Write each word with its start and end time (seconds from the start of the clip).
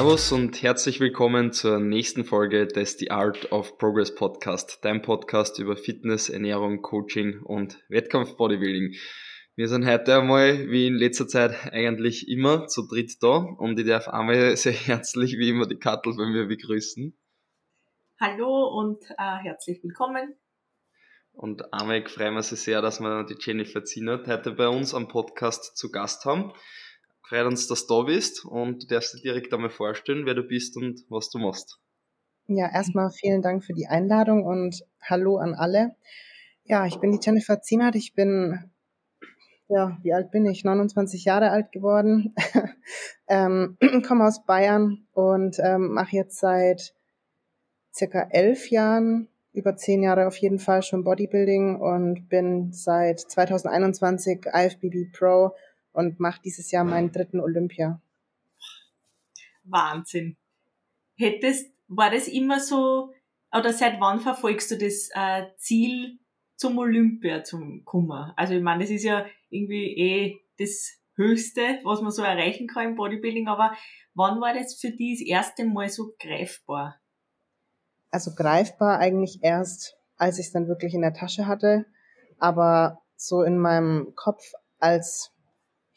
Servus 0.00 0.32
und 0.32 0.62
herzlich 0.62 0.98
willkommen 0.98 1.52
zur 1.52 1.78
nächsten 1.78 2.24
Folge 2.24 2.66
des 2.66 2.96
The 2.96 3.10
Art 3.10 3.52
of 3.52 3.76
Progress 3.76 4.14
Podcast, 4.14 4.78
dein 4.80 5.02
Podcast 5.02 5.58
über 5.58 5.76
Fitness, 5.76 6.30
Ernährung, 6.30 6.80
Coaching 6.80 7.42
und 7.42 7.76
Wettkampf-Bodybuilding. 7.90 8.94
Wir 9.56 9.68
sind 9.68 9.86
heute 9.86 10.20
einmal, 10.20 10.70
wie 10.70 10.86
in 10.86 10.94
letzter 10.94 11.28
Zeit 11.28 11.70
eigentlich 11.74 12.28
immer, 12.28 12.66
zu 12.66 12.88
dritt 12.88 13.22
da 13.22 13.36
und 13.58 13.78
ich 13.78 13.86
darf 13.86 14.08
einmal 14.08 14.56
sehr 14.56 14.72
herzlich, 14.86 15.36
wie 15.36 15.50
immer, 15.50 15.66
die 15.66 15.76
Kattel 15.76 16.16
bei 16.16 16.24
mir 16.24 16.46
begrüßen. 16.46 17.14
Hallo 18.18 18.68
und 18.68 19.04
äh, 19.18 19.36
herzlich 19.42 19.82
willkommen. 19.82 20.34
Und 21.32 21.74
einmal 21.74 22.08
freuen 22.08 22.32
wir 22.32 22.38
uns 22.38 22.48
sehr, 22.48 22.80
dass 22.80 23.00
wir 23.00 23.24
die 23.24 23.36
Jennifer 23.38 23.84
Zienert 23.84 24.26
heute 24.28 24.52
bei 24.52 24.68
uns 24.68 24.94
am 24.94 25.08
Podcast 25.08 25.76
zu 25.76 25.90
Gast 25.90 26.24
haben. 26.24 26.54
Freut 27.30 27.46
uns, 27.46 27.68
dass 27.68 27.86
du 27.86 27.94
da 27.94 28.02
bist 28.06 28.44
und 28.44 28.82
du 28.82 28.86
darfst 28.88 29.14
dir 29.14 29.22
direkt 29.22 29.54
einmal 29.54 29.70
vorstellen, 29.70 30.26
wer 30.26 30.34
du 30.34 30.42
bist 30.42 30.76
und 30.76 31.04
was 31.08 31.30
du 31.30 31.38
machst. 31.38 31.78
Ja, 32.48 32.68
erstmal 32.68 33.12
vielen 33.12 33.40
Dank 33.40 33.62
für 33.62 33.72
die 33.72 33.86
Einladung 33.86 34.44
und 34.44 34.84
hallo 35.00 35.36
an 35.36 35.54
alle. 35.54 35.94
Ja, 36.64 36.86
ich 36.86 36.96
bin 36.96 37.12
die 37.12 37.20
Jennifer 37.22 37.62
Zienert. 37.62 37.94
Ich 37.94 38.14
bin, 38.14 38.72
ja, 39.68 39.96
wie 40.02 40.12
alt 40.12 40.32
bin 40.32 40.44
ich? 40.44 40.64
29 40.64 41.24
Jahre 41.24 41.50
alt 41.50 41.70
geworden. 41.70 42.34
ähm, 43.28 43.78
komme 44.08 44.26
aus 44.26 44.44
Bayern 44.44 45.06
und 45.12 45.56
ähm, 45.60 45.92
mache 45.92 46.16
jetzt 46.16 46.40
seit 46.40 46.96
circa 47.94 48.26
elf 48.30 48.70
Jahren, 48.70 49.28
über 49.52 49.76
zehn 49.76 50.02
Jahre 50.02 50.26
auf 50.26 50.36
jeden 50.38 50.58
Fall 50.58 50.82
schon 50.82 51.04
Bodybuilding 51.04 51.76
und 51.76 52.28
bin 52.28 52.72
seit 52.72 53.20
2021 53.20 54.46
IFBB 54.52 55.12
Pro 55.16 55.52
und 55.92 56.20
mache 56.20 56.40
dieses 56.44 56.70
Jahr 56.70 56.84
meinen 56.84 57.12
dritten 57.12 57.40
Olympia. 57.40 58.00
Wahnsinn. 59.64 60.36
Hättest, 61.16 61.72
war 61.88 62.10
das 62.10 62.28
immer 62.28 62.60
so, 62.60 63.12
oder 63.52 63.72
seit 63.72 64.00
wann 64.00 64.20
verfolgst 64.20 64.70
du 64.70 64.78
das 64.78 65.08
äh, 65.14 65.46
Ziel, 65.58 66.18
zum 66.56 66.76
Olympia 66.78 67.42
zu 67.42 67.80
kommen? 67.84 68.32
Also 68.36 68.54
ich 68.54 68.62
meine, 68.62 68.84
das 68.84 68.90
ist 68.90 69.02
ja 69.02 69.26
irgendwie 69.48 69.96
eh 69.96 70.40
das 70.58 71.00
Höchste, 71.16 71.80
was 71.84 72.02
man 72.02 72.10
so 72.10 72.22
erreichen 72.22 72.66
kann 72.66 72.90
im 72.90 72.96
Bodybuilding, 72.96 73.48
aber 73.48 73.74
wann 74.14 74.40
war 74.40 74.54
das 74.54 74.74
für 74.74 74.90
dich 74.90 75.20
das 75.20 75.26
erste 75.26 75.64
Mal 75.64 75.88
so 75.88 76.14
greifbar? 76.18 77.00
Also 78.10 78.34
greifbar 78.34 78.98
eigentlich 78.98 79.40
erst, 79.42 79.96
als 80.16 80.38
ich 80.38 80.46
es 80.46 80.52
dann 80.52 80.68
wirklich 80.68 80.94
in 80.94 81.02
der 81.02 81.14
Tasche 81.14 81.46
hatte, 81.46 81.86
aber 82.38 83.02
so 83.16 83.42
in 83.42 83.58
meinem 83.58 84.14
Kopf 84.14 84.42
als 84.78 85.32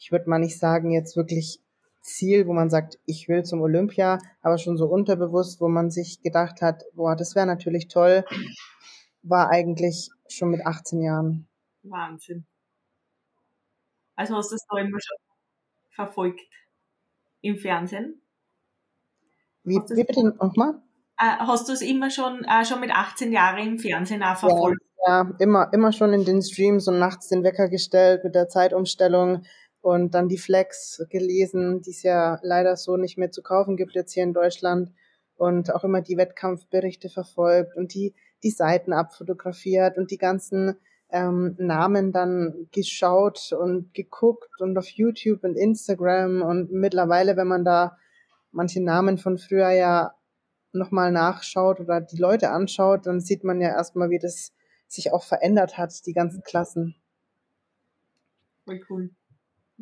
ich 0.04 0.12
würde 0.12 0.28
mal 0.28 0.38
nicht 0.38 0.58
sagen, 0.58 0.90
jetzt 0.90 1.16
wirklich 1.16 1.62
Ziel, 2.02 2.46
wo 2.46 2.52
man 2.52 2.68
sagt, 2.68 2.98
ich 3.06 3.26
will 3.26 3.42
zum 3.42 3.62
Olympia, 3.62 4.18
aber 4.42 4.58
schon 4.58 4.76
so 4.76 4.84
unterbewusst, 4.84 5.62
wo 5.62 5.68
man 5.68 5.90
sich 5.90 6.20
gedacht 6.20 6.60
hat, 6.60 6.82
boah, 6.92 7.16
das 7.16 7.34
wäre 7.34 7.46
natürlich 7.46 7.88
toll, 7.88 8.22
war 9.22 9.48
eigentlich 9.48 10.10
schon 10.28 10.50
mit 10.50 10.66
18 10.66 11.00
Jahren. 11.00 11.48
Wahnsinn. 11.84 12.44
Also 14.14 14.36
hast 14.36 14.50
du 14.50 14.56
das 14.56 14.66
da 14.68 14.76
immer 14.76 14.98
schon 15.00 15.16
verfolgt 15.88 16.42
im 17.40 17.56
Fernsehen? 17.56 18.20
Wie, 19.62 19.76
wie 19.76 20.04
bitte 20.04 20.22
nochmal? 20.22 20.82
Äh, 21.18 21.38
hast 21.38 21.66
du 21.66 21.72
es 21.72 21.80
immer 21.80 22.10
schon, 22.10 22.44
äh, 22.44 22.66
schon 22.66 22.80
mit 22.80 22.90
18 22.90 23.32
Jahren 23.32 23.66
im 23.66 23.78
Fernsehen 23.78 24.22
auch 24.22 24.36
verfolgt? 24.36 24.82
Ja, 25.06 25.22
ja, 25.22 25.30
immer, 25.38 25.72
immer 25.72 25.92
schon 25.92 26.12
in 26.12 26.24
den 26.24 26.42
Streams 26.42 26.88
und 26.88 26.98
nachts 26.98 27.28
den 27.28 27.42
Wecker 27.42 27.68
gestellt 27.68 28.24
mit 28.24 28.34
der 28.34 28.48
Zeitumstellung 28.48 29.44
und 29.84 30.14
dann 30.14 30.28
die 30.28 30.38
Flex 30.38 31.04
gelesen, 31.10 31.82
die 31.82 31.90
es 31.90 32.02
ja 32.02 32.38
leider 32.42 32.74
so 32.74 32.96
nicht 32.96 33.18
mehr 33.18 33.30
zu 33.30 33.42
kaufen 33.42 33.76
gibt 33.76 33.92
jetzt 33.92 34.14
hier 34.14 34.22
in 34.22 34.32
Deutschland 34.32 34.90
und 35.36 35.74
auch 35.74 35.84
immer 35.84 36.00
die 36.00 36.16
Wettkampfberichte 36.16 37.10
verfolgt 37.10 37.76
und 37.76 37.92
die, 37.92 38.14
die 38.42 38.50
Seiten 38.50 38.94
abfotografiert 38.94 39.98
und 39.98 40.10
die 40.10 40.16
ganzen 40.16 40.78
ähm, 41.10 41.54
Namen 41.58 42.12
dann 42.12 42.66
geschaut 42.72 43.52
und 43.52 43.92
geguckt 43.92 44.58
und 44.62 44.78
auf 44.78 44.88
YouTube 44.88 45.44
und 45.44 45.54
Instagram 45.54 46.40
und 46.40 46.72
mittlerweile, 46.72 47.36
wenn 47.36 47.48
man 47.48 47.66
da 47.66 47.98
manche 48.52 48.82
Namen 48.82 49.18
von 49.18 49.36
früher 49.36 49.68
ja 49.68 50.14
nochmal 50.72 51.12
nachschaut 51.12 51.78
oder 51.78 52.00
die 52.00 52.16
Leute 52.16 52.48
anschaut, 52.48 53.04
dann 53.04 53.20
sieht 53.20 53.44
man 53.44 53.60
ja 53.60 53.68
erstmal, 53.68 54.08
wie 54.08 54.18
das 54.18 54.54
sich 54.88 55.12
auch 55.12 55.24
verändert 55.24 55.76
hat, 55.76 56.06
die 56.06 56.14
ganzen 56.14 56.42
Klassen. 56.42 56.94
Voll 58.64 58.80
cool. 58.88 59.10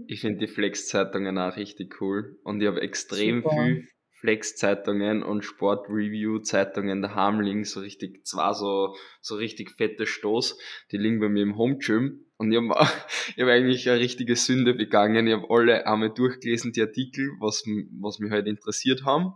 Ich 0.07 0.21
finde 0.21 0.39
die 0.39 0.53
Flex-Zeitungen 0.53 1.39
auch 1.39 1.57
richtig 1.57 2.01
cool. 2.01 2.39
Und 2.45 2.61
ich 2.61 2.67
habe 2.67 2.81
extrem 2.81 3.43
Super. 3.43 3.55
viel 3.55 3.89
Flex-Zeitungen 4.23 5.25
und 5.25 5.45
Sport-Review-Zeitungen 5.45 7.03
daheim 7.03 7.41
liegen, 7.41 7.65
so 7.65 7.81
richtig, 7.81 8.25
zwar 8.25 8.55
so, 8.55 8.95
so 9.21 9.35
richtig 9.35 9.73
fette 9.73 10.07
Stoß, 10.07 10.59
die 10.93 10.97
liegen 10.97 11.19
bei 11.19 11.29
mir 11.29 11.43
im 11.43 11.57
Home-Gym. 11.57 12.25
Und 12.37 12.53
ich 12.53 12.59
habe 12.59 12.69
hab 12.79 13.49
eigentlich 13.49 13.91
eine 13.91 13.99
richtige 13.99 14.37
Sünde 14.37 14.75
begangen. 14.75 15.27
Ich 15.27 15.35
habe 15.35 15.51
alle 15.51 15.87
einmal 15.87 16.11
durchgelesen, 16.15 16.73
die 16.73 16.83
Artikel, 16.83 17.31
was, 17.41 17.65
was 18.01 18.21
mich 18.21 18.31
halt 18.31 18.47
interessiert 18.47 19.05
haben. 19.05 19.33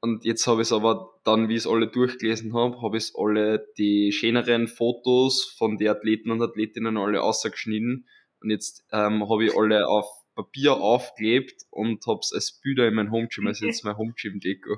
Und 0.00 0.24
jetzt 0.24 0.46
habe 0.46 0.60
ich 0.60 0.68
es 0.68 0.72
aber 0.72 1.20
dann, 1.24 1.48
wie 1.48 1.54
ich 1.54 1.60
es 1.60 1.66
alle 1.66 1.88
durchgelesen 1.88 2.52
habe, 2.52 2.82
habe 2.82 2.96
ich 2.96 3.12
alle 3.16 3.66
die 3.78 4.12
schöneren 4.12 4.66
Fotos 4.66 5.54
von 5.56 5.78
den 5.78 5.88
Athleten 5.88 6.32
und 6.32 6.42
Athletinnen 6.42 6.96
alle 6.96 7.22
ausgeschnitten 7.22 8.06
und 8.40 8.50
jetzt 8.50 8.84
ähm, 8.92 9.28
habe 9.28 9.44
ich 9.44 9.56
alle 9.56 9.88
auf 9.88 10.06
Papier 10.34 10.74
aufgeklebt 10.74 11.62
und 11.70 12.06
habe 12.06 12.20
es 12.20 12.32
als 12.32 12.60
Bilder 12.62 12.86
in 12.86 12.94
mein 12.94 13.10
Homegym, 13.10 13.46
also 13.46 13.66
jetzt 13.66 13.84
mein 13.84 13.96
Homegym-Deko. 13.96 14.76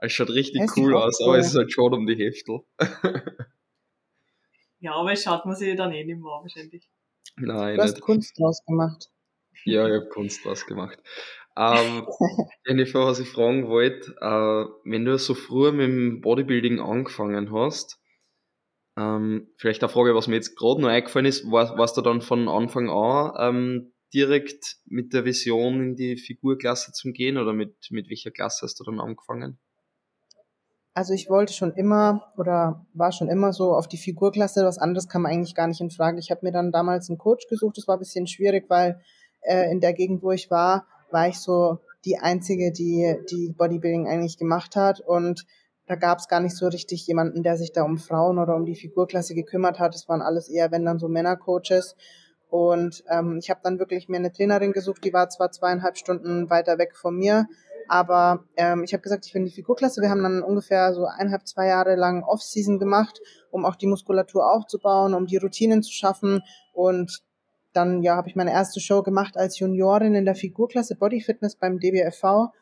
Es 0.00 0.12
schaut 0.12 0.30
richtig 0.30 0.62
das 0.62 0.76
cool 0.76 0.94
aus, 0.94 1.18
cool. 1.20 1.28
aber 1.28 1.38
es 1.38 1.48
ist 1.48 1.56
halt 1.56 1.72
schon 1.72 1.94
um 1.94 2.06
die 2.06 2.16
Heftel. 2.16 2.60
ja, 4.80 4.94
aber 4.94 5.12
es 5.12 5.22
schaut 5.22 5.46
man 5.46 5.54
sich 5.54 5.76
dann 5.76 5.92
eh 5.92 6.04
nicht 6.04 6.18
mehr 6.18 6.24
wahrscheinlich. 6.24 6.88
Nein, 7.36 7.76
du 7.76 7.82
hast 7.82 7.94
nicht. 7.94 8.02
Kunst 8.02 8.38
draus 8.38 8.64
gemacht. 8.66 9.10
Ja, 9.64 9.86
ich 9.86 9.94
habe 9.94 10.08
Kunst 10.08 10.44
draus 10.44 10.66
gemacht. 10.66 10.98
Ähm, 11.56 12.06
Jennifer, 12.66 13.06
was 13.06 13.20
ich 13.20 13.28
fragen 13.28 13.68
wollte, 13.68 14.10
äh, 14.20 14.90
wenn 14.90 15.04
du 15.04 15.16
so 15.18 15.34
früh 15.34 15.70
mit 15.70 15.86
dem 15.86 16.20
Bodybuilding 16.20 16.80
angefangen 16.80 17.52
hast, 17.52 18.01
ähm, 18.96 19.48
vielleicht 19.56 19.82
eine 19.82 19.90
Frage, 19.90 20.14
was 20.14 20.28
mir 20.28 20.36
jetzt 20.36 20.56
gerade 20.56 20.80
noch 20.80 20.88
eingefallen 20.88 21.26
ist, 21.26 21.50
war, 21.50 21.78
warst 21.78 21.96
du 21.96 22.02
dann 22.02 22.20
von 22.20 22.48
Anfang 22.48 22.90
an 22.90 23.32
ähm, 23.38 23.92
direkt 24.12 24.76
mit 24.84 25.14
der 25.14 25.24
Vision 25.24 25.82
in 25.82 25.96
die 25.96 26.16
Figurklasse 26.16 26.92
zu 26.92 27.12
gehen 27.12 27.38
oder 27.38 27.52
mit, 27.52 27.74
mit 27.90 28.10
welcher 28.10 28.30
Klasse 28.30 28.66
hast 28.66 28.78
du 28.80 28.84
dann 28.84 29.00
angefangen? 29.00 29.58
Also 30.94 31.14
ich 31.14 31.30
wollte 31.30 31.54
schon 31.54 31.72
immer 31.72 32.32
oder 32.36 32.84
war 32.92 33.12
schon 33.12 33.28
immer 33.28 33.54
so 33.54 33.72
auf 33.72 33.88
die 33.88 33.96
Figurklasse, 33.96 34.64
was 34.64 34.76
anderes 34.76 35.08
kam 35.08 35.24
eigentlich 35.24 35.54
gar 35.54 35.66
nicht 35.66 35.80
in 35.80 35.90
Frage. 35.90 36.18
Ich 36.18 36.30
habe 36.30 36.44
mir 36.44 36.52
dann 36.52 36.70
damals 36.70 37.08
einen 37.08 37.16
Coach 37.16 37.46
gesucht, 37.48 37.78
das 37.78 37.88
war 37.88 37.96
ein 37.96 38.00
bisschen 38.00 38.26
schwierig, 38.26 38.66
weil 38.68 39.00
äh, 39.40 39.70
in 39.72 39.80
der 39.80 39.94
Gegend, 39.94 40.22
wo 40.22 40.32
ich 40.32 40.50
war, 40.50 40.86
war 41.10 41.28
ich 41.28 41.38
so 41.38 41.78
die 42.04 42.18
Einzige, 42.18 42.72
die, 42.72 43.16
die 43.30 43.54
Bodybuilding 43.56 44.06
eigentlich 44.06 44.36
gemacht 44.36 44.76
hat 44.76 45.00
und 45.00 45.46
da 45.86 45.96
gab 45.96 46.18
es 46.18 46.28
gar 46.28 46.40
nicht 46.40 46.56
so 46.56 46.68
richtig 46.68 47.06
jemanden, 47.06 47.42
der 47.42 47.56
sich 47.56 47.72
da 47.72 47.82
um 47.82 47.98
Frauen 47.98 48.38
oder 48.38 48.54
um 48.54 48.64
die 48.64 48.76
Figurklasse 48.76 49.34
gekümmert 49.34 49.78
hat. 49.78 49.94
Es 49.94 50.08
waren 50.08 50.22
alles 50.22 50.48
eher, 50.48 50.70
wenn 50.70 50.84
dann 50.84 50.98
so 50.98 51.08
Männercoaches. 51.08 51.96
Und 52.48 53.02
ähm, 53.08 53.38
ich 53.38 53.50
habe 53.50 53.60
dann 53.62 53.78
wirklich 53.78 54.08
mir 54.08 54.18
eine 54.18 54.32
Trainerin 54.32 54.72
gesucht, 54.72 55.04
die 55.04 55.12
war 55.12 55.28
zwar 55.30 55.50
zweieinhalb 55.50 55.96
Stunden 55.96 56.50
weiter 56.50 56.76
weg 56.78 56.94
von 56.94 57.16
mir, 57.16 57.46
aber 57.88 58.44
ähm, 58.56 58.84
ich 58.84 58.92
habe 58.92 59.02
gesagt, 59.02 59.26
ich 59.26 59.34
will 59.34 59.40
in 59.40 59.46
die 59.46 59.52
Figurklasse. 59.52 60.00
Wir 60.00 60.10
haben 60.10 60.22
dann 60.22 60.42
ungefähr 60.42 60.92
so 60.94 61.06
eineinhalb, 61.06 61.46
zwei 61.46 61.66
Jahre 61.66 61.96
lang 61.96 62.22
Off-Season 62.22 62.78
gemacht, 62.78 63.20
um 63.50 63.64
auch 63.64 63.76
die 63.76 63.86
Muskulatur 63.86 64.50
aufzubauen, 64.50 65.14
um 65.14 65.26
die 65.26 65.36
Routinen 65.36 65.82
zu 65.82 65.92
schaffen. 65.92 66.42
Und 66.72 67.22
dann 67.72 68.02
ja, 68.02 68.16
habe 68.16 68.28
ich 68.28 68.36
meine 68.36 68.52
erste 68.52 68.80
Show 68.80 69.02
gemacht 69.02 69.36
als 69.36 69.58
Juniorin 69.58 70.14
in 70.14 70.24
der 70.24 70.34
Figurklasse 70.34 70.96
Body 70.96 71.20
Fitness 71.20 71.56
beim 71.56 71.80
DBFV. 71.80 72.52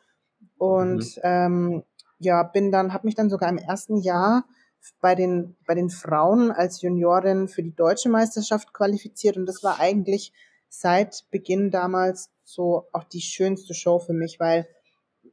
Und 0.57 1.17
mhm. 1.17 1.21
ähm, 1.23 1.83
ja, 2.21 2.43
bin 2.43 2.71
dann, 2.71 2.93
habe 2.93 3.07
mich 3.07 3.15
dann 3.15 3.29
sogar 3.29 3.49
im 3.49 3.57
ersten 3.57 3.97
Jahr 3.97 4.45
bei 4.99 5.15
den, 5.15 5.55
bei 5.65 5.75
den 5.75 5.89
Frauen 5.89 6.51
als 6.51 6.81
Juniorin 6.81 7.47
für 7.47 7.63
die 7.63 7.75
deutsche 7.75 8.09
Meisterschaft 8.09 8.73
qualifiziert. 8.73 9.37
Und 9.37 9.45
das 9.45 9.63
war 9.63 9.79
eigentlich 9.79 10.33
seit 10.69 11.25
Beginn 11.31 11.71
damals 11.71 12.29
so 12.43 12.87
auch 12.91 13.03
die 13.03 13.21
schönste 13.21 13.73
Show 13.73 13.99
für 13.99 14.13
mich, 14.13 14.39
weil 14.39 14.67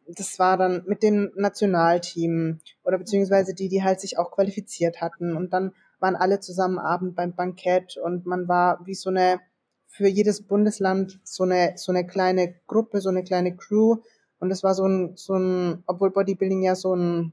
das 0.06 0.38
war 0.38 0.56
dann 0.56 0.84
mit 0.86 1.02
dem 1.02 1.30
Nationalteam 1.36 2.60
oder 2.84 2.98
beziehungsweise 2.98 3.54
die, 3.54 3.68
die 3.68 3.82
halt 3.82 4.00
sich 4.00 4.18
auch 4.18 4.30
qualifiziert 4.30 5.00
hatten. 5.00 5.36
Und 5.36 5.52
dann 5.52 5.72
waren 6.00 6.16
alle 6.16 6.40
zusammen 6.40 6.78
Abend 6.78 7.14
beim 7.14 7.34
Bankett 7.34 7.96
und 7.96 8.26
man 8.26 8.48
war 8.48 8.80
wie 8.86 8.94
so 8.94 9.10
eine 9.10 9.40
für 9.86 10.06
jedes 10.06 10.46
Bundesland 10.46 11.18
so 11.24 11.44
eine 11.44 11.72
so 11.76 11.92
eine 11.92 12.06
kleine 12.06 12.54
Gruppe, 12.66 13.00
so 13.00 13.08
eine 13.08 13.24
kleine 13.24 13.56
Crew, 13.56 13.96
und 14.38 14.50
es 14.50 14.62
war 14.62 14.74
so 14.74 14.86
ein, 14.86 15.16
so 15.16 15.34
ein, 15.34 15.82
obwohl 15.86 16.10
Bodybuilding 16.10 16.62
ja 16.62 16.74
so 16.74 16.94
ein 16.94 17.32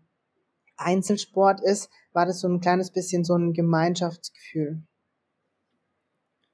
Einzelsport 0.77 1.61
ist, 1.61 1.89
war 2.13 2.25
das 2.25 2.41
so 2.41 2.47
ein 2.47 2.59
kleines 2.59 2.91
bisschen 2.91 3.23
so 3.23 3.35
ein 3.35 3.53
Gemeinschaftsgefühl. 3.53 4.83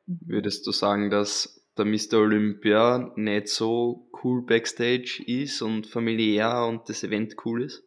Würdest 0.06 0.68
du 0.68 0.72
sagen, 0.72 1.10
dass 1.10 1.62
der 1.78 1.86
Mr. 1.86 2.20
Olympia 2.20 3.14
nicht 3.16 3.48
so 3.48 4.10
cool 4.24 4.46
Backstage 4.46 5.24
ist 5.26 5.62
und 5.62 5.88
familiär 5.88 6.66
und 6.66 6.90
das 6.90 7.04
Event 7.04 7.36
cool 7.46 7.64
ist? 7.64 7.84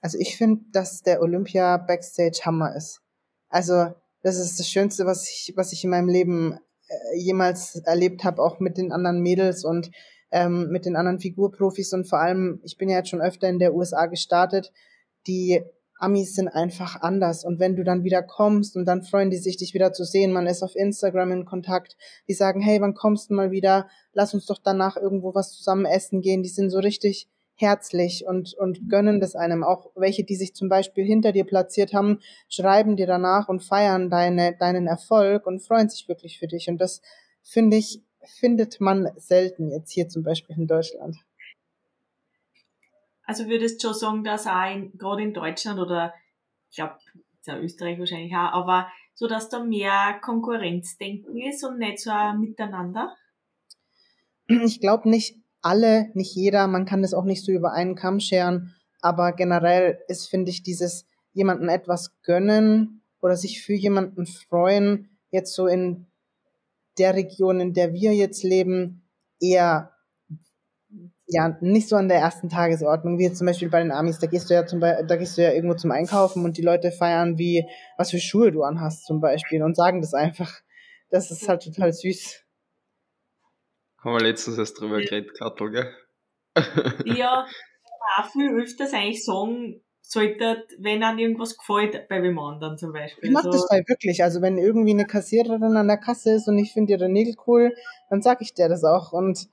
Also 0.00 0.18
ich 0.18 0.36
finde, 0.36 0.64
dass 0.72 1.02
der 1.02 1.20
Olympia 1.20 1.76
Backstage 1.76 2.40
Hammer 2.44 2.74
ist. 2.74 3.02
Also 3.48 3.94
das 4.22 4.38
ist 4.38 4.58
das 4.58 4.68
Schönste, 4.68 5.06
was 5.06 5.28
ich, 5.30 5.52
was 5.56 5.72
ich 5.72 5.84
in 5.84 5.90
meinem 5.90 6.08
Leben 6.08 6.58
äh, 6.88 7.18
jemals 7.18 7.76
erlebt 7.76 8.24
habe, 8.24 8.42
auch 8.42 8.60
mit 8.60 8.78
den 8.78 8.92
anderen 8.92 9.20
Mädels 9.20 9.64
und 9.64 9.90
ähm, 10.30 10.68
mit 10.70 10.86
den 10.86 10.96
anderen 10.96 11.18
Figurprofis 11.18 11.92
und 11.92 12.08
vor 12.08 12.20
allem, 12.20 12.60
ich 12.62 12.76
bin 12.78 12.88
ja 12.88 12.98
jetzt 12.98 13.08
schon 13.08 13.22
öfter 13.22 13.48
in 13.48 13.58
der 13.58 13.74
USA 13.74 14.06
gestartet, 14.06 14.72
die 15.26 15.62
Amis 16.00 16.34
sind 16.34 16.48
einfach 16.48 17.00
anders. 17.02 17.44
Und 17.44 17.60
wenn 17.60 17.76
du 17.76 17.84
dann 17.84 18.04
wieder 18.04 18.22
kommst 18.22 18.76
und 18.76 18.86
dann 18.86 19.02
freuen 19.02 19.30
die 19.30 19.36
sich, 19.36 19.56
dich 19.56 19.74
wieder 19.74 19.92
zu 19.92 20.04
sehen, 20.04 20.32
man 20.32 20.46
ist 20.46 20.62
auf 20.62 20.74
Instagram 20.74 21.32
in 21.32 21.44
Kontakt, 21.44 21.96
die 22.26 22.34
sagen, 22.34 22.60
hey, 22.60 22.80
wann 22.80 22.94
kommst 22.94 23.30
du 23.30 23.34
mal 23.34 23.50
wieder? 23.50 23.88
Lass 24.12 24.34
uns 24.34 24.46
doch 24.46 24.58
danach 24.62 24.96
irgendwo 24.96 25.34
was 25.34 25.52
zusammen 25.52 25.84
essen 25.84 26.22
gehen. 26.22 26.42
Die 26.42 26.48
sind 26.48 26.70
so 26.70 26.78
richtig 26.78 27.28
herzlich 27.54 28.24
und, 28.26 28.54
und 28.54 28.88
gönnen 28.88 29.20
das 29.20 29.36
einem. 29.36 29.62
Auch 29.62 29.90
welche, 29.94 30.24
die 30.24 30.36
sich 30.36 30.54
zum 30.54 30.68
Beispiel 30.68 31.04
hinter 31.04 31.32
dir 31.32 31.44
platziert 31.44 31.92
haben, 31.92 32.20
schreiben 32.48 32.96
dir 32.96 33.06
danach 33.06 33.48
und 33.48 33.62
feiern 33.62 34.08
deine, 34.08 34.56
deinen 34.56 34.86
Erfolg 34.86 35.46
und 35.46 35.60
freuen 35.60 35.90
sich 35.90 36.08
wirklich 36.08 36.38
für 36.38 36.46
dich. 36.46 36.68
Und 36.68 36.80
das 36.80 37.02
finde 37.42 37.76
ich, 37.76 38.02
findet 38.24 38.80
man 38.80 39.10
selten 39.16 39.70
jetzt 39.70 39.92
hier 39.92 40.08
zum 40.08 40.22
Beispiel 40.22 40.56
in 40.56 40.66
Deutschland. 40.66 41.16
Also 43.24 43.46
würdest 43.46 43.82
du 43.82 43.88
schon 43.88 43.96
sagen, 43.96 44.24
dass 44.24 44.46
auch 44.46 44.70
in, 44.70 44.96
gerade 44.98 45.22
in 45.22 45.32
Deutschland 45.32 45.78
oder 45.78 46.12
ich 46.68 46.76
glaube, 46.76 46.96
ja 47.44 47.58
Österreich 47.58 47.98
wahrscheinlich 47.98 48.34
auch, 48.34 48.52
aber 48.52 48.88
so 49.14 49.26
dass 49.26 49.48
da 49.48 49.62
mehr 49.62 50.18
Konkurrenzdenken 50.20 51.36
ist 51.36 51.64
und 51.64 51.78
nicht 51.78 52.00
so 52.00 52.10
ein 52.10 52.40
Miteinander? 52.40 53.14
Ich 54.46 54.80
glaube 54.80 55.08
nicht 55.08 55.36
alle, 55.62 56.10
nicht 56.14 56.34
jeder, 56.34 56.66
man 56.66 56.86
kann 56.86 57.02
das 57.02 57.14
auch 57.14 57.24
nicht 57.24 57.44
so 57.44 57.52
über 57.52 57.72
einen 57.72 57.94
Kamm 57.94 58.18
scheren, 58.18 58.74
aber 59.00 59.32
generell 59.32 60.00
ist, 60.08 60.28
finde 60.28 60.50
ich, 60.50 60.62
dieses 60.62 61.06
jemanden 61.32 61.68
etwas 61.68 62.20
gönnen 62.22 63.02
oder 63.20 63.36
sich 63.36 63.62
für 63.62 63.74
jemanden 63.74 64.26
freuen, 64.26 65.16
jetzt 65.30 65.54
so 65.54 65.66
in 65.66 66.06
der 66.98 67.14
Region, 67.14 67.60
in 67.60 67.72
der 67.72 67.92
wir 67.92 68.14
jetzt 68.14 68.42
leben, 68.42 69.08
eher 69.40 69.92
ja, 71.32 71.56
nicht 71.60 71.88
so 71.88 71.96
an 71.96 72.08
der 72.08 72.18
ersten 72.18 72.48
Tagesordnung, 72.48 73.18
wie 73.18 73.24
jetzt 73.24 73.38
zum 73.38 73.46
Beispiel 73.46 73.70
bei 73.70 73.80
den 73.80 73.92
Amis, 73.92 74.18
da 74.18 74.26
gehst 74.26 74.50
du 74.50 74.54
ja 74.54 74.66
zum 74.66 74.80
Beispiel, 74.80 75.06
da 75.06 75.16
gehst 75.16 75.38
du 75.38 75.42
ja 75.42 75.52
irgendwo 75.52 75.76
zum 75.76 75.92
Einkaufen 75.92 76.44
und 76.44 76.56
die 76.56 76.62
Leute 76.62 76.90
feiern, 76.90 77.38
wie, 77.38 77.64
was 77.96 78.10
für 78.10 78.18
Schuhe 78.18 78.50
du 78.50 78.62
anhast 78.62 79.06
zum 79.06 79.20
Beispiel 79.20 79.62
und 79.62 79.76
sagen 79.76 80.00
das 80.00 80.14
einfach. 80.14 80.52
Das 81.10 81.30
ist 81.30 81.48
halt 81.48 81.62
total 81.62 81.92
süß. 81.92 82.44
Haben 83.98 84.14
wir 84.14 84.20
letztens 84.20 84.58
erst 84.58 84.80
drüber 84.80 85.00
geredet, 85.00 85.36
Kattel, 85.36 85.70
gell? 85.70 85.94
ja, 87.04 87.46
auch 88.16 88.30
viel 88.30 88.50
öfters 88.50 88.92
eigentlich 88.92 89.24
sagen, 89.24 89.82
sollte, 90.10 90.64
wenn 90.78 91.04
einem 91.04 91.18
irgendwas 91.18 91.56
gefällt, 91.56 92.08
bei 92.08 92.20
wem 92.22 92.38
anderen 92.38 92.76
zum 92.76 92.92
Beispiel. 92.92 93.28
Ich 93.28 93.30
mach 93.30 93.44
so. 93.44 93.50
das 93.50 93.68
bei 93.68 93.82
wirklich. 93.86 94.24
Also 94.24 94.42
wenn 94.42 94.58
irgendwie 94.58 94.90
eine 94.90 95.06
Kassiererin 95.06 95.76
an 95.76 95.86
der 95.86 95.98
Kasse 95.98 96.32
ist 96.32 96.48
und 96.48 96.58
ich 96.58 96.72
finde 96.72 96.94
ihre 96.94 97.08
Nägel 97.08 97.34
cool, 97.46 97.74
dann 98.08 98.20
sag 98.20 98.42
ich 98.42 98.52
der 98.52 98.68
das 98.68 98.82
auch. 98.82 99.12
Und 99.12 99.48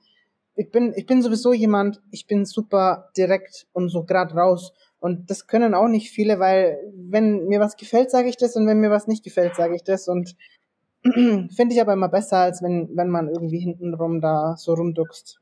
ich 0.56 0.70
bin, 0.72 0.92
ich 0.96 1.06
bin 1.06 1.22
sowieso 1.22 1.52
jemand, 1.52 2.02
ich 2.10 2.26
bin 2.26 2.44
super 2.44 3.10
direkt 3.16 3.68
und 3.72 3.88
so 3.88 4.04
grad 4.04 4.34
raus. 4.34 4.72
Und 4.98 5.30
das 5.30 5.46
können 5.46 5.74
auch 5.74 5.86
nicht 5.86 6.10
viele, 6.10 6.40
weil 6.40 6.76
wenn 6.92 7.46
mir 7.46 7.60
was 7.60 7.76
gefällt, 7.76 8.10
sage 8.10 8.28
ich 8.28 8.36
das 8.36 8.56
und 8.56 8.66
wenn 8.66 8.80
mir 8.80 8.90
was 8.90 9.06
nicht 9.06 9.22
gefällt, 9.22 9.54
sage 9.54 9.76
ich 9.76 9.84
das. 9.84 10.08
Und 10.08 10.34
finde 11.04 11.68
ich 11.70 11.80
aber 11.80 11.92
immer 11.92 12.08
besser, 12.08 12.38
als 12.38 12.62
wenn, 12.62 12.90
wenn 12.96 13.10
man 13.10 13.28
irgendwie 13.28 13.60
hintenrum 13.60 14.20
da 14.20 14.56
so 14.58 14.74
rumduckst. 14.74 15.40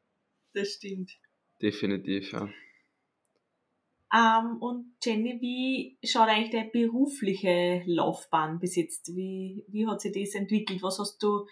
Das 0.53 0.69
stimmt. 0.69 1.13
Definitiv, 1.63 2.33
ja. 2.33 2.51
Ähm, 4.15 4.59
und 4.61 4.93
Jenny, 5.03 5.39
wie 5.41 5.99
schaut 6.07 6.29
eigentlich 6.29 6.51
deine 6.51 6.71
berufliche 6.71 7.83
Laufbahn 7.87 8.59
bis 8.59 8.77
jetzt? 8.77 9.15
Wie, 9.15 9.65
wie 9.69 9.87
hat 9.87 10.01
sich 10.01 10.13
das 10.13 10.35
entwickelt? 10.35 10.83
Was 10.83 10.99
hast 10.99 11.23
du 11.23 11.47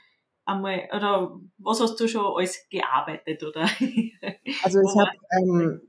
einmal, 0.45 0.89
oder 0.95 1.41
was 1.59 1.81
hast 1.81 1.99
du 1.99 2.09
schon 2.09 2.25
alles 2.25 2.67
gearbeitet, 2.71 3.43
oder? 3.43 3.69
Also 4.63 4.81
ich 4.81 4.95
habe, 4.99 5.11
ähm, 5.31 5.81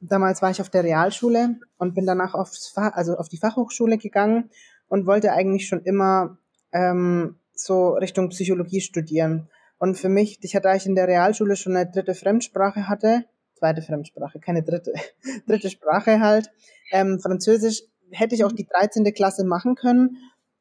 damals 0.00 0.42
war 0.42 0.50
ich 0.50 0.60
auf 0.60 0.70
der 0.70 0.84
Realschule 0.84 1.56
und 1.78 1.94
bin 1.94 2.06
danach 2.06 2.34
aufs 2.34 2.68
Fach, 2.68 2.92
also 2.94 3.14
auf 3.14 3.28
die 3.28 3.38
Fachhochschule 3.38 3.98
gegangen 3.98 4.50
und 4.88 5.06
wollte 5.06 5.32
eigentlich 5.32 5.66
schon 5.66 5.82
immer 5.82 6.38
ähm, 6.72 7.38
so 7.54 7.90
Richtung 7.90 8.28
Psychologie 8.28 8.80
studieren. 8.80 9.48
Und 9.78 9.96
für 9.96 10.08
mich, 10.08 10.38
ich 10.42 10.54
hatte, 10.54 10.68
da 10.68 10.74
ich 10.74 10.86
in 10.86 10.94
der 10.94 11.08
Realschule 11.08 11.56
schon 11.56 11.76
eine 11.76 11.90
dritte 11.90 12.14
Fremdsprache 12.14 12.88
hatte, 12.88 13.24
zweite 13.62 13.82
Fremdsprache, 13.82 14.40
keine 14.40 14.62
dritte, 14.62 14.92
dritte 15.46 15.70
Sprache 15.70 16.20
halt, 16.20 16.50
ähm, 16.90 17.20
Französisch, 17.20 17.82
hätte 18.10 18.34
ich 18.34 18.44
auch 18.44 18.52
die 18.52 18.66
13. 18.66 19.04
Klasse 19.14 19.44
machen 19.44 19.74
können, 19.74 20.18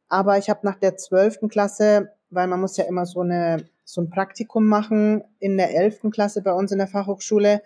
aber 0.08 0.38
ich 0.38 0.50
habe 0.50 0.62
nach 0.64 0.76
der 0.76 0.96
12. 0.96 1.50
Klasse 1.50 2.12
weil 2.32 2.48
man 2.48 2.60
muss 2.60 2.78
ja 2.78 2.86
immer 2.86 3.06
so 3.06 3.22
eine 3.22 3.66
so 3.84 4.02
ein 4.02 4.10
Praktikum 4.10 4.66
machen 4.68 5.22
in 5.40 5.58
der 5.58 5.76
elften 5.76 6.12
Klasse 6.12 6.42
bei 6.42 6.54
uns 6.54 6.72
in 6.72 6.78
der 6.78 6.88
Fachhochschule. 6.88 7.62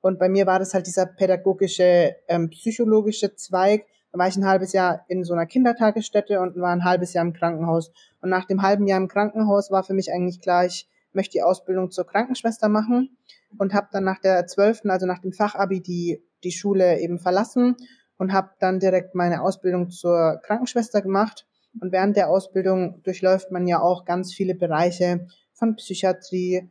Und 0.00 0.18
bei 0.18 0.28
mir 0.28 0.44
war 0.46 0.58
das 0.58 0.74
halt 0.74 0.86
dieser 0.88 1.06
pädagogische, 1.06 2.16
ähm, 2.26 2.50
psychologische 2.50 3.36
Zweig. 3.36 3.86
Da 4.12 4.18
war 4.18 4.26
ich 4.26 4.36
ein 4.36 4.46
halbes 4.46 4.72
Jahr 4.72 5.04
in 5.06 5.22
so 5.22 5.34
einer 5.34 5.46
Kindertagesstätte 5.46 6.40
und 6.40 6.56
war 6.56 6.72
ein 6.72 6.84
halbes 6.84 7.12
Jahr 7.12 7.24
im 7.24 7.32
Krankenhaus. 7.32 7.92
Und 8.20 8.30
nach 8.30 8.44
dem 8.46 8.62
halben 8.62 8.88
Jahr 8.88 8.98
im 8.98 9.06
Krankenhaus 9.06 9.70
war 9.70 9.84
für 9.84 9.94
mich 9.94 10.12
eigentlich 10.12 10.40
klar, 10.40 10.66
ich 10.66 10.88
möchte 11.12 11.32
die 11.32 11.42
Ausbildung 11.42 11.90
zur 11.90 12.06
Krankenschwester 12.06 12.68
machen 12.68 13.16
und 13.58 13.74
habe 13.74 13.88
dann 13.92 14.04
nach 14.04 14.20
der 14.20 14.46
zwölften, 14.46 14.90
also 14.90 15.06
nach 15.06 15.20
dem 15.20 15.32
Fachabi, 15.32 15.80
die, 15.80 16.22
die 16.44 16.52
Schule 16.52 17.00
eben 17.00 17.18
verlassen 17.18 17.76
und 18.18 18.32
habe 18.32 18.50
dann 18.60 18.80
direkt 18.80 19.14
meine 19.14 19.42
Ausbildung 19.42 19.90
zur 19.90 20.40
Krankenschwester 20.42 21.02
gemacht 21.02 21.46
und 21.80 21.92
während 21.92 22.16
der 22.16 22.28
Ausbildung 22.28 23.02
durchläuft 23.02 23.50
man 23.50 23.66
ja 23.66 23.80
auch 23.80 24.04
ganz 24.04 24.32
viele 24.32 24.54
Bereiche 24.54 25.26
von 25.52 25.76
Psychiatrie 25.76 26.70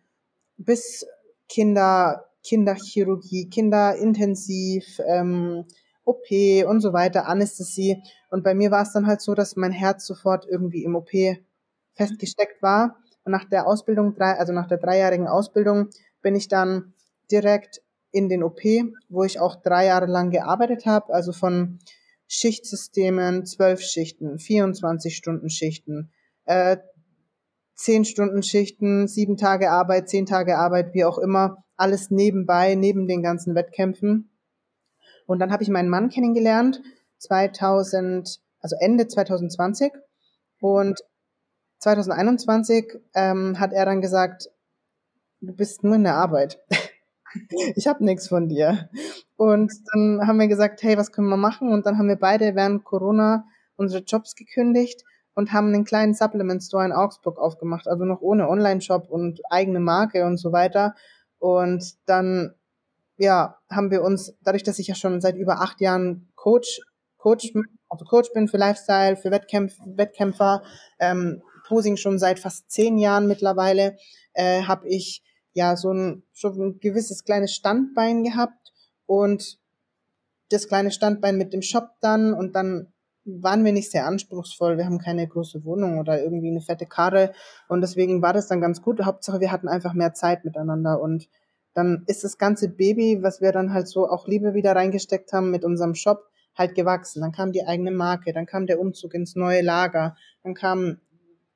bis 0.57 1.05
Kinder, 1.49 2.25
Kinderchirurgie, 2.43 3.49
Kinderintensiv, 3.49 4.99
ähm, 5.07 5.65
OP 6.03 6.29
und 6.65 6.79
so 6.81 6.93
weiter, 6.93 7.27
Anästhesie. 7.27 8.01
Und 8.29 8.43
bei 8.43 8.55
mir 8.55 8.71
war 8.71 8.83
es 8.83 8.93
dann 8.93 9.07
halt 9.07 9.21
so, 9.21 9.35
dass 9.35 9.55
mein 9.55 9.71
Herz 9.71 10.05
sofort 10.05 10.45
irgendwie 10.49 10.83
im 10.83 10.95
OP 10.95 11.11
festgesteckt 11.93 12.61
war. 12.61 12.97
Und 13.27 13.31
nach 13.31 13.43
der 13.43 13.67
Ausbildung, 13.67 14.15
also 14.17 14.53
nach 14.53 14.69
der 14.69 14.77
dreijährigen 14.77 15.27
Ausbildung, 15.27 15.89
bin 16.21 16.33
ich 16.33 16.47
dann 16.47 16.93
direkt 17.29 17.81
in 18.11 18.29
den 18.29 18.41
OP, 18.41 18.61
wo 19.09 19.25
ich 19.25 19.41
auch 19.41 19.61
drei 19.61 19.87
Jahre 19.87 20.05
lang 20.05 20.31
gearbeitet 20.31 20.85
habe, 20.85 21.13
also 21.13 21.33
von 21.33 21.79
Schichtsystemen, 22.29 23.45
zwölf 23.45 23.81
Schichten, 23.81 24.39
24 24.39 25.17
Stunden 25.17 25.49
Schichten, 25.49 26.09
äh, 26.45 26.77
10 27.75 28.05
Stunden 28.05 28.43
Schichten, 28.43 29.09
sieben 29.09 29.35
Tage 29.35 29.71
Arbeit, 29.71 30.07
zehn 30.07 30.25
Tage 30.25 30.57
Arbeit, 30.57 30.93
wie 30.93 31.03
auch 31.03 31.17
immer, 31.17 31.65
alles 31.75 32.09
nebenbei, 32.09 32.75
neben 32.75 33.09
den 33.09 33.21
ganzen 33.23 33.55
Wettkämpfen. 33.55 34.31
Und 35.25 35.39
dann 35.39 35.51
habe 35.51 35.63
ich 35.63 35.69
meinen 35.69 35.89
Mann 35.89 36.07
kennengelernt, 36.07 36.81
2000, 37.17 38.39
also 38.61 38.77
Ende 38.79 39.09
2020. 39.09 39.91
Und 40.61 41.01
2021 41.79 42.99
ähm, 43.13 43.59
hat 43.59 43.73
er 43.73 43.85
dann 43.85 44.01
gesagt, 44.01 44.49
du 45.41 45.53
bist 45.53 45.83
nur 45.83 45.95
in 45.95 46.03
der 46.03 46.15
Arbeit. 46.15 46.59
ich 47.75 47.87
habe 47.87 48.03
nichts 48.03 48.27
von 48.27 48.49
dir. 48.49 48.89
Und 49.35 49.71
dann 49.93 50.25
haben 50.25 50.39
wir 50.39 50.47
gesagt, 50.47 50.81
hey, 50.83 50.97
was 50.97 51.11
können 51.11 51.29
wir 51.29 51.37
machen? 51.37 51.71
Und 51.71 51.85
dann 51.85 51.97
haben 51.97 52.07
wir 52.07 52.15
beide 52.15 52.55
während 52.55 52.83
Corona 52.83 53.45
unsere 53.75 54.03
Jobs 54.03 54.35
gekündigt 54.35 55.03
und 55.35 55.53
haben 55.53 55.67
einen 55.67 55.85
kleinen 55.85 56.15
Supplement 56.15 56.63
Store 56.63 56.83
in 56.83 56.91
Augsburg 56.91 57.37
aufgemacht, 57.37 57.87
also 57.87 58.05
noch 58.05 58.21
ohne 58.21 58.49
Online-Shop 58.49 59.07
und 59.09 59.39
eigene 59.51 59.79
Marke 59.79 60.25
und 60.25 60.37
so 60.37 60.51
weiter. 60.51 60.95
Und 61.37 61.93
dann, 62.07 62.55
ja, 63.17 63.59
haben 63.69 63.91
wir 63.91 64.01
uns, 64.01 64.35
dadurch, 64.43 64.63
dass 64.63 64.79
ich 64.79 64.87
ja 64.87 64.95
schon 64.95 65.21
seit 65.21 65.35
über 65.35 65.61
acht 65.61 65.79
Jahren 65.79 66.27
Coach, 66.35 66.81
Coach, 67.17 67.53
also 67.87 68.05
Coach 68.05 68.33
bin 68.33 68.47
für 68.47 68.57
Lifestyle, 68.57 69.15
für 69.15 69.29
Wettkämpf, 69.29 69.77
Wettkämpfer, 69.85 70.63
ähm, 70.99 71.43
Posing 71.67 71.97
schon 71.97 72.19
seit 72.19 72.39
fast 72.39 72.71
zehn 72.71 72.97
Jahren 72.97 73.27
mittlerweile, 73.27 73.97
äh, 74.33 74.63
habe 74.63 74.87
ich 74.87 75.23
ja 75.53 75.75
so 75.75 75.91
ein, 75.91 76.23
so 76.33 76.49
ein 76.49 76.79
gewisses 76.79 77.23
kleines 77.23 77.53
Standbein 77.53 78.23
gehabt 78.23 78.73
und 79.05 79.59
das 80.49 80.67
kleine 80.67 80.91
Standbein 80.91 81.37
mit 81.37 81.53
dem 81.53 81.61
Shop 81.61 81.89
dann 81.99 82.33
und 82.33 82.55
dann 82.55 82.93
waren 83.25 83.65
wir 83.65 83.73
nicht 83.73 83.91
sehr 83.91 84.05
anspruchsvoll. 84.05 84.77
Wir 84.77 84.85
haben 84.85 84.99
keine 84.99 85.27
große 85.27 85.65
Wohnung 85.65 85.99
oder 85.99 86.23
irgendwie 86.23 86.49
eine 86.49 86.61
fette 86.61 86.85
Karre 86.85 87.33
und 87.67 87.81
deswegen 87.81 88.21
war 88.21 88.31
das 88.31 88.47
dann 88.47 88.61
ganz 88.61 88.81
gut. 88.81 89.03
Hauptsache, 89.03 89.41
wir 89.41 89.51
hatten 89.51 89.67
einfach 89.67 89.93
mehr 89.93 90.13
Zeit 90.13 90.45
miteinander 90.45 91.01
und 91.01 91.27
dann 91.73 92.03
ist 92.07 92.23
das 92.23 92.37
ganze 92.37 92.69
Baby, 92.69 93.19
was 93.21 93.41
wir 93.41 93.51
dann 93.51 93.73
halt 93.73 93.87
so 93.87 94.09
auch 94.09 94.27
Liebe 94.27 94.53
wieder 94.53 94.75
reingesteckt 94.75 95.33
haben 95.33 95.51
mit 95.51 95.65
unserem 95.65 95.93
Shop, 95.93 96.23
halt 96.57 96.73
gewachsen. 96.75 97.21
Dann 97.21 97.31
kam 97.31 97.51
die 97.51 97.65
eigene 97.65 97.91
Marke, 97.91 98.33
dann 98.33 98.45
kam 98.45 98.65
der 98.65 98.79
Umzug 98.79 99.13
ins 99.13 99.35
neue 99.35 99.61
Lager, 99.61 100.15
dann 100.43 100.53
kamen 100.53 101.01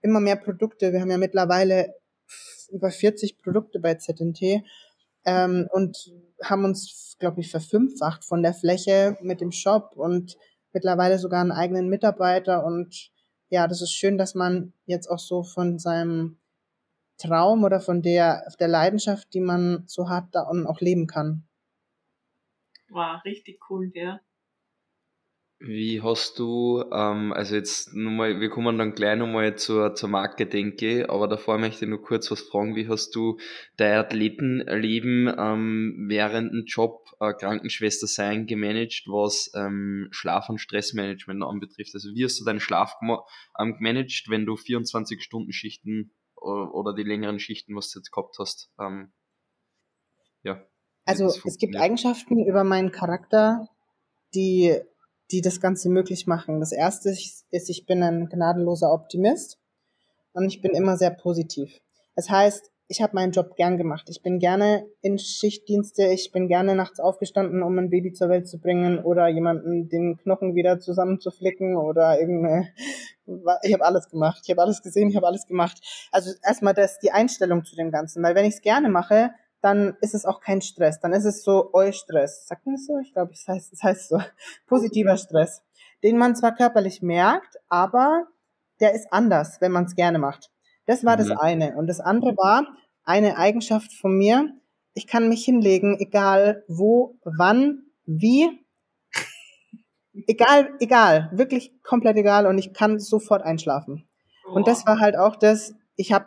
immer 0.02 0.20
mehr 0.20 0.36
Produkte. 0.36 0.94
Wir 0.94 1.02
haben 1.02 1.12
ja 1.12 1.18
mittlerweile 1.18 1.94
über 2.72 2.90
40 2.90 3.38
Produkte 3.38 3.80
bei 3.80 3.96
ZNT 3.96 4.64
ähm, 5.26 5.68
und 5.72 6.12
haben 6.44 6.66
uns, 6.66 7.16
glaube 7.20 7.42
ich, 7.42 7.52
verfünffacht 7.52 8.24
von 8.24 8.42
der 8.42 8.54
Fläche 8.54 9.18
mit 9.22 9.42
dem 9.42 9.52
Shop 9.52 9.94
und 9.96 10.38
mittlerweile 10.74 11.20
sogar 11.20 11.42
einen 11.42 11.52
eigenen 11.52 11.90
Mitarbeiter. 11.90 12.66
Und 12.66 13.12
ja, 13.50 13.68
das 13.68 13.82
ist 13.82 13.92
schön, 13.94 14.18
dass 14.18 14.36
man 14.36 14.74
jetzt 14.86 15.08
auch 15.08 15.20
so 15.20 15.44
von 15.44 15.78
seinem 15.78 16.38
Traum 17.18 17.64
oder 17.64 17.80
von 17.80 18.02
der, 18.02 18.48
der 18.60 18.68
Leidenschaft, 18.68 19.34
die 19.34 19.42
man 19.42 19.84
so 19.86 20.10
hat, 20.10 20.30
da 20.32 20.44
auch 20.44 20.82
leben 20.82 21.06
kann. 21.08 21.48
War 22.90 23.24
richtig 23.26 23.60
cool, 23.70 23.92
ja. 23.94 24.20
Wie 25.64 26.02
hast 26.02 26.40
du, 26.40 26.84
ähm, 26.92 27.32
also 27.34 27.54
jetzt 27.54 27.94
nochmal, 27.94 28.40
wir 28.40 28.50
kommen 28.50 28.80
dann 28.80 28.96
gleich 28.96 29.16
nochmal 29.16 29.56
zur, 29.58 29.94
zur 29.94 30.10
Marke, 30.10 30.48
denke 30.48 31.02
ich, 31.02 31.10
aber 31.10 31.28
davor 31.28 31.60
möchte 31.60 31.86
ich 31.86 31.90
nur 31.90 32.02
kurz 32.02 32.32
was 32.32 32.42
fragen. 32.42 32.76
Wie 32.76 32.88
hast 32.88 33.12
du 33.12 33.38
dein 33.78 34.00
Athletenleben 34.00 35.32
ähm, 35.38 36.08
während 36.08 36.52
dem 36.52 36.64
Job 36.66 37.06
äh, 37.20 37.34
Krankenschwester 37.34 38.08
sein 38.08 38.48
gemanagt, 38.48 39.04
was 39.06 39.52
ähm, 39.54 40.08
Schlaf- 40.10 40.50
und 40.50 40.58
Stressmanagement 40.58 41.44
anbetrifft? 41.44 41.94
Also 41.94 42.10
wie 42.16 42.26
hast 42.26 42.40
du 42.40 42.44
deinen 42.44 42.60
Schlaf 42.60 42.96
ähm, 43.60 43.78
gemanagt, 43.78 44.26
wenn 44.30 44.48
du 44.48 44.56
24-Stunden-Schichten 44.56 46.12
oder, 46.38 46.74
oder, 46.74 46.96
die 46.96 47.04
längeren 47.04 47.40
Schichten, 47.40 47.76
was 47.76 47.92
du 47.92 48.00
jetzt 48.00 48.12
gehabt 48.12 48.38
hast? 48.40 48.72
Ähm, 48.80 49.14
ja. 50.42 50.66
Also 51.06 51.28
es 51.28 51.58
gibt 51.60 51.76
Eigenschaften 51.76 52.44
über 52.48 52.64
meinen 52.64 52.92
Charakter, 52.92 53.68
die 54.34 54.82
die 55.32 55.42
das 55.42 55.62
Ganze 55.62 55.90
möglich 55.90 56.28
machen. 56.28 56.60
Das 56.60 56.72
erste 56.72 57.10
ist, 57.10 57.46
ich 57.52 57.86
bin 57.86 58.04
ein 58.04 58.28
gnadenloser 58.28 58.92
Optimist 58.92 59.58
und 60.34 60.46
ich 60.46 60.62
bin 60.62 60.72
immer 60.72 60.98
sehr 60.98 61.12
positiv. 61.12 61.80
Das 62.16 62.30
heißt, 62.30 62.72
ich 62.88 63.02
habe 63.02 63.16
meinen 63.16 63.32
Job 63.32 63.56
gern 63.56 63.78
gemacht. 63.78 64.10
Ich 64.10 64.22
bin 64.22 64.38
gerne 64.38 64.86
in 65.02 65.18
Schichtdienste, 65.18 66.08
ich 66.08 66.34
bin 66.34 66.50
gerne 66.50 66.76
nachts 66.76 67.00
aufgestanden, 67.00 67.64
um 67.64 67.80
ein 67.80 67.90
Baby 67.90 68.12
zur 68.12 68.28
Welt 68.28 68.50
zu 68.50 68.60
bringen 68.60 69.00
oder 69.00 69.30
jemanden 69.30 69.88
den 69.88 70.18
Knochen 70.18 70.56
wieder 70.56 70.82
zusammenzuflicken 70.82 71.78
oder 71.78 72.20
irgendeine. 72.20 72.68
Ich 73.64 73.72
habe 73.74 73.86
alles 73.86 74.10
gemacht. 74.10 74.42
Ich 74.44 74.52
habe 74.52 74.62
alles 74.62 74.82
gesehen, 74.82 75.08
ich 75.10 75.16
habe 75.16 75.28
alles 75.28 75.48
gemacht. 75.48 75.80
Also 76.12 76.32
erstmal 76.44 76.74
das 76.74 77.00
die 77.00 77.12
Einstellung 77.12 77.64
zu 77.64 77.78
dem 77.78 77.92
Ganzen, 77.92 78.22
weil 78.24 78.36
wenn 78.36 78.44
ich 78.44 78.56
es 78.56 78.62
gerne 78.62 78.90
mache, 78.90 79.32
dann 79.62 79.96
ist 80.02 80.16
es 80.16 80.26
auch 80.26 80.42
kein 80.42 80.62
Stress. 80.62 81.00
Dann 81.00 81.14
ist 81.14 81.26
es 81.26 81.44
so 81.44 81.72
Eustress. 81.74 82.48
Sagt 82.48 82.66
man 82.66 82.76
das 82.76 82.86
so? 82.86 82.98
Ich 83.00 83.14
glaube, 83.14 83.32
es 83.34 83.48
heißt, 83.48 83.74
es 83.74 83.84
heißt 83.84 84.10
so. 84.10 84.20
Positiver 84.68 85.18
Stress. 85.18 85.62
Den 86.04 86.18
man 86.18 86.36
zwar 86.36 86.56
körperlich 86.56 87.02
merkt, 87.02 87.58
aber 87.70 88.28
der 88.80 88.94
ist 88.94 89.12
anders, 89.12 89.62
wenn 89.62 89.72
man 89.72 89.86
es 89.86 89.96
gerne 89.96 90.18
macht. 90.18 90.50
Das 90.88 91.06
war 91.06 91.16
mhm. 91.16 91.20
das 91.20 91.32
eine. 91.40 91.76
Und 91.78 91.88
das 91.88 92.00
andere 92.00 92.36
war 92.38 92.66
eine 93.04 93.38
Eigenschaft 93.38 93.94
von 93.94 94.18
mir. 94.18 94.52
Ich 94.94 95.08
kann 95.08 95.30
mich 95.30 95.46
hinlegen, 95.46 95.98
egal 96.00 96.64
wo, 96.68 97.18
wann, 97.24 97.84
wie. 98.06 98.50
Egal, 100.28 100.74
egal, 100.80 101.30
wirklich 101.32 101.82
komplett 101.84 102.18
egal 102.18 102.46
und 102.46 102.58
ich 102.58 102.74
kann 102.74 103.00
sofort 103.00 103.44
einschlafen. 103.44 104.10
Oh. 104.46 104.56
Und 104.56 104.68
das 104.68 104.86
war 104.86 105.00
halt 105.00 105.16
auch 105.16 105.38
das, 105.38 105.74
ich 105.96 106.12
habe 106.12 106.26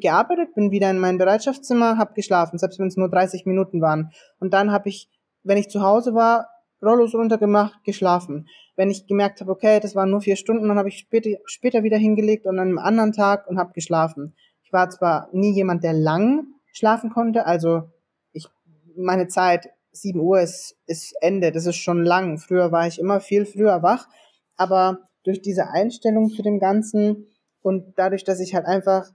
gearbeitet, 0.00 0.54
bin 0.54 0.70
wieder 0.70 0.90
in 0.90 0.98
mein 0.98 1.18
Bereitschaftszimmer, 1.18 1.98
habe 1.98 2.14
geschlafen, 2.14 2.58
selbst 2.58 2.78
wenn 2.78 2.88
es 2.88 2.96
nur 2.96 3.10
30 3.10 3.46
Minuten 3.46 3.80
waren. 3.80 4.10
Und 4.38 4.52
dann 4.54 4.70
habe 4.70 4.88
ich, 4.88 5.08
wenn 5.42 5.58
ich 5.58 5.68
zu 5.68 5.82
Hause 5.82 6.14
war, 6.14 6.48
Rollos 6.82 7.14
runtergemacht, 7.14 7.82
geschlafen. 7.84 8.48
Wenn 8.76 8.90
ich 8.90 9.06
gemerkt 9.06 9.40
habe, 9.40 9.50
okay, 9.50 9.80
das 9.80 9.94
waren 9.94 10.10
nur 10.10 10.20
vier 10.20 10.36
Stunden, 10.36 10.68
dann 10.68 10.78
habe 10.78 10.88
ich 10.88 10.98
später, 10.98 11.30
später 11.46 11.82
wieder 11.82 11.96
hingelegt 11.96 12.46
und 12.46 12.58
an 12.58 12.68
einem 12.68 12.78
anderen 12.78 13.12
Tag 13.12 13.46
und 13.48 13.58
habe 13.58 13.72
geschlafen. 13.72 14.34
Ich 14.62 14.72
war 14.72 14.90
zwar 14.90 15.28
nie 15.32 15.52
jemand, 15.52 15.84
der 15.84 15.94
lang 15.94 16.46
schlafen 16.72 17.10
konnte, 17.10 17.46
also 17.46 17.84
ich, 18.32 18.46
meine 18.96 19.28
Zeit, 19.28 19.70
7 19.92 20.20
Uhr 20.20 20.40
ist, 20.40 20.76
ist 20.86 21.14
Ende, 21.22 21.52
das 21.52 21.64
ist 21.64 21.76
schon 21.76 22.04
lang. 22.04 22.36
Früher 22.36 22.70
war 22.70 22.86
ich 22.86 22.98
immer 22.98 23.20
viel 23.20 23.46
früher 23.46 23.82
wach, 23.82 24.06
aber 24.56 24.98
durch 25.24 25.40
diese 25.40 25.68
Einstellung 25.68 26.28
zu 26.28 26.42
dem 26.42 26.58
Ganzen 26.58 27.26
und 27.62 27.94
dadurch, 27.96 28.24
dass 28.24 28.40
ich 28.40 28.54
halt 28.54 28.66
einfach 28.66 29.10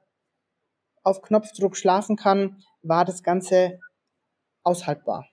auf 1.03 1.22
Knopfdruck 1.22 1.75
schlafen 1.75 2.15
kann, 2.15 2.63
war 2.81 3.05
das 3.05 3.24
Ganze 3.24 3.79
aushaltbar. 4.63 5.27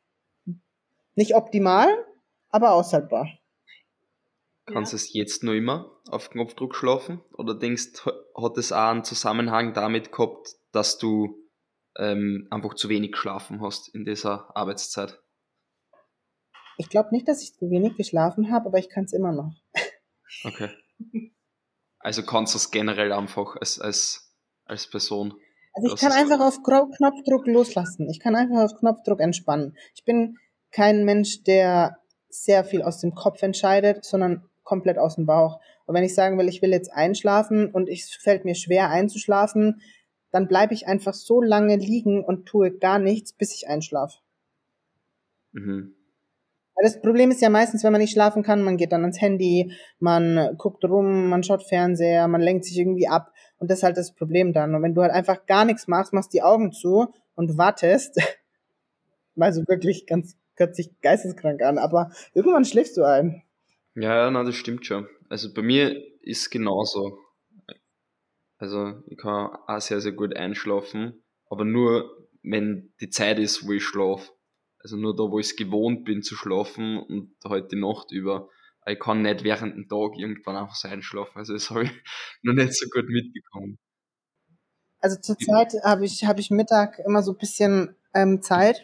Nicht 1.14 1.34
optimal, 1.34 1.88
aber 2.50 2.72
aushaltbar. 2.72 3.28
Kannst 4.66 4.92
du 4.92 4.96
es 4.96 5.12
jetzt 5.12 5.42
nur 5.42 5.54
immer 5.54 6.00
auf 6.10 6.30
Knopfdruck 6.30 6.74
schlafen? 6.74 7.20
Oder 7.32 7.54
denkst 7.54 8.04
hat 8.04 8.58
es 8.58 8.72
auch 8.72 8.90
einen 8.90 9.04
Zusammenhang 9.04 9.72
damit 9.72 10.12
gehabt, 10.12 10.56
dass 10.72 10.98
du 10.98 11.48
ähm, 11.96 12.46
einfach 12.50 12.74
zu 12.74 12.88
wenig 12.88 13.12
geschlafen 13.12 13.60
hast 13.62 13.94
in 13.94 14.04
dieser 14.04 14.54
Arbeitszeit? 14.54 15.20
Ich 16.76 16.88
glaube 16.88 17.08
nicht, 17.12 17.26
dass 17.26 17.42
ich 17.42 17.54
zu 17.54 17.70
wenig 17.70 17.96
geschlafen 17.96 18.52
habe, 18.52 18.66
aber 18.66 18.78
ich 18.78 18.88
kann 18.88 19.04
es 19.04 19.12
immer 19.12 19.32
noch. 19.32 19.52
Okay. 20.44 20.70
Also 21.98 22.22
kannst 22.22 22.54
du 22.54 22.58
es 22.58 22.70
generell 22.70 23.12
einfach 23.12 23.56
als, 23.56 23.80
als, 23.80 24.36
als 24.64 24.88
Person 24.88 25.34
also 25.82 25.94
ich 25.94 26.00
kann 26.00 26.12
einfach 26.12 26.40
auf 26.40 26.62
Knopfdruck 26.62 27.46
loslassen. 27.46 28.08
Ich 28.10 28.20
kann 28.20 28.34
einfach 28.34 28.64
auf 28.64 28.76
Knopfdruck 28.78 29.20
entspannen. 29.20 29.76
Ich 29.94 30.04
bin 30.04 30.38
kein 30.70 31.04
Mensch, 31.04 31.42
der 31.44 31.98
sehr 32.28 32.64
viel 32.64 32.82
aus 32.82 33.00
dem 33.00 33.14
Kopf 33.14 33.42
entscheidet, 33.42 34.04
sondern 34.04 34.44
komplett 34.62 34.98
aus 34.98 35.14
dem 35.14 35.26
Bauch. 35.26 35.60
Und 35.86 35.94
wenn 35.94 36.04
ich 36.04 36.14
sagen 36.14 36.38
will, 36.38 36.48
ich 36.48 36.60
will 36.60 36.70
jetzt 36.70 36.92
einschlafen 36.92 37.70
und 37.70 37.88
es 37.88 38.10
fällt 38.10 38.44
mir 38.44 38.54
schwer 38.54 38.90
einzuschlafen, 38.90 39.80
dann 40.30 40.46
bleibe 40.46 40.74
ich 40.74 40.86
einfach 40.86 41.14
so 41.14 41.40
lange 41.40 41.76
liegen 41.76 42.22
und 42.22 42.46
tue 42.46 42.70
gar 42.70 42.98
nichts, 42.98 43.32
bis 43.32 43.54
ich 43.54 43.68
einschlafe. 43.68 44.18
Mhm. 45.52 45.94
Das 46.80 47.00
Problem 47.00 47.30
ist 47.30 47.40
ja 47.40 47.50
meistens, 47.50 47.82
wenn 47.82 47.92
man 47.92 48.00
nicht 48.00 48.12
schlafen 48.12 48.42
kann, 48.42 48.62
man 48.62 48.76
geht 48.76 48.92
dann 48.92 49.02
ans 49.02 49.20
Handy, 49.20 49.72
man 49.98 50.56
guckt 50.56 50.84
rum, 50.84 51.28
man 51.28 51.42
schaut 51.42 51.64
Fernseher, 51.64 52.28
man 52.28 52.40
lenkt 52.40 52.64
sich 52.64 52.78
irgendwie 52.78 53.08
ab. 53.08 53.32
Und 53.58 53.70
das 53.70 53.78
ist 53.78 53.82
halt 53.82 53.96
das 53.96 54.14
Problem 54.14 54.52
dann. 54.52 54.74
Und 54.74 54.82
wenn 54.82 54.94
du 54.94 55.02
halt 55.02 55.12
einfach 55.12 55.46
gar 55.46 55.64
nichts 55.64 55.88
machst, 55.88 56.12
machst 56.12 56.32
die 56.32 56.42
Augen 56.42 56.72
zu 56.72 57.12
und 57.34 57.58
wartest, 57.58 58.20
mal 59.34 59.52
so 59.52 59.66
wirklich 59.66 60.06
ganz, 60.06 60.36
hört 60.54 60.76
sich 60.76 60.90
geisteskrank 61.00 61.62
an, 61.62 61.78
aber 61.78 62.10
irgendwann 62.34 62.64
schläfst 62.64 62.96
du 62.96 63.02
ein. 63.02 63.42
Ja, 63.94 64.30
na, 64.30 64.44
das 64.44 64.54
stimmt 64.54 64.86
schon. 64.86 65.08
Also 65.28 65.52
bei 65.52 65.62
mir 65.62 66.00
ist 66.22 66.50
genauso. 66.50 67.18
Also 68.58 69.02
ich 69.06 69.18
kann 69.18 69.50
auch 69.66 69.80
sehr, 69.80 70.00
sehr 70.00 70.12
gut 70.12 70.36
einschlafen, 70.36 71.22
aber 71.48 71.64
nur, 71.64 72.28
wenn 72.42 72.92
die 73.00 73.10
Zeit 73.10 73.38
ist, 73.38 73.66
wo 73.66 73.72
ich 73.72 73.84
schlafe. 73.84 74.30
Also 74.88 74.96
nur 74.96 75.14
da, 75.14 75.24
wo 75.24 75.38
ich 75.38 75.48
es 75.48 75.56
gewohnt 75.56 76.06
bin 76.06 76.22
zu 76.22 76.34
schlafen 76.34 76.96
und 76.96 77.34
halt 77.44 77.72
die 77.72 77.76
Nacht 77.76 78.10
über. 78.10 78.48
Ich 78.86 78.98
kann 78.98 79.20
nicht 79.20 79.44
während 79.44 79.76
dem 79.76 79.86
Tag 79.86 80.16
irgendwann 80.16 80.56
einfach 80.56 80.76
so 80.76 80.88
einschlafen. 80.88 81.36
Also 81.36 81.52
das 81.52 81.68
habe 81.68 81.84
ich 81.84 81.90
noch 82.42 82.54
nicht 82.54 82.72
so 82.72 82.88
gut 82.88 83.06
mitbekommen. 83.06 83.78
Also 85.00 85.20
zurzeit 85.20 85.74
habe 85.84 86.06
ich, 86.06 86.24
habe 86.24 86.40
ich 86.40 86.50
Mittag 86.50 86.98
immer 87.06 87.22
so 87.22 87.32
ein 87.32 87.36
bisschen 87.36 87.96
ähm, 88.14 88.40
Zeit 88.40 88.82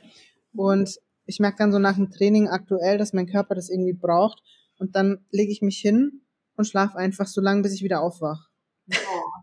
und 0.53 0.95
ich 1.25 1.41
merke 1.41 1.57
dann 1.57 1.73
so 1.73 1.79
nach 1.79 1.95
dem 1.95 2.11
Training 2.11 2.49
aktuell, 2.49 2.99
dass 2.99 3.15
mein 3.15 3.27
Körper 3.27 3.55
das 3.55 3.71
irgendwie 3.71 3.95
braucht 3.95 4.43
und 4.77 4.95
dann 4.97 5.25
lege 5.31 5.53
ich 5.53 5.63
mich 5.63 5.79
hin 5.79 6.21
und 6.55 6.67
schlafe 6.67 6.99
einfach 6.99 7.27
so 7.27 7.41
lange, 7.41 7.63
bis 7.63 7.73
ich 7.73 7.83
wieder 7.83 8.03
aufwache. 8.03 8.47
Oh, 8.93 9.43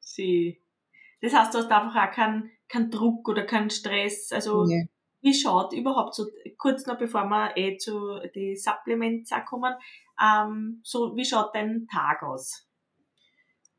sie. 0.00 0.60
Das 1.20 1.32
heißt, 1.32 1.54
du 1.54 1.58
hast 1.58 1.70
einfach 1.70 1.94
auch 1.94 2.12
keinen 2.12 2.50
kein 2.68 2.90
Druck 2.90 3.28
oder 3.28 3.44
keinen 3.44 3.70
Stress. 3.70 4.32
Also 4.32 4.64
nee. 4.64 4.88
Wie 5.24 5.34
schaut 5.34 5.72
überhaupt 5.72 6.14
so, 6.14 6.26
kurz 6.58 6.86
noch 6.86 6.98
bevor 6.98 7.24
wir 7.24 7.56
eh 7.56 7.78
zu 7.78 8.20
die 8.34 8.56
Supplements 8.56 9.30
kommen, 9.48 9.74
ähm, 10.22 10.80
so 10.84 11.16
wie 11.16 11.24
schaut 11.24 11.54
dein 11.54 11.86
Tag 11.90 12.22
aus? 12.22 12.68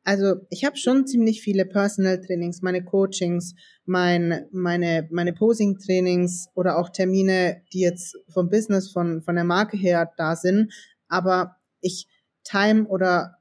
Also 0.04 0.36
ich 0.50 0.66
habe 0.66 0.75
schon 0.75 1.08
ziemlich 1.08 1.42
viele 1.42 1.66
Personal 1.66 2.20
Trainings, 2.20 2.62
meine 2.62 2.84
Coachings, 2.84 3.56
mein, 3.86 4.48
meine, 4.52 5.08
meine 5.12 5.34
Posing 5.34 5.78
Trainings 5.78 6.48
oder 6.56 6.78
auch 6.78 6.90
Termine, 6.90 7.64
die 7.74 7.82
jetzt 7.82 8.18
vom 8.30 8.50
Business, 8.50 8.92
von, 8.92 9.22
von 9.22 9.36
der 9.36 9.44
Marke 9.44 9.78
her 9.78 10.12
da 10.18 10.36
sind. 10.36 10.74
Aber 11.08 11.58
ich 11.82 12.08
time 12.44 12.88
oder 12.88 13.38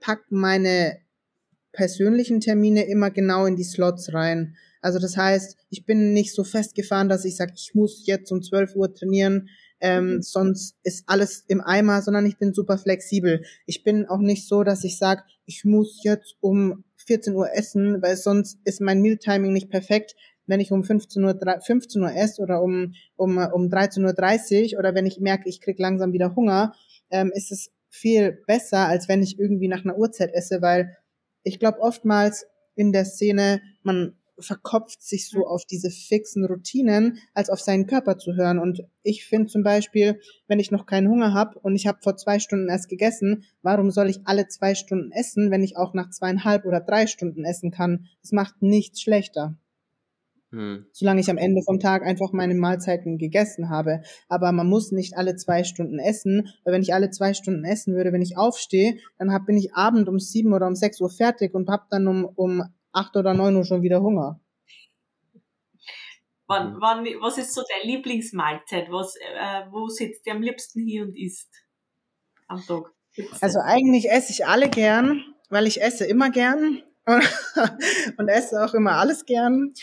pack 0.00 0.24
meine 0.30 0.98
persönlichen 1.72 2.40
Termine 2.40 2.84
immer 2.88 3.10
genau 3.10 3.46
in 3.46 3.56
die 3.56 3.64
Slots 3.64 4.12
rein. 4.12 4.56
Also 4.80 4.98
das 4.98 5.16
heißt, 5.16 5.56
ich 5.70 5.84
bin 5.84 6.12
nicht 6.12 6.34
so 6.34 6.44
festgefahren, 6.44 7.08
dass 7.08 7.24
ich 7.24 7.36
sage, 7.36 7.52
ich 7.56 7.74
muss 7.74 8.06
jetzt 8.06 8.30
um 8.32 8.42
12 8.42 8.76
Uhr 8.76 8.94
trainieren, 8.94 9.48
ähm, 9.80 10.14
mhm. 10.14 10.22
sonst 10.22 10.76
ist 10.82 11.04
alles 11.06 11.44
im 11.48 11.60
Eimer, 11.60 12.02
sondern 12.02 12.26
ich 12.26 12.38
bin 12.38 12.52
super 12.52 12.78
flexibel. 12.78 13.42
Ich 13.66 13.84
bin 13.84 14.06
auch 14.06 14.18
nicht 14.18 14.48
so, 14.48 14.64
dass 14.64 14.84
ich 14.84 14.98
sage, 14.98 15.22
ich 15.46 15.64
muss 15.64 16.02
jetzt 16.02 16.36
um 16.40 16.84
14 17.06 17.34
Uhr 17.34 17.54
essen, 17.54 18.02
weil 18.02 18.16
sonst 18.16 18.58
ist 18.64 18.80
mein 18.80 19.00
Mealtiming 19.00 19.52
nicht 19.52 19.70
perfekt. 19.70 20.14
Wenn 20.46 20.60
ich 20.60 20.72
um 20.72 20.82
15 20.82 21.22
Uhr, 21.24 21.38
15 21.64 22.02
Uhr 22.02 22.14
esse 22.14 22.42
oder 22.42 22.62
um, 22.62 22.94
um, 23.16 23.38
um 23.38 23.68
13.30 23.68 24.72
Uhr 24.72 24.78
oder 24.78 24.94
wenn 24.94 25.06
ich 25.06 25.20
merke, 25.20 25.48
ich 25.48 25.60
krieg 25.60 25.78
langsam 25.78 26.12
wieder 26.12 26.34
Hunger, 26.34 26.74
ähm, 27.10 27.30
ist 27.34 27.52
es 27.52 27.70
viel 27.90 28.32
besser, 28.46 28.86
als 28.86 29.08
wenn 29.08 29.22
ich 29.22 29.38
irgendwie 29.38 29.68
nach 29.68 29.84
einer 29.84 29.96
Uhrzeit 29.96 30.32
esse, 30.32 30.60
weil 30.60 30.96
ich 31.42 31.58
glaube 31.58 31.80
oftmals 31.80 32.46
in 32.74 32.92
der 32.92 33.04
Szene, 33.04 33.60
man 33.82 34.17
verkopft 34.40 35.02
sich 35.02 35.28
so 35.28 35.46
auf 35.46 35.64
diese 35.64 35.90
fixen 35.90 36.44
Routinen, 36.44 37.18
als 37.34 37.50
auf 37.50 37.60
seinen 37.60 37.86
Körper 37.86 38.18
zu 38.18 38.34
hören. 38.34 38.58
Und 38.58 38.82
ich 39.02 39.24
finde 39.26 39.46
zum 39.46 39.62
Beispiel, 39.62 40.20
wenn 40.46 40.60
ich 40.60 40.70
noch 40.70 40.86
keinen 40.86 41.08
Hunger 41.08 41.34
habe 41.34 41.58
und 41.58 41.74
ich 41.74 41.86
habe 41.86 41.98
vor 42.02 42.16
zwei 42.16 42.38
Stunden 42.38 42.68
erst 42.68 42.88
gegessen, 42.88 43.44
warum 43.62 43.90
soll 43.90 44.08
ich 44.08 44.20
alle 44.24 44.48
zwei 44.48 44.74
Stunden 44.74 45.12
essen, 45.12 45.50
wenn 45.50 45.62
ich 45.62 45.76
auch 45.76 45.94
nach 45.94 46.10
zweieinhalb 46.10 46.64
oder 46.64 46.80
drei 46.80 47.06
Stunden 47.06 47.44
essen 47.44 47.70
kann? 47.70 48.06
Das 48.22 48.32
macht 48.32 48.62
nichts 48.62 49.00
schlechter. 49.00 49.56
Hm. 50.50 50.86
Solange 50.92 51.20
ich 51.20 51.28
am 51.30 51.36
Ende 51.36 51.62
vom 51.62 51.78
Tag 51.78 52.02
einfach 52.02 52.32
meine 52.32 52.54
Mahlzeiten 52.54 53.18
gegessen 53.18 53.68
habe. 53.68 54.00
Aber 54.28 54.50
man 54.52 54.66
muss 54.66 54.92
nicht 54.92 55.16
alle 55.16 55.36
zwei 55.36 55.62
Stunden 55.62 55.98
essen, 55.98 56.48
weil 56.64 56.72
wenn 56.72 56.82
ich 56.82 56.94
alle 56.94 57.10
zwei 57.10 57.34
Stunden 57.34 57.64
essen 57.64 57.94
würde, 57.94 58.12
wenn 58.12 58.22
ich 58.22 58.38
aufstehe, 58.38 58.96
dann 59.18 59.32
hab, 59.32 59.44
bin 59.44 59.58
ich 59.58 59.74
Abend 59.74 60.08
um 60.08 60.18
sieben 60.18 60.54
oder 60.54 60.66
um 60.66 60.74
sechs 60.74 61.00
Uhr 61.00 61.10
fertig 61.10 61.54
und 61.54 61.68
hab 61.68 61.90
dann 61.90 62.06
um, 62.06 62.24
um 62.24 62.64
acht 62.92 63.16
oder 63.16 63.34
neun 63.34 63.56
Uhr 63.56 63.64
schon 63.64 63.82
wieder 63.82 64.00
Hunger. 64.00 64.40
Wann, 66.46 66.80
wann, 66.80 67.04
was 67.20 67.36
ist 67.36 67.54
so 67.54 67.62
deine 67.68 67.92
Lieblingsmahlzeit? 67.92 68.90
Was, 68.90 69.16
äh, 69.16 69.70
wo 69.70 69.88
sitzt 69.88 70.26
ihr 70.26 70.32
am 70.32 70.40
liebsten 70.40 70.80
hier 70.80 71.02
und 71.02 71.14
isst 71.14 71.50
am 72.46 72.64
Tag? 72.66 72.90
Gibt's 73.14 73.42
also 73.42 73.58
eigentlich 73.62 74.10
esse 74.10 74.32
ich 74.32 74.46
alle 74.46 74.70
gern, 74.70 75.22
weil 75.50 75.66
ich 75.66 75.82
esse 75.82 76.06
immer 76.06 76.30
gern 76.30 76.82
und 78.16 78.28
esse 78.28 78.64
auch 78.64 78.72
immer 78.72 78.92
alles 78.92 79.26
gern. 79.26 79.74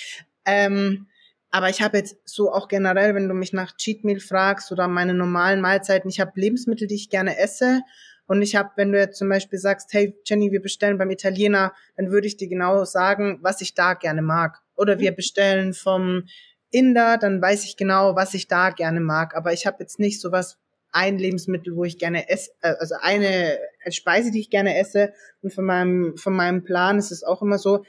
Ähm, 0.46 1.08
aber 1.52 1.70
ich 1.70 1.82
habe 1.82 1.98
jetzt 1.98 2.18
so 2.26 2.52
auch 2.52 2.68
generell, 2.68 3.16
wenn 3.16 3.30
du 3.30 3.34
mich 3.34 3.54
nach 3.54 3.78
Cheat 3.78 4.04
Meal 4.04 4.20
fragst 4.20 4.72
oder 4.72 4.88
meine 4.88 5.14
normalen 5.14 5.62
Mahlzeiten, 5.62 6.10
ich 6.10 6.20
habe 6.20 6.32
Lebensmittel, 6.36 6.88
die 6.88 6.96
ich 6.96 7.10
gerne 7.10 7.38
esse. 7.38 7.82
Und 8.28 8.42
ich 8.42 8.56
habe, 8.56 8.72
wenn 8.76 8.92
du 8.92 9.00
jetzt 9.00 9.18
zum 9.18 9.30
Beispiel 9.30 9.60
sagst, 9.60 9.94
hey 9.94 10.16
Jenny, 10.26 10.52
wir 10.52 10.62
bestellen 10.62 10.98
beim 10.98 11.12
Italiener, 11.12 11.74
dann 11.96 12.12
würde 12.12 12.28
ich 12.28 12.38
dir 12.38 12.48
genau 12.48 12.84
sagen, 12.86 13.40
was 13.42 13.62
ich 13.62 13.74
da 13.74 13.94
gerne 13.94 14.22
mag. 14.22 14.62
Oder 14.76 15.00
wir 15.00 15.12
bestellen 15.12 15.74
vom 15.74 16.24
Inder, 16.72 17.18
dann 17.18 17.42
weiß 17.42 17.66
ich 17.66 17.78
genau, 17.78 18.16
was 18.16 18.34
ich 18.34 18.48
da 18.48 18.72
gerne 18.72 19.00
mag. 19.00 19.36
Aber 19.36 19.54
ich 19.54 19.66
habe 19.66 19.78
jetzt 19.80 20.00
nicht 20.00 20.20
so 20.20 20.32
was, 20.32 20.58
ein 20.96 21.18
Lebensmittel, 21.18 21.76
wo 21.76 21.84
ich 21.84 22.00
gerne 22.00 22.30
esse, 22.30 22.52
äh, 22.62 22.74
also 22.80 22.96
eine 23.02 23.60
Speise, 23.90 24.32
die 24.32 24.40
ich 24.40 24.50
gerne 24.50 24.78
esse. 24.78 25.12
Und 25.42 25.54
von 25.54 25.66
meinem, 25.66 26.16
von 26.16 26.34
meinem 26.34 26.64
Plan 26.64 26.98
ist 26.98 27.12
es 27.12 27.24
auch 27.24 27.42
immer 27.42 27.58
so, 27.58 27.84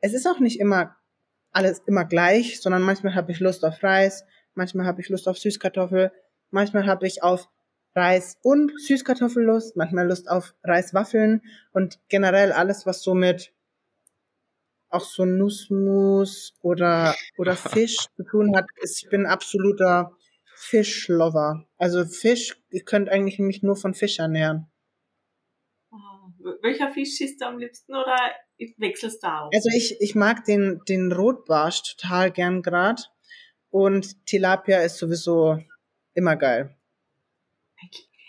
es 0.00 0.14
ist 0.14 0.26
auch 0.26 0.40
nicht 0.40 0.58
immer 0.58 0.96
alles 1.52 1.82
immer 1.86 2.04
gleich, 2.04 2.60
sondern 2.60 2.82
manchmal 2.82 3.14
habe 3.14 3.32
ich 3.32 3.40
Lust 3.40 3.64
auf 3.64 3.82
Reis, 3.82 4.24
manchmal 4.54 4.86
habe 4.86 5.00
ich 5.00 5.08
Lust 5.10 5.28
auf 5.28 5.38
Süßkartoffel, 5.38 6.10
manchmal 6.50 6.86
habe 6.86 7.06
ich 7.06 7.22
auf 7.22 7.48
Reis 7.98 8.38
und 8.42 8.72
Süßkartoffel 8.80 9.44
Lust, 9.44 9.76
manchmal 9.76 10.06
Lust 10.06 10.30
auf 10.30 10.54
Reiswaffeln 10.62 11.42
und 11.72 11.98
generell 12.08 12.52
alles, 12.52 12.86
was 12.86 13.02
so 13.02 13.14
mit 13.14 13.52
auch 14.90 15.04
so 15.04 15.24
Nussmus 15.24 16.54
oder, 16.62 17.14
oder 17.36 17.56
Fisch 17.56 17.96
zu 18.16 18.22
tun 18.24 18.56
hat, 18.56 18.64
ist, 18.80 19.02
ich 19.02 19.10
bin 19.10 19.26
absoluter 19.26 20.12
Fischlover. 20.54 21.66
Also 21.76 22.04
Fisch, 22.04 22.56
ihr 22.70 22.84
könnt 22.84 23.08
eigentlich 23.08 23.38
mich 23.38 23.62
nur 23.62 23.76
von 23.76 23.94
Fisch 23.94 24.18
ernähren. 24.18 24.66
Welcher 26.62 26.90
Fisch 26.90 27.20
ist 27.20 27.42
am 27.42 27.58
liebsten 27.58 27.94
oder 27.94 28.16
wechselst 28.78 29.22
du 29.22 29.26
auch? 29.26 29.50
Also 29.52 29.68
ich, 29.76 30.00
ich 30.00 30.14
mag 30.14 30.44
den, 30.44 30.80
den 30.88 31.12
Rotbarsch 31.12 31.96
total 31.96 32.30
gern 32.30 32.62
grad. 32.62 33.10
Und 33.70 34.24
Tilapia 34.24 34.80
ist 34.80 34.96
sowieso 34.96 35.58
immer 36.14 36.36
geil. 36.36 36.77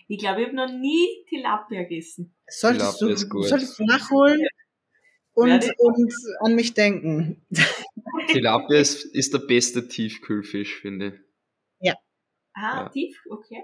Ich 0.08 0.18
glaube, 0.18 0.42
ich 0.42 0.48
habe 0.48 0.56
noch 0.56 0.72
nie 0.72 1.08
Tilapia 1.28 1.84
gegessen. 1.84 2.36
Solltest, 2.48 3.02
du, 3.02 3.16
solltest 3.16 3.80
du 3.80 3.86
nachholen 3.86 4.48
und, 5.34 5.72
und 5.78 6.14
an 6.40 6.56
mich 6.56 6.74
denken. 6.74 7.46
Tilapia 8.28 8.80
ist, 8.80 9.06
ist 9.06 9.34
der 9.34 9.40
beste 9.40 9.88
Tiefkühlfisch, 9.88 10.82
finde 10.82 11.08
ich. 11.08 11.14
Ja. 11.80 11.96
Ah, 12.54 12.84
ja. 12.84 12.90
tief, 12.90 13.16
okay. 13.30 13.64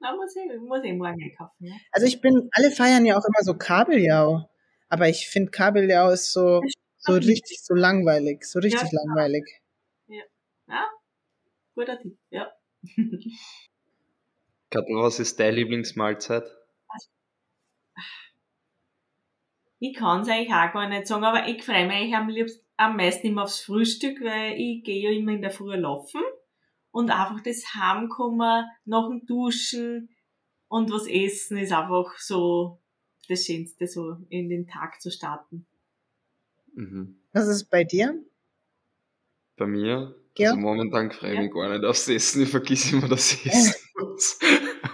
Na, 0.00 0.14
muss 0.14 0.34
ich, 0.36 0.60
muss 0.60 0.84
ich 0.84 0.92
morgen 0.92 1.22
einkaufen. 1.22 1.66
Ja. 1.66 1.74
Also 1.92 2.06
ich 2.06 2.20
bin, 2.20 2.48
alle 2.52 2.70
feiern 2.70 3.06
ja 3.06 3.18
auch 3.18 3.24
immer 3.24 3.42
so 3.42 3.54
Kabeljau. 3.54 4.48
Aber 4.88 5.08
ich 5.08 5.28
finde 5.28 5.50
Kabeljau 5.50 6.10
ist 6.10 6.32
so, 6.32 6.60
so 6.98 7.14
richtig 7.14 7.62
so 7.62 7.74
langweilig, 7.74 8.44
so 8.44 8.58
richtig 8.58 8.92
ja, 8.92 8.98
langweilig. 9.02 9.44
Ja. 10.08 10.22
ja, 10.68 10.88
guter 11.74 11.98
Tipp, 11.98 12.18
ja. 12.30 12.52
Katrin, 14.70 14.98
was 14.98 15.18
ist 15.18 15.40
deine 15.40 15.56
Lieblingsmahlzeit? 15.56 16.44
Ich 19.80 19.96
kann 19.96 20.20
es 20.20 20.28
eigentlich 20.28 20.52
auch 20.52 20.72
gar 20.72 20.88
nicht 20.88 21.06
sagen, 21.06 21.24
aber 21.24 21.48
ich 21.48 21.64
freue 21.64 21.86
mich 21.86 21.96
eigentlich 21.96 22.14
am, 22.14 22.28
liebsten, 22.28 22.64
am 22.76 22.96
meisten 22.96 23.26
immer 23.26 23.44
aufs 23.44 23.60
Frühstück, 23.60 24.20
weil 24.20 24.52
ich 24.60 24.84
gehe 24.84 25.02
ja 25.02 25.10
immer 25.10 25.32
in 25.32 25.42
der 25.42 25.50
Früh 25.50 25.74
laufen 25.74 26.20
und 26.92 27.10
einfach 27.10 27.42
das 27.42 27.74
Heimkommen 27.74 28.64
nach 28.84 29.08
dem 29.08 29.26
Duschen 29.26 30.10
und 30.68 30.92
was 30.92 31.08
essen 31.08 31.56
ist 31.58 31.72
einfach 31.72 32.16
so 32.18 32.78
das 33.28 33.46
Schönste, 33.46 33.86
so 33.86 34.18
in 34.28 34.50
den 34.50 34.66
Tag 34.66 35.00
zu 35.00 35.10
starten. 35.10 35.66
Mhm. 36.74 37.20
Was 37.32 37.48
ist 37.48 37.70
bei 37.70 37.84
dir? 37.84 38.22
Bei 39.56 39.66
mir? 39.66 40.14
Ja. 40.36 40.50
Also 40.50 40.60
momentan 40.60 41.10
freue 41.10 41.30
ich 41.30 41.36
ja. 41.36 41.42
mich 41.42 41.52
gar 41.52 41.70
nicht 41.70 41.84
aufs 41.84 42.08
Essen, 42.08 42.42
ich 42.42 42.50
vergesse 42.50 42.96
immer, 42.96 43.08
dass 43.08 43.32
ich 43.32 43.46
essen 43.52 43.89
muss. 44.00 44.38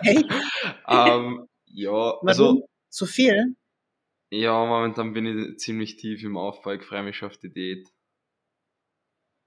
Hey. 0.01 0.25
ähm, 0.89 1.49
ja, 1.67 1.91
Warum? 1.91 2.29
also. 2.29 2.69
Zu 2.89 3.07
viel? 3.07 3.57
Ja, 4.31 4.65
momentan 4.65 5.13
bin 5.13 5.27
ich 5.27 5.59
ziemlich 5.59 5.97
tief 5.97 6.23
im 6.23 6.37
Aufbau. 6.37 6.73
Ich 6.73 6.83
freue 6.83 7.03
mich 7.03 7.23
auf 7.23 7.37
die 7.37 7.53
Diät. 7.53 7.89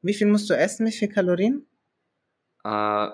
Wie 0.01 0.13
viel 0.13 0.27
musst 0.27 0.49
du 0.49 0.53
essen? 0.53 0.85
Wie 0.85 0.91
viel 0.91 1.09
Kalorien? 1.09 1.67
Äh, 2.63 3.09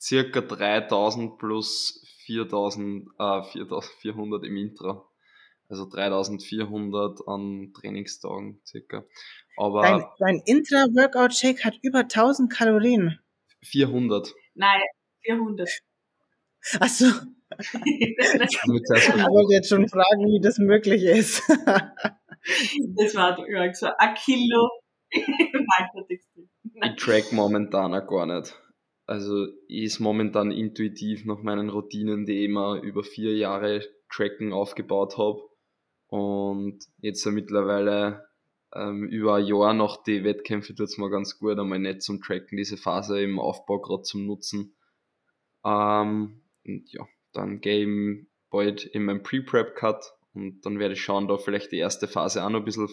circa 0.00 0.40
3000 0.40 1.38
plus 1.38 2.04
4000, 2.26 3.08
äh, 3.18 3.42
4400 3.42 4.44
im 4.44 4.56
Intra. 4.56 5.04
Also 5.68 5.88
3400 5.88 7.26
an 7.28 7.72
Trainingstagen 7.72 8.60
circa. 8.66 9.04
Aber 9.56 9.82
dein, 9.82 10.04
dein 10.18 10.42
Intra-Workout-Shake 10.44 11.64
hat 11.64 11.78
über 11.82 12.00
1000 12.00 12.52
Kalorien. 12.52 13.20
400. 13.62 14.32
Nein, 14.54 14.80
400. 15.24 15.68
Achso. 16.80 17.06
ich 17.58 18.16
wollte 18.66 19.54
jetzt 19.54 19.68
schon 19.68 19.88
fragen, 19.88 20.26
wie 20.26 20.40
das 20.40 20.58
möglich 20.58 21.02
ist. 21.02 21.42
das 21.48 23.14
war 23.14 23.36
so 23.74 23.88
ein 23.98 24.14
Kilo. 24.14 24.70
ich 25.10 26.96
track 26.96 27.32
momentan 27.32 27.94
auch 27.94 28.06
gar 28.06 28.26
nicht. 28.26 28.56
Also 29.06 29.48
ich 29.66 29.84
ist 29.84 29.98
momentan 29.98 30.52
intuitiv 30.52 31.24
nach 31.24 31.42
meinen 31.42 31.68
Routinen, 31.68 32.26
die 32.26 32.38
ich 32.38 32.44
immer 32.44 32.80
über 32.80 33.02
vier 33.02 33.36
Jahre 33.36 33.82
Tracken 34.12 34.52
aufgebaut 34.52 35.18
habe. 35.18 35.40
Und 36.06 36.78
jetzt 36.98 37.24
ja 37.24 37.32
mittlerweile 37.32 38.24
ähm, 38.72 39.08
über 39.08 39.36
ein 39.36 39.46
Jahr 39.46 39.74
nach 39.74 40.02
die 40.04 40.22
Wettkämpfe 40.22 40.74
tut 40.74 40.86
es 40.86 40.98
mir 40.98 41.10
ganz 41.10 41.38
gut, 41.38 41.58
einmal 41.58 41.78
nicht 41.78 42.02
zum 42.02 42.20
Tracken, 42.20 42.56
diese 42.56 42.76
Phase 42.76 43.20
im 43.20 43.38
Aufbau 43.40 43.80
gerade 43.80 44.02
zum 44.02 44.26
Nutzen. 44.26 44.76
Ähm, 45.64 46.42
und 46.66 46.92
ja, 46.92 47.06
dann 47.32 47.60
ich 47.62 48.26
bald 48.50 48.84
in 48.84 49.04
meinen 49.04 49.22
Pre-Prep-Cut 49.22 50.12
und 50.34 50.64
dann 50.64 50.78
werde 50.78 50.94
ich 50.94 51.02
schauen, 51.02 51.28
da 51.28 51.38
vielleicht 51.38 51.72
die 51.72 51.78
erste 51.78 52.08
Phase 52.08 52.44
auch 52.44 52.50
noch 52.50 52.60
ein 52.60 52.64
bisschen 52.64 52.88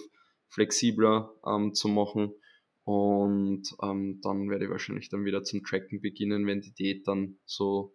flexibler 0.49 1.33
ähm, 1.45 1.73
zu 1.73 1.87
machen. 1.87 2.33
Und 2.83 3.63
ähm, 3.83 4.21
dann 4.21 4.49
werde 4.49 4.65
ich 4.65 4.71
wahrscheinlich 4.71 5.09
dann 5.09 5.25
wieder 5.25 5.43
zum 5.43 5.63
Tracken 5.63 5.99
beginnen, 5.99 6.47
wenn 6.47 6.61
die 6.61 6.73
Diät 6.73 7.07
dann 7.07 7.37
so 7.45 7.93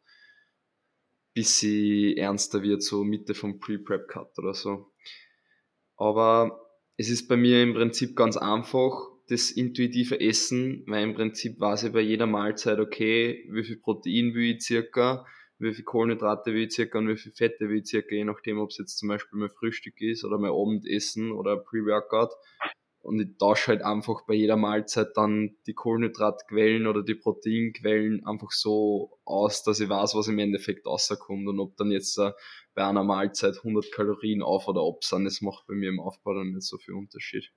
bisschen 1.35 2.17
ernster 2.19 2.63
wird, 2.63 2.83
so 2.83 3.05
Mitte 3.05 3.35
vom 3.35 3.59
Pre-Prep-Cut 3.59 4.39
oder 4.39 4.55
so. 4.55 4.93
Aber 5.97 6.61
es 6.97 7.09
ist 7.09 7.27
bei 7.27 7.37
mir 7.37 7.63
im 7.63 7.75
Prinzip 7.75 8.17
ganz 8.17 8.37
einfach, 8.37 9.09
das 9.33 9.51
intuitive 9.51 10.21
Essen, 10.21 10.85
weil 10.87 11.03
im 11.03 11.15
Prinzip 11.15 11.59
weiß 11.59 11.85
ich 11.85 11.93
bei 11.93 12.01
jeder 12.01 12.27
Mahlzeit, 12.27 12.79
okay, 12.79 13.49
wie 13.51 13.65
viel 13.65 13.79
Protein 13.79 14.35
will 14.35 14.55
ich 14.55 14.63
circa, 14.63 15.27
wie 15.59 15.73
viel 15.73 15.85
Kohlenhydrate 15.85 16.53
will 16.53 16.65
ich 16.65 16.73
circa 16.73 16.99
und 16.99 17.09
wie 17.09 17.17
viel 17.17 17.33
Fette 17.33 17.69
will 17.69 17.79
ich 17.79 17.87
circa, 17.87 18.15
je 18.15 18.25
nachdem, 18.25 18.59
ob 18.59 18.71
es 18.71 18.79
jetzt 18.79 18.99
zum 18.99 19.09
Beispiel 19.09 19.39
mein 19.39 19.51
Frühstück 19.51 20.01
ist 20.01 20.25
oder 20.25 20.39
mein 20.39 20.51
Abendessen 20.51 21.33
oder 21.33 21.57
Pre-Workout. 21.57 22.33
Und 23.01 23.21
ich 23.21 23.37
tausche 23.37 23.69
halt 23.69 23.83
einfach 23.83 24.25
bei 24.27 24.35
jeder 24.35 24.57
Mahlzeit 24.57 25.09
dann 25.17 25.57
die 25.67 25.75
Kohlenhydratquellen 25.75 26.87
oder 26.87 27.03
die 27.03 27.17
Proteinquellen 27.17 28.25
einfach 28.25 28.53
so 28.53 29.19
aus, 29.25 29.65
dass 29.65 29.81
ich 29.81 29.89
weiß, 29.89 30.15
was 30.15 30.29
im 30.29 30.39
Endeffekt 30.39 30.87
rauskommt 30.87 31.49
und 31.49 31.59
ob 31.59 31.77
dann 31.77 31.91
jetzt 31.91 32.17
uh, 32.19 32.31
bei 32.75 32.87
einer 32.87 33.03
Mahlzeit 33.03 33.57
100 33.57 33.91
Kalorien 33.91 34.41
auf 34.43 34.69
oder 34.69 34.83
ab 34.83 35.03
sind, 35.03 35.25
das 35.25 35.41
macht 35.41 35.67
bei 35.67 35.75
mir 35.75 35.89
im 35.89 35.99
Aufbau 35.99 36.35
dann 36.35 36.53
nicht 36.53 36.63
so 36.63 36.79
viel 36.79 36.95
Unterschied. 36.95 37.51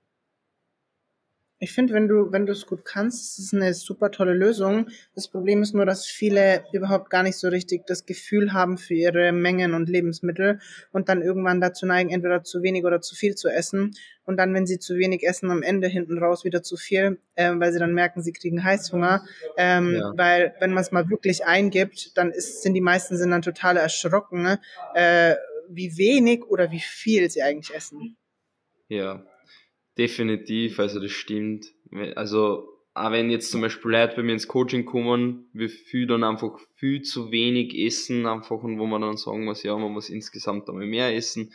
Ich 1.58 1.72
finde, 1.72 1.94
wenn 1.94 2.06
du, 2.06 2.30
wenn 2.32 2.44
du 2.44 2.52
es 2.52 2.66
gut 2.66 2.84
kannst, 2.84 3.38
ist 3.38 3.46
es 3.46 3.54
eine 3.54 3.72
super 3.72 4.10
tolle 4.10 4.34
Lösung. 4.34 4.88
Das 5.14 5.28
Problem 5.28 5.62
ist 5.62 5.72
nur, 5.72 5.86
dass 5.86 6.04
viele 6.04 6.64
überhaupt 6.72 7.08
gar 7.08 7.22
nicht 7.22 7.38
so 7.38 7.48
richtig 7.48 7.86
das 7.86 8.04
Gefühl 8.04 8.52
haben 8.52 8.76
für 8.76 8.92
ihre 8.92 9.32
Mengen 9.32 9.72
und 9.72 9.88
Lebensmittel 9.88 10.60
und 10.92 11.08
dann 11.08 11.22
irgendwann 11.22 11.62
dazu 11.62 11.86
neigen, 11.86 12.10
entweder 12.10 12.42
zu 12.42 12.62
wenig 12.62 12.84
oder 12.84 13.00
zu 13.00 13.14
viel 13.14 13.36
zu 13.36 13.48
essen. 13.48 13.96
Und 14.26 14.36
dann, 14.36 14.52
wenn 14.52 14.66
sie 14.66 14.78
zu 14.78 14.96
wenig 14.96 15.22
essen, 15.22 15.50
am 15.50 15.62
Ende 15.62 15.88
hinten 15.88 16.18
raus 16.18 16.44
wieder 16.44 16.62
zu 16.62 16.76
viel, 16.76 17.20
äh, 17.36 17.52
weil 17.54 17.72
sie 17.72 17.78
dann 17.78 17.94
merken, 17.94 18.22
sie 18.22 18.32
kriegen 18.32 18.62
Heißhunger. 18.62 19.24
Ähm, 19.56 19.94
ja. 19.94 20.12
Weil, 20.14 20.54
wenn 20.60 20.72
man 20.72 20.82
es 20.82 20.92
mal 20.92 21.08
wirklich 21.08 21.46
eingibt, 21.46 22.18
dann 22.18 22.32
ist, 22.32 22.62
sind 22.62 22.74
die 22.74 22.82
meisten 22.82 23.16
sind 23.16 23.30
dann 23.30 23.42
total 23.42 23.78
erschrocken, 23.78 24.42
ne? 24.42 24.60
äh, 24.94 25.36
wie 25.70 25.96
wenig 25.96 26.44
oder 26.44 26.70
wie 26.70 26.80
viel 26.80 27.30
sie 27.30 27.42
eigentlich 27.42 27.74
essen. 27.74 28.16
Ja, 28.88 29.24
Definitiv, 29.98 30.78
also 30.78 31.00
das 31.00 31.12
stimmt. 31.12 31.66
Also, 32.16 32.68
auch 32.94 33.12
wenn 33.12 33.30
jetzt 33.30 33.50
zum 33.50 33.62
Beispiel 33.62 33.92
Leute 33.92 34.16
bei 34.16 34.22
mir 34.22 34.32
ins 34.32 34.48
Coaching 34.48 34.84
kommen, 34.84 35.48
wie 35.52 35.68
viel 35.68 36.06
dann 36.06 36.24
einfach 36.24 36.58
viel 36.74 37.02
zu 37.02 37.30
wenig 37.30 37.74
essen, 37.74 38.26
einfach 38.26 38.62
und 38.62 38.78
wo 38.78 38.86
man 38.86 39.02
dann 39.02 39.16
sagen 39.16 39.44
muss, 39.44 39.62
ja, 39.62 39.76
man 39.76 39.92
muss 39.92 40.10
insgesamt 40.10 40.68
einmal 40.68 40.86
mehr 40.86 41.14
essen. 41.14 41.52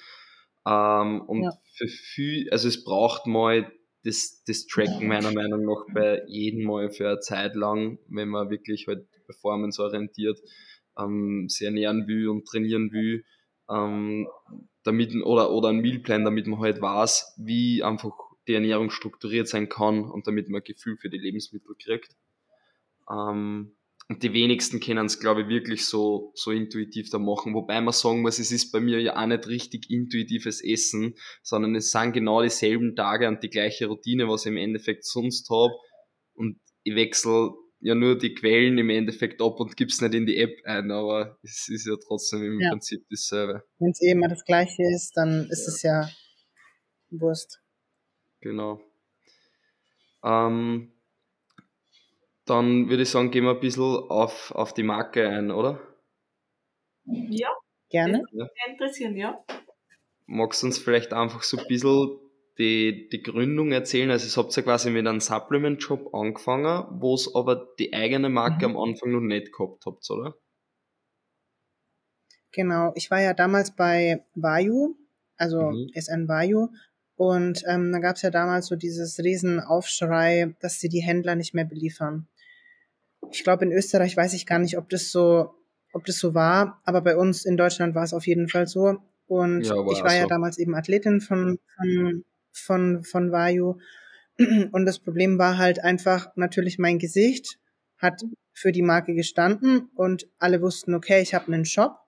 Ähm, 0.65 1.21
und 1.21 1.43
ja. 1.43 1.51
für 1.75 1.87
viel, 1.87 2.49
also 2.51 2.67
es 2.67 2.83
braucht 2.83 3.27
mal 3.27 3.71
das, 4.03 4.43
das 4.45 4.65
Tracken 4.65 5.07
meiner 5.07 5.31
Meinung 5.31 5.65
nach 5.65 5.85
bei 5.93 6.23
jedem 6.27 6.63
Mal 6.63 6.89
für 6.89 7.09
eine 7.09 7.19
Zeit 7.19 7.55
lang, 7.55 7.99
wenn 8.07 8.29
man 8.29 8.49
wirklich 8.49 8.87
halt 8.87 9.05
performanceorientiert 9.25 10.39
ähm, 10.97 11.47
sich 11.47 11.65
ernähren 11.65 12.07
will 12.07 12.29
und 12.29 12.45
trainieren 12.45 12.91
will. 12.91 13.23
Ähm, 13.69 14.27
damit, 14.83 15.15
oder, 15.23 15.51
oder 15.51 15.69
ein 15.69 15.81
Mealplan, 15.81 16.25
damit 16.25 16.47
man 16.47 16.59
halt 16.59 16.81
weiß, 16.81 17.35
wie 17.37 17.83
einfach 17.83 18.13
die 18.47 18.53
Ernährung 18.53 18.89
strukturiert 18.89 19.47
sein 19.47 19.69
kann 19.69 20.03
und 20.03 20.27
damit 20.27 20.49
man 20.49 20.61
ein 20.61 20.65
Gefühl 20.65 20.97
für 20.97 21.09
die 21.09 21.17
Lebensmittel 21.17 21.75
kriegt. 21.75 22.15
Ähm, 23.09 23.75
und 24.09 24.23
die 24.23 24.33
wenigsten 24.33 24.81
können 24.81 25.05
es, 25.05 25.19
glaube 25.19 25.43
ich, 25.43 25.47
wirklich 25.47 25.85
so, 25.85 26.33
so 26.35 26.51
intuitiv 26.51 27.09
da 27.11 27.17
machen. 27.17 27.53
Wobei 27.53 27.79
man 27.79 27.93
sagen 27.93 28.21
muss, 28.21 28.39
es 28.39 28.51
ist 28.51 28.71
bei 28.71 28.81
mir 28.81 28.99
ja 28.99 29.15
auch 29.15 29.25
nicht 29.25 29.47
richtig 29.47 29.89
intuitives 29.89 30.61
Essen, 30.61 31.15
sondern 31.43 31.75
es 31.75 31.91
sind 31.91 32.11
genau 32.11 32.41
dieselben 32.41 32.95
Tage 32.95 33.27
und 33.29 33.41
die 33.41 33.49
gleiche 33.49 33.85
Routine, 33.85 34.27
was 34.27 34.45
ich 34.45 34.51
im 34.51 34.57
Endeffekt 34.57 35.05
sonst 35.05 35.49
habe. 35.49 35.73
Und 36.33 36.59
ich 36.83 36.95
wechsle 36.95 37.51
ja 37.79 37.95
nur 37.95 38.17
die 38.17 38.33
Quellen 38.33 38.77
im 38.77 38.89
Endeffekt 38.89 39.41
ab 39.41 39.59
und 39.59 39.77
gib's 39.77 40.01
nicht 40.01 40.13
in 40.13 40.25
die 40.25 40.37
App 40.37 40.57
ein, 40.65 40.91
aber 40.91 41.37
es 41.41 41.69
ist 41.69 41.87
ja 41.87 41.95
trotzdem 41.95 42.43
im 42.43 42.59
ja. 42.59 42.69
Prinzip 42.69 43.05
dasselbe. 43.09 43.63
Wenn 43.79 43.91
es 43.91 44.01
eh 44.01 44.11
immer 44.11 44.27
das 44.27 44.43
gleiche 44.43 44.83
ist, 44.93 45.13
dann 45.15 45.47
ist 45.49 45.67
ja. 45.67 45.73
es 45.73 45.81
ja 45.83 46.09
Wurst. 47.11 47.61
Genau. 48.41 48.81
Ähm, 50.23 50.91
dann 52.45 52.89
würde 52.89 53.03
ich 53.03 53.09
sagen, 53.09 53.31
gehen 53.31 53.45
wir 53.45 53.51
ein 53.51 53.59
bisschen 53.59 53.83
auf, 53.83 54.51
auf 54.51 54.73
die 54.73 54.83
Marke 54.83 55.27
ein, 55.27 55.51
oder? 55.51 55.79
Ja. 57.05 57.49
Gerne. 57.89 58.23
Ja. 58.31 58.47
interessieren, 58.69 59.15
ja. 59.17 59.43
Magst 60.25 60.63
du 60.63 60.67
uns 60.67 60.79
vielleicht 60.79 61.13
einfach 61.13 61.43
so 61.43 61.57
ein 61.57 61.67
bisschen 61.67 62.17
die, 62.57 63.09
die 63.09 63.21
Gründung 63.21 63.71
erzählen? 63.73 64.09
Also, 64.09 64.27
es 64.27 64.37
habt 64.37 64.55
ja 64.55 64.63
quasi 64.63 64.89
mit 64.89 65.05
einem 65.05 65.19
Supplement-Shop 65.19 66.13
angefangen, 66.13 66.85
wo 67.01 67.13
es 67.13 67.35
aber 67.35 67.67
die 67.79 67.93
eigene 67.93 68.29
Marke 68.29 68.67
mhm. 68.67 68.77
am 68.77 68.89
Anfang 68.89 69.11
noch 69.11 69.19
nicht 69.19 69.51
gehabt 69.51 69.85
habt, 69.85 70.09
oder? 70.09 70.35
Genau. 72.53 72.91
Ich 72.95 73.11
war 73.11 73.21
ja 73.21 73.33
damals 73.33 73.75
bei 73.75 74.25
Vayu, 74.35 74.95
also 75.35 75.71
mhm. 75.71 75.89
SN 75.93 76.27
Vayu, 76.29 76.69
und 77.21 77.63
ähm, 77.67 77.91
da 77.91 77.99
gab 77.99 78.15
es 78.15 78.23
ja 78.23 78.31
damals 78.31 78.65
so 78.65 78.75
dieses 78.75 79.19
Riesenaufschrei, 79.19 80.55
dass 80.59 80.79
sie 80.79 80.89
die 80.89 81.03
Händler 81.03 81.35
nicht 81.35 81.53
mehr 81.53 81.65
beliefern. 81.65 82.27
Ich 83.31 83.43
glaube, 83.43 83.63
in 83.63 83.71
Österreich 83.71 84.17
weiß 84.17 84.33
ich 84.33 84.47
gar 84.47 84.57
nicht, 84.57 84.75
ob 84.75 84.89
das 84.89 85.11
so, 85.11 85.53
ob 85.93 86.03
das 86.05 86.17
so 86.17 86.33
war, 86.33 86.81
aber 86.83 87.01
bei 87.01 87.15
uns 87.15 87.45
in 87.45 87.57
Deutschland 87.57 87.93
war 87.93 88.01
es 88.01 88.15
auf 88.15 88.25
jeden 88.25 88.49
Fall 88.49 88.65
so. 88.65 88.97
Und 89.27 89.61
ja, 89.61 89.75
ich 89.91 90.01
war 90.01 90.09
so. 90.09 90.15
ja 90.15 90.25
damals 90.25 90.57
eben 90.57 90.73
Athletin 90.73 91.21
von, 91.21 91.59
von, 91.75 92.25
von, 92.53 93.03
von 93.03 93.31
Vayu. 93.31 93.77
Und 94.71 94.85
das 94.87 94.97
Problem 94.97 95.37
war 95.37 95.59
halt 95.59 95.83
einfach 95.83 96.35
natürlich 96.35 96.79
mein 96.79 96.97
Gesicht 96.97 97.59
hat 97.99 98.23
für 98.51 98.71
die 98.71 98.81
Marke 98.81 99.13
gestanden 99.13 99.91
und 99.93 100.27
alle 100.39 100.59
wussten, 100.63 100.95
okay, 100.95 101.21
ich 101.21 101.35
habe 101.35 101.53
einen 101.53 101.65
Shop. 101.65 101.99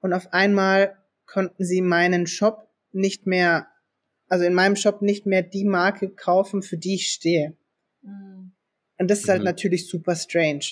Und 0.00 0.14
auf 0.14 0.32
einmal 0.32 0.96
konnten 1.26 1.66
sie 1.66 1.82
meinen 1.82 2.26
Shop 2.26 2.70
nicht 2.92 3.26
mehr 3.26 3.68
also 4.28 4.44
in 4.44 4.54
meinem 4.54 4.76
Shop 4.76 5.02
nicht 5.02 5.26
mehr 5.26 5.42
die 5.42 5.64
Marke 5.64 6.10
kaufen, 6.10 6.62
für 6.62 6.76
die 6.76 6.94
ich 6.94 7.08
stehe. 7.08 7.56
Mhm. 8.02 8.52
Und 8.98 9.10
das 9.10 9.20
ist 9.20 9.28
halt 9.28 9.40
mhm. 9.40 9.46
natürlich 9.46 9.88
super 9.88 10.14
strange. 10.14 10.64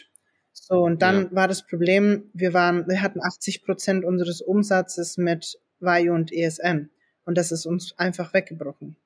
So, 0.53 0.83
und 0.83 1.03
dann 1.03 1.25
ja. 1.25 1.33
war 1.33 1.49
das 1.49 1.67
Problem, 1.67 2.31
wir 2.33 2.55
waren, 2.55 2.89
wir 2.89 3.03
hatten 3.03 3.21
80 3.23 3.65
Prozent 3.65 4.05
unseres 4.05 4.41
Umsatzes 4.41 5.17
mit 5.17 5.61
Vayu 5.81 6.15
und 6.15 6.33
ESN. 6.33 6.91
Und 7.25 7.37
das 7.37 7.53
ist 7.53 7.67
uns 7.67 7.97
einfach 7.99 8.33
weggebrochen. 8.33 8.97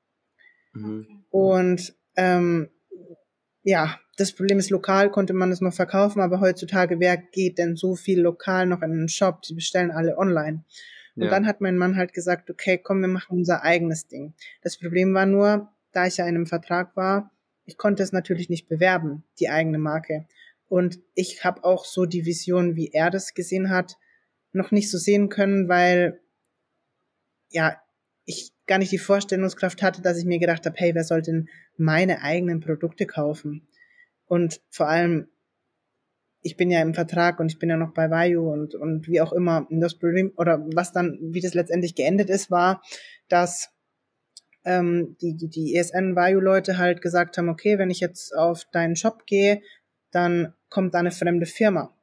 Mhm. 0.72 1.24
Und 1.30 1.94
ähm, 2.16 2.70
ja, 3.62 3.98
das 4.16 4.32
Problem 4.32 4.58
ist, 4.58 4.70
lokal 4.70 5.10
konnte 5.10 5.32
man 5.32 5.50
es 5.50 5.60
noch 5.60 5.72
verkaufen, 5.74 6.20
aber 6.20 6.40
heutzutage, 6.40 7.00
wer 7.00 7.16
geht 7.16 7.58
denn 7.58 7.76
so 7.76 7.94
viel 7.96 8.20
lokal 8.20 8.66
noch 8.66 8.82
in 8.82 8.92
einen 8.92 9.08
Shop? 9.08 9.42
Die 9.42 9.54
bestellen 9.54 9.90
alle 9.90 10.18
online. 10.18 10.64
Und 11.16 11.24
ja. 11.24 11.30
dann 11.30 11.46
hat 11.46 11.60
mein 11.60 11.76
Mann 11.76 11.96
halt 11.96 12.12
gesagt, 12.12 12.50
okay, 12.50 12.78
komm, 12.78 13.00
wir 13.00 13.08
machen 13.08 13.38
unser 13.38 13.62
eigenes 13.62 14.06
Ding. 14.06 14.34
Das 14.62 14.78
Problem 14.78 15.14
war 15.14 15.26
nur, 15.26 15.72
da 15.92 16.06
ich 16.06 16.16
ja 16.16 16.24
in 16.26 16.36
einem 16.36 16.46
Vertrag 16.46 16.96
war, 16.96 17.30
ich 17.64 17.76
konnte 17.76 18.02
es 18.02 18.12
natürlich 18.12 18.48
nicht 18.48 18.68
bewerben, 18.68 19.24
die 19.38 19.48
eigene 19.48 19.78
Marke. 19.78 20.26
Und 20.68 21.00
ich 21.14 21.44
habe 21.44 21.64
auch 21.64 21.84
so 21.84 22.06
die 22.06 22.26
Vision, 22.26 22.76
wie 22.76 22.92
er 22.92 23.10
das 23.10 23.34
gesehen 23.34 23.70
hat, 23.70 23.96
noch 24.52 24.70
nicht 24.70 24.90
so 24.90 24.98
sehen 24.98 25.28
können, 25.28 25.68
weil 25.68 26.20
ja, 27.50 27.76
ich 28.24 28.52
gar 28.66 28.78
nicht 28.78 28.92
die 28.92 28.98
Vorstellungskraft 28.98 29.82
hatte, 29.82 30.02
dass 30.02 30.18
ich 30.18 30.24
mir 30.24 30.38
gedacht 30.38 30.64
habe, 30.66 30.76
hey, 30.78 30.94
wer 30.94 31.04
soll 31.04 31.22
denn 31.22 31.48
meine 31.76 32.22
eigenen 32.22 32.60
Produkte 32.60 33.06
kaufen? 33.06 33.66
Und 34.26 34.60
vor 34.70 34.88
allem, 34.88 35.28
ich 36.42 36.56
bin 36.56 36.70
ja 36.70 36.80
im 36.80 36.94
Vertrag 36.94 37.40
und 37.40 37.50
ich 37.52 37.58
bin 37.58 37.68
ja 37.68 37.76
noch 37.76 37.92
bei 37.92 38.10
Vayu 38.10 38.50
und, 38.50 38.74
und 38.74 39.06
wie 39.08 39.20
auch 39.20 39.32
immer. 39.32 39.66
Das 39.70 39.96
oder 40.36 40.64
was 40.74 40.92
dann, 40.92 41.18
wie 41.20 41.40
das 41.40 41.54
letztendlich 41.54 41.94
geendet 41.94 42.30
ist, 42.30 42.50
war, 42.50 42.82
dass 43.28 43.70
ähm, 44.64 45.16
die, 45.20 45.36
die, 45.36 45.48
die 45.48 45.76
ESN-Vayu-Leute 45.76 46.78
halt 46.78 47.02
gesagt 47.02 47.38
haben, 47.38 47.48
okay, 47.48 47.78
wenn 47.78 47.90
ich 47.90 48.00
jetzt 48.00 48.34
auf 48.36 48.64
deinen 48.72 48.96
Shop 48.96 49.26
gehe, 49.26 49.62
dann 50.10 50.54
kommt 50.68 50.94
da 50.94 50.98
eine 50.98 51.10
fremde 51.10 51.46
Firma. 51.46 51.94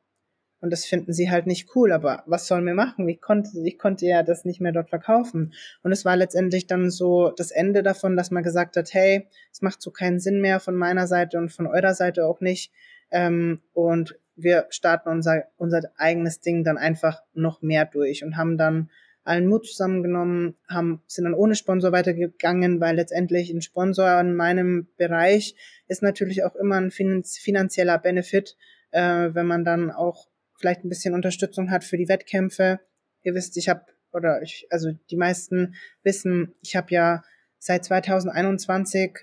Und 0.59 0.71
das 0.71 0.85
finden 0.85 1.13
sie 1.13 1.29
halt 1.29 1.45
nicht 1.45 1.75
cool, 1.75 1.91
aber 1.91 2.23
was 2.25 2.47
sollen 2.47 2.65
wir 2.65 2.73
machen? 2.73 3.07
Ich 3.07 3.21
konnte, 3.21 3.51
ich 3.63 3.77
konnte 3.77 4.07
ja 4.07 4.23
das 4.23 4.43
nicht 4.43 4.59
mehr 4.59 4.71
dort 4.71 4.89
verkaufen. 4.89 5.53
Und 5.83 5.91
es 5.91 6.03
war 6.03 6.15
letztendlich 6.15 6.65
dann 6.65 6.89
so 6.89 7.29
das 7.29 7.51
Ende 7.51 7.83
davon, 7.83 8.15
dass 8.17 8.31
man 8.31 8.43
gesagt 8.43 8.75
hat, 8.75 8.91
hey, 8.93 9.27
es 9.51 9.61
macht 9.61 9.81
so 9.83 9.91
keinen 9.91 10.19
Sinn 10.19 10.41
mehr 10.41 10.59
von 10.59 10.75
meiner 10.75 11.05
Seite 11.05 11.37
und 11.37 11.51
von 11.51 11.67
eurer 11.67 11.93
Seite 11.93 12.25
auch 12.25 12.41
nicht. 12.41 12.71
Ähm, 13.11 13.61
und 13.73 14.19
wir 14.35 14.67
starten 14.69 15.09
unser, 15.09 15.45
unser 15.57 15.81
eigenes 15.97 16.39
Ding 16.41 16.63
dann 16.63 16.77
einfach 16.77 17.21
noch 17.33 17.61
mehr 17.61 17.85
durch 17.85 18.23
und 18.23 18.37
haben 18.37 18.57
dann 18.57 18.89
allen 19.23 19.47
Mut 19.47 19.67
zusammengenommen, 19.67 20.55
haben, 20.69 21.03
sind 21.07 21.25
dann 21.25 21.33
ohne 21.33 21.55
Sponsor 21.55 21.91
weitergegangen, 21.91 22.79
weil 22.79 22.95
letztendlich 22.95 23.49
ein 23.49 23.61
Sponsor 23.61 24.19
in 24.21 24.35
meinem 24.35 24.87
Bereich 24.95 25.55
ist 25.87 26.01
natürlich 26.01 26.43
auch 26.43 26.55
immer 26.55 26.79
ein 26.79 26.91
finanzieller 26.91 27.97
Benefit, 27.97 28.55
äh, 28.91 29.29
wenn 29.33 29.45
man 29.45 29.65
dann 29.65 29.91
auch 29.91 30.29
vielleicht 30.57 30.85
ein 30.85 30.89
bisschen 30.89 31.13
Unterstützung 31.13 31.71
hat 31.71 31.83
für 31.83 31.97
die 31.97 32.07
Wettkämpfe. 32.07 32.79
Ihr 33.23 33.33
wisst, 33.33 33.57
ich 33.57 33.67
habe, 33.67 33.85
oder 34.13 34.41
ich, 34.41 34.67
also 34.69 34.91
die 35.09 35.17
meisten 35.17 35.75
wissen, 36.03 36.55
ich 36.61 36.75
habe 36.77 36.87
ja 36.91 37.23
seit 37.59 37.83
2021 37.83 39.19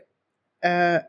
äh, 0.60 1.00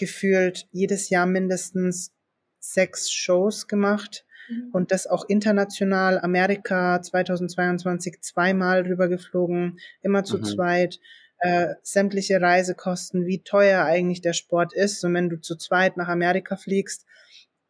gefühlt 0.00 0.66
jedes 0.72 1.10
Jahr 1.10 1.26
mindestens 1.26 2.12
sechs 2.58 3.12
Shows 3.12 3.68
gemacht 3.68 4.24
mhm. 4.48 4.70
und 4.72 4.90
das 4.90 5.06
auch 5.06 5.24
international. 5.28 6.18
Amerika 6.18 7.00
2022 7.00 8.20
zweimal 8.22 8.82
rübergeflogen, 8.82 9.78
immer 10.02 10.24
zu 10.24 10.38
mhm. 10.38 10.44
zweit. 10.44 11.00
Äh, 11.42 11.74
sämtliche 11.82 12.40
Reisekosten, 12.40 13.24
wie 13.26 13.42
teuer 13.42 13.84
eigentlich 13.84 14.20
der 14.20 14.34
Sport 14.34 14.74
ist. 14.74 15.02
Und 15.04 15.14
wenn 15.14 15.30
du 15.30 15.40
zu 15.40 15.56
zweit 15.56 15.96
nach 15.96 16.08
Amerika 16.08 16.56
fliegst, 16.56 17.06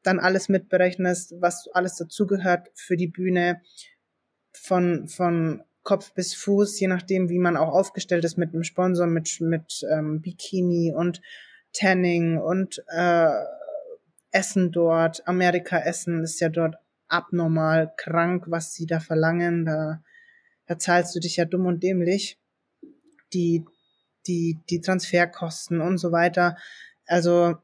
dann 0.02 0.18
alles 0.18 0.48
mitberechnest, 0.48 1.34
was 1.38 1.68
alles 1.72 1.94
dazugehört 1.94 2.68
für 2.74 2.96
die 2.96 3.06
Bühne, 3.06 3.60
von, 4.52 5.06
von 5.06 5.62
Kopf 5.82 6.12
bis 6.14 6.34
Fuß, 6.34 6.78
je 6.80 6.88
nachdem, 6.88 7.28
wie 7.28 7.38
man 7.38 7.56
auch 7.56 7.72
aufgestellt 7.72 8.24
ist 8.24 8.36
mit 8.36 8.52
einem 8.52 8.64
Sponsor, 8.64 9.06
mit, 9.06 9.40
mit 9.40 9.86
ähm, 9.90 10.20
Bikini 10.20 10.92
und 10.94 11.20
Tanning 11.72 12.38
und 12.38 12.82
äh, 12.88 13.30
Essen 14.32 14.70
dort, 14.72 15.26
Amerika 15.26 15.78
Essen 15.78 16.22
ist 16.22 16.40
ja 16.40 16.48
dort 16.48 16.76
abnormal 17.08 17.92
krank, 17.96 18.44
was 18.46 18.74
sie 18.74 18.86
da 18.86 19.00
verlangen. 19.00 19.64
Da, 19.64 20.02
da 20.66 20.78
zahlst 20.78 21.14
du 21.14 21.20
dich 21.20 21.36
ja 21.36 21.44
dumm 21.44 21.66
und 21.66 21.82
dämlich. 21.82 22.38
Die 23.32 23.64
die, 24.26 24.58
die 24.68 24.80
Transferkosten 24.80 25.80
und 25.80 25.98
so 25.98 26.12
weiter. 26.12 26.56
Also 27.06 27.56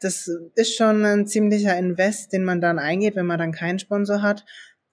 das 0.00 0.28
ist 0.56 0.76
schon 0.76 1.04
ein 1.04 1.26
ziemlicher 1.26 1.76
Invest, 1.76 2.32
den 2.32 2.44
man 2.44 2.60
dann 2.60 2.78
eingeht, 2.78 3.14
wenn 3.14 3.26
man 3.26 3.38
dann 3.38 3.52
keinen 3.52 3.78
Sponsor 3.78 4.22
hat. 4.22 4.44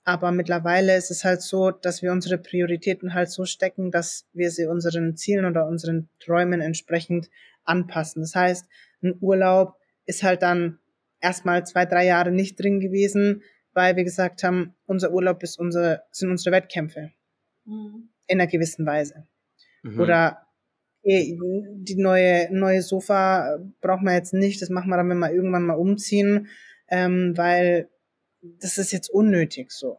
Aber 0.04 0.32
mittlerweile 0.32 0.96
ist 0.96 1.12
es 1.12 1.24
halt 1.24 1.42
so, 1.42 1.72
dass 1.72 2.02
wir 2.02 2.12
unsere 2.12 2.38
Prioritäten 2.38 3.14
halt 3.14 3.30
so 3.30 3.46
stecken, 3.46 3.92
dass 3.92 4.28
wir 4.34 4.50
sie 4.52 4.66
unseren 4.66 5.18
Zielen 5.18 5.46
oder 5.46 5.68
unseren 5.68 6.10
Träumen 6.20 6.62
entsprechend 6.62 7.30
anpassen. 7.70 8.22
Das 8.22 8.36
heißt, 8.36 8.68
ein 9.02 9.18
Urlaub 9.22 9.76
ist 10.06 10.24
halt 10.24 10.42
dann 10.42 10.80
erstmal 11.22 11.66
zwei, 11.66 11.86
drei 11.86 12.06
Jahre 12.06 12.32
nicht 12.32 12.60
drin 12.60 12.80
gewesen, 12.80 13.44
weil 13.74 13.96
wir 13.96 14.04
gesagt 14.04 14.44
haben, 14.44 14.76
unser 14.86 15.12
Urlaub 15.12 15.44
ist 15.44 15.60
unsere, 15.60 16.04
sind 16.12 16.30
unsere 16.30 16.56
Wettkämpfe. 16.56 17.12
Mhm. 17.66 18.10
In 18.28 18.40
einer 18.40 18.50
gewissen 18.50 18.86
Weise. 18.86 19.28
Mhm. 19.84 20.00
Oder 20.00 20.46
die 21.04 21.96
neue, 21.98 22.50
neue 22.52 22.82
Sofa 22.82 23.58
braucht 23.82 24.04
man 24.04 24.16
jetzt 24.16 24.34
nicht, 24.34 24.62
das 24.62 24.70
machen 24.70 24.90
wir 24.90 24.98
dann, 24.98 25.10
wenn 25.10 25.20
wir 25.20 25.32
irgendwann 25.32 25.66
mal 25.66 25.78
umziehen, 25.78 26.50
ähm, 26.90 27.34
weil 27.38 27.90
das 28.42 28.78
ist 28.78 28.92
jetzt 28.92 29.10
unnötig 29.10 29.72
so. 29.72 29.98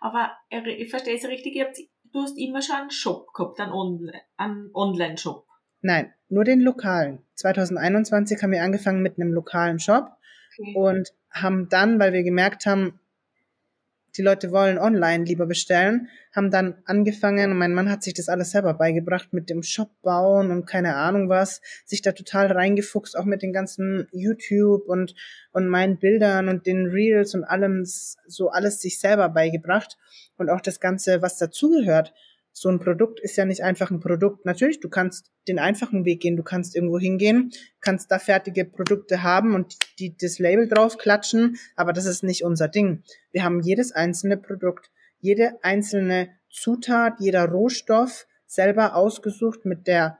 Aber 0.00 0.32
ich 0.50 0.90
verstehe 0.90 1.16
es 1.16 1.24
richtig, 1.24 1.54
du 2.12 2.22
hast 2.22 2.36
immer 2.36 2.60
schon 2.60 2.76
einen 2.76 2.90
Shop 2.90 3.32
gehabt, 3.32 3.60
einen, 3.60 3.72
Online, 3.72 4.20
einen 4.36 4.70
Online-Shop. 4.74 5.46
Nein, 5.80 6.12
nur 6.32 6.44
den 6.44 6.60
lokalen. 6.60 7.18
2021 7.34 8.42
haben 8.42 8.52
wir 8.52 8.62
angefangen 8.62 9.02
mit 9.02 9.18
einem 9.18 9.32
lokalen 9.32 9.78
Shop 9.78 10.16
okay. 10.58 10.74
und 10.74 11.12
haben 11.30 11.68
dann, 11.68 12.00
weil 12.00 12.12
wir 12.12 12.22
gemerkt 12.22 12.66
haben, 12.66 12.98
die 14.16 14.22
Leute 14.22 14.50
wollen 14.50 14.78
online 14.78 15.24
lieber 15.24 15.46
bestellen, 15.46 16.08
haben 16.32 16.50
dann 16.50 16.76
angefangen, 16.84 17.50
und 17.50 17.58
mein 17.58 17.72
Mann 17.72 17.90
hat 17.90 18.02
sich 18.02 18.14
das 18.14 18.28
alles 18.28 18.50
selber 18.50 18.74
beigebracht 18.74 19.32
mit 19.32 19.48
dem 19.48 19.62
Shop 19.62 19.90
bauen 20.02 20.50
und 20.50 20.66
keine 20.66 20.96
Ahnung 20.96 21.28
was, 21.28 21.62
sich 21.84 22.02
da 22.02 22.12
total 22.12 22.52
reingefuchst, 22.52 23.16
auch 23.16 23.24
mit 23.24 23.42
den 23.42 23.52
ganzen 23.52 24.08
YouTube 24.12 24.86
und, 24.86 25.14
und 25.52 25.68
meinen 25.68 25.98
Bildern 25.98 26.48
und 26.48 26.66
den 26.66 26.86
Reels 26.86 27.34
und 27.34 27.44
allem, 27.44 27.84
so 27.84 28.50
alles 28.50 28.80
sich 28.80 29.00
selber 29.00 29.30
beigebracht 29.30 29.96
und 30.36 30.50
auch 30.50 30.60
das 30.60 30.80
Ganze, 30.80 31.22
was 31.22 31.38
dazugehört 31.38 32.12
so 32.52 32.68
ein 32.68 32.78
Produkt 32.78 33.18
ist 33.20 33.36
ja 33.36 33.44
nicht 33.44 33.62
einfach 33.62 33.90
ein 33.90 34.00
Produkt. 34.00 34.44
Natürlich, 34.44 34.80
du 34.80 34.88
kannst 34.88 35.30
den 35.48 35.58
einfachen 35.58 36.04
Weg 36.04 36.20
gehen, 36.20 36.36
du 36.36 36.42
kannst 36.42 36.76
irgendwo 36.76 36.98
hingehen, 36.98 37.50
kannst 37.80 38.10
da 38.10 38.18
fertige 38.18 38.64
Produkte 38.64 39.22
haben 39.22 39.54
und 39.54 39.76
die 39.98 40.16
das 40.16 40.38
Label 40.38 40.68
drauf 40.68 40.98
klatschen, 40.98 41.56
aber 41.76 41.92
das 41.92 42.06
ist 42.06 42.22
nicht 42.22 42.44
unser 42.44 42.68
Ding. 42.68 43.02
Wir 43.32 43.42
haben 43.42 43.60
jedes 43.60 43.92
einzelne 43.92 44.36
Produkt, 44.36 44.90
jede 45.18 45.58
einzelne 45.62 46.30
Zutat, 46.50 47.14
jeder 47.20 47.46
Rohstoff 47.46 48.26
selber 48.46 48.94
ausgesucht 48.94 49.64
mit 49.64 49.86
der 49.86 50.18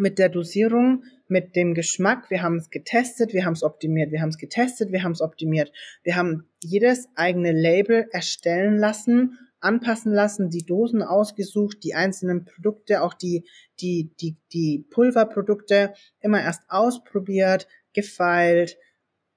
mit 0.00 0.20
der 0.20 0.28
Dosierung, 0.28 1.02
mit 1.26 1.56
dem 1.56 1.74
Geschmack. 1.74 2.30
Wir 2.30 2.40
haben 2.40 2.56
es 2.56 2.70
getestet, 2.70 3.32
wir 3.32 3.44
haben 3.44 3.54
es 3.54 3.64
optimiert, 3.64 4.12
wir 4.12 4.20
haben 4.20 4.28
es 4.28 4.38
getestet, 4.38 4.92
wir 4.92 5.02
haben 5.02 5.10
es 5.10 5.20
optimiert. 5.20 5.72
Wir 6.04 6.14
haben 6.14 6.48
jedes 6.62 7.08
eigene 7.16 7.50
Label 7.50 8.06
erstellen 8.12 8.78
lassen 8.78 9.36
anpassen 9.60 10.12
lassen, 10.12 10.50
die 10.50 10.64
Dosen 10.64 11.02
ausgesucht, 11.02 11.78
die 11.82 11.94
einzelnen 11.94 12.44
Produkte, 12.44 13.02
auch 13.02 13.14
die, 13.14 13.48
die, 13.80 14.12
die, 14.20 14.36
die 14.52 14.86
Pulverprodukte 14.90 15.94
immer 16.20 16.40
erst 16.40 16.62
ausprobiert, 16.68 17.66
gefeilt, 17.92 18.76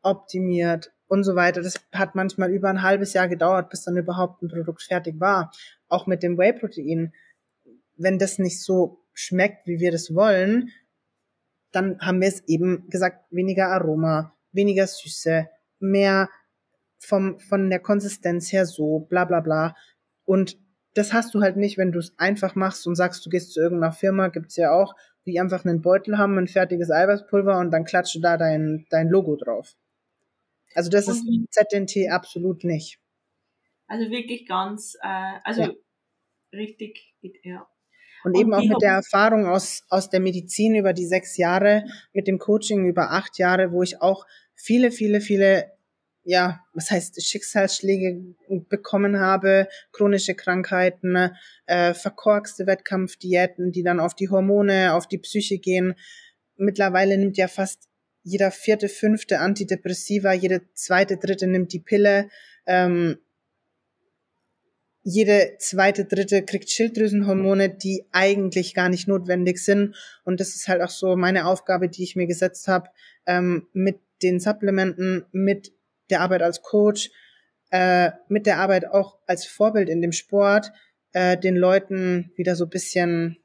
optimiert 0.01 0.91
und 1.07 1.23
so 1.23 1.36
weiter. 1.36 1.62
Das 1.62 1.75
hat 1.91 2.15
manchmal 2.15 2.51
über 2.51 2.69
ein 2.69 2.81
halbes 2.84 3.13
Jahr 3.13 3.27
gedauert, 3.27 3.69
bis 3.69 3.84
dann 3.84 3.97
überhaupt 3.97 4.41
ein 4.41 4.49
Produkt 4.49 4.84
fertig 4.84 5.19
war. 5.19 5.51
Auch 5.88 6.07
mit 6.07 6.23
dem 6.23 6.38
Whey-Protein. 6.38 7.13
Wenn 7.97 8.17
das 8.17 8.39
nicht 8.39 8.63
so 8.63 9.03
schmeckt, 9.13 9.67
wie 9.67 9.79
wir 9.79 9.91
das 9.91 10.13
wollen, 10.15 10.69
dann 11.71 11.99
haben 11.99 12.21
wir 12.21 12.27
es 12.27 12.47
eben 12.47 12.89
gesagt, 12.89 13.25
weniger 13.31 13.67
Aroma, 13.67 14.36
weniger 14.51 14.88
Süße, 14.88 15.47
mehr 15.79 16.29
vom, 16.99 17.39
von 17.39 17.69
der 17.69 17.79
Konsistenz 17.79 18.51
her 18.51 18.65
so, 18.65 18.99
bla 19.10 19.25
bla 19.25 19.39
bla. 19.39 19.75
Und 20.31 20.57
das 20.93 21.11
hast 21.11 21.33
du 21.35 21.41
halt 21.41 21.57
nicht, 21.57 21.77
wenn 21.77 21.91
du 21.91 21.99
es 21.99 22.17
einfach 22.17 22.55
machst 22.55 22.87
und 22.87 22.95
sagst, 22.95 23.25
du 23.25 23.29
gehst 23.29 23.51
zu 23.51 23.59
irgendeiner 23.59 23.91
Firma, 23.91 24.29
gibt's 24.29 24.55
ja 24.55 24.71
auch, 24.71 24.95
die 25.25 25.37
einfach 25.41 25.65
einen 25.65 25.81
Beutel 25.81 26.17
haben, 26.17 26.37
ein 26.37 26.47
fertiges 26.47 26.89
Eiweißpulver 26.89 27.59
und 27.59 27.69
dann 27.71 27.83
klatscht 27.83 28.15
du 28.15 28.21
da 28.21 28.37
dein, 28.37 28.85
dein 28.89 29.09
Logo 29.09 29.35
drauf. 29.35 29.75
Also 30.73 30.89
das 30.89 31.09
und 31.09 31.15
ist 31.15 31.69
ZNT 31.69 32.09
absolut 32.09 32.63
nicht. 32.63 32.97
Also 33.87 34.09
wirklich 34.09 34.47
ganz, 34.47 34.95
äh, 35.01 35.39
also 35.43 35.63
ja. 35.63 35.71
richtig, 36.53 37.13
ja. 37.43 37.67
Und, 38.23 38.37
und 38.37 38.39
eben 38.39 38.53
auch 38.53 38.63
mit 38.63 38.81
der 38.81 38.93
Erfahrung 38.93 39.47
aus, 39.47 39.83
aus 39.89 40.09
der 40.09 40.21
Medizin 40.21 40.75
über 40.75 40.93
die 40.93 41.07
sechs 41.07 41.35
Jahre, 41.35 41.83
mit 42.13 42.27
dem 42.27 42.39
Coaching 42.39 42.87
über 42.87 43.11
acht 43.11 43.37
Jahre, 43.37 43.73
wo 43.73 43.83
ich 43.83 44.01
auch 44.01 44.25
viele, 44.55 44.91
viele, 44.91 45.19
viele 45.19 45.73
ja, 46.23 46.62
was 46.73 46.91
heißt 46.91 47.23
Schicksalsschläge 47.23 48.36
bekommen 48.69 49.19
habe, 49.19 49.67
chronische 49.91 50.36
Krankheiten, 50.36 51.31
äh, 51.65 51.93
verkorkste 51.93 52.67
Wettkampfdiäten, 52.67 53.71
die 53.71 53.84
dann 53.84 53.99
auf 53.99 54.15
die 54.15 54.29
Hormone, 54.29 54.93
auf 54.93 55.07
die 55.07 55.17
Psyche 55.17 55.57
gehen. 55.57 55.95
Mittlerweile 56.57 57.17
nimmt 57.17 57.38
ja 57.38 57.47
fast 57.47 57.89
jeder 58.23 58.51
vierte, 58.51 58.88
fünfte 58.88 59.39
Antidepressiva, 59.39 60.34
jede 60.34 60.62
zweite, 60.73 61.17
dritte 61.17 61.47
nimmt 61.47 61.73
die 61.73 61.79
Pille. 61.79 62.29
Ähm, 62.67 63.17
jede 65.03 65.55
zweite, 65.57 66.05
dritte 66.05 66.43
kriegt 66.43 66.69
Schilddrüsenhormone, 66.69 67.69
die 67.69 68.05
eigentlich 68.12 68.75
gar 68.75 68.89
nicht 68.89 69.07
notwendig 69.07 69.57
sind. 69.57 69.95
Und 70.23 70.39
das 70.39 70.49
ist 70.49 70.67
halt 70.67 70.81
auch 70.84 70.91
so 70.91 71.15
meine 71.15 71.47
Aufgabe, 71.47 71.89
die 71.89 72.03
ich 72.03 72.15
mir 72.15 72.27
gesetzt 72.27 72.67
habe, 72.67 72.89
ähm, 73.25 73.67
mit 73.73 73.99
den 74.21 74.39
Supplementen, 74.39 75.25
mit 75.31 75.73
der 76.12 76.21
Arbeit 76.21 76.41
als 76.41 76.62
Coach, 76.62 77.10
äh, 77.71 78.12
mit 78.28 78.45
der 78.45 78.60
Arbeit 78.60 78.86
auch 78.86 79.17
als 79.26 79.45
Vorbild 79.45 79.89
in 79.89 80.02
dem 80.02 80.12
Sport, 80.12 80.71
äh, 81.13 81.38
den 81.38 81.56
Leuten 81.56 82.32
wieder 82.36 82.56
so 82.56 82.67
bisschen 82.67 83.38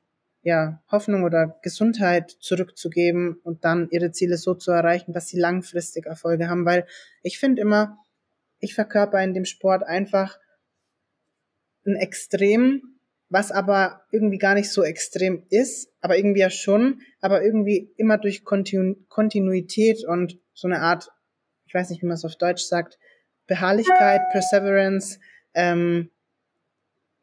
ja, 0.43 0.81
Hoffnung 0.93 1.25
oder 1.25 1.59
Gesundheit 1.63 2.31
zurückzugeben 2.39 3.41
und 3.43 3.65
dann 3.65 3.89
ihre 3.91 4.13
Ziele 4.13 4.37
so 4.37 4.55
zu 4.55 4.71
erreichen, 4.71 5.13
dass 5.13 5.27
sie 5.27 5.41
langfristig 5.41 6.07
Erfolge 6.07 6.49
haben. 6.49 6.65
Weil 6.65 6.87
ich 7.23 7.41
finde 7.41 7.63
immer, 7.63 7.99
ich 8.61 8.75
verkörper 8.75 9.23
in 9.25 9.35
dem 9.35 9.45
Sport 9.45 9.83
einfach 9.83 10.39
ein 11.85 11.97
Extrem, 11.97 12.81
was 13.29 13.51
aber 13.51 14.03
irgendwie 14.13 14.39
gar 14.39 14.55
nicht 14.55 14.71
so 14.71 14.85
extrem 14.85 15.45
ist, 15.51 15.89
aber 16.01 16.17
irgendwie 16.17 16.41
ja 16.41 16.51
schon, 16.51 17.01
aber 17.21 17.43
irgendwie 17.43 17.93
immer 17.97 18.19
durch 18.19 18.45
Kontinu 18.45 18.95
Kontinuität 19.09 20.05
und 20.07 20.39
so 20.55 20.69
eine 20.69 20.81
Art 20.81 21.11
weiß 21.77 21.91
nicht, 21.91 22.03
wie 22.03 22.07
man 22.07 22.15
es 22.15 22.25
auf 22.25 22.37
Deutsch 22.37 22.65
sagt, 22.65 22.99
Beharrlichkeit, 23.47 24.23
Perseverance 24.33 25.21
ähm, 25.55 26.11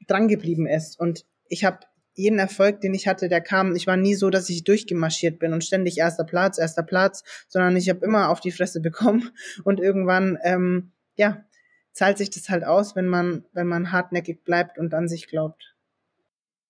drangeblieben 0.08 0.68
ist. 0.68 1.00
Und 1.00 1.26
ich 1.50 1.66
habe 1.66 1.80
jeden 2.14 2.38
Erfolg, 2.38 2.82
den 2.82 2.94
ich 2.94 3.08
hatte, 3.08 3.28
der 3.28 3.42
kam, 3.42 3.76
ich 3.76 3.88
war 3.88 3.98
nie 3.98 4.14
so, 4.14 4.30
dass 4.30 4.50
ich 4.50 4.64
durchgemarschiert 4.64 5.40
bin 5.40 5.52
und 5.52 5.64
ständig 5.64 5.98
erster 5.98 6.24
Platz, 6.24 6.60
erster 6.60 6.84
Platz, 6.84 7.24
sondern 7.48 7.76
ich 7.76 7.90
habe 7.90 8.06
immer 8.06 8.30
auf 8.30 8.40
die 8.40 8.52
Fresse 8.52 8.80
bekommen 8.80 9.32
und 9.64 9.80
irgendwann, 9.80 10.38
ähm, 10.44 10.92
ja, 11.16 11.44
zahlt 11.92 12.18
sich 12.18 12.30
das 12.30 12.50
halt 12.50 12.64
aus, 12.64 12.96
wenn 12.96 13.08
man, 13.08 13.46
wenn 13.54 13.68
man 13.68 13.92
hartnäckig 13.92 14.44
bleibt 14.44 14.78
und 14.78 14.94
an 14.94 15.08
sich 15.08 15.28
glaubt. 15.28 15.76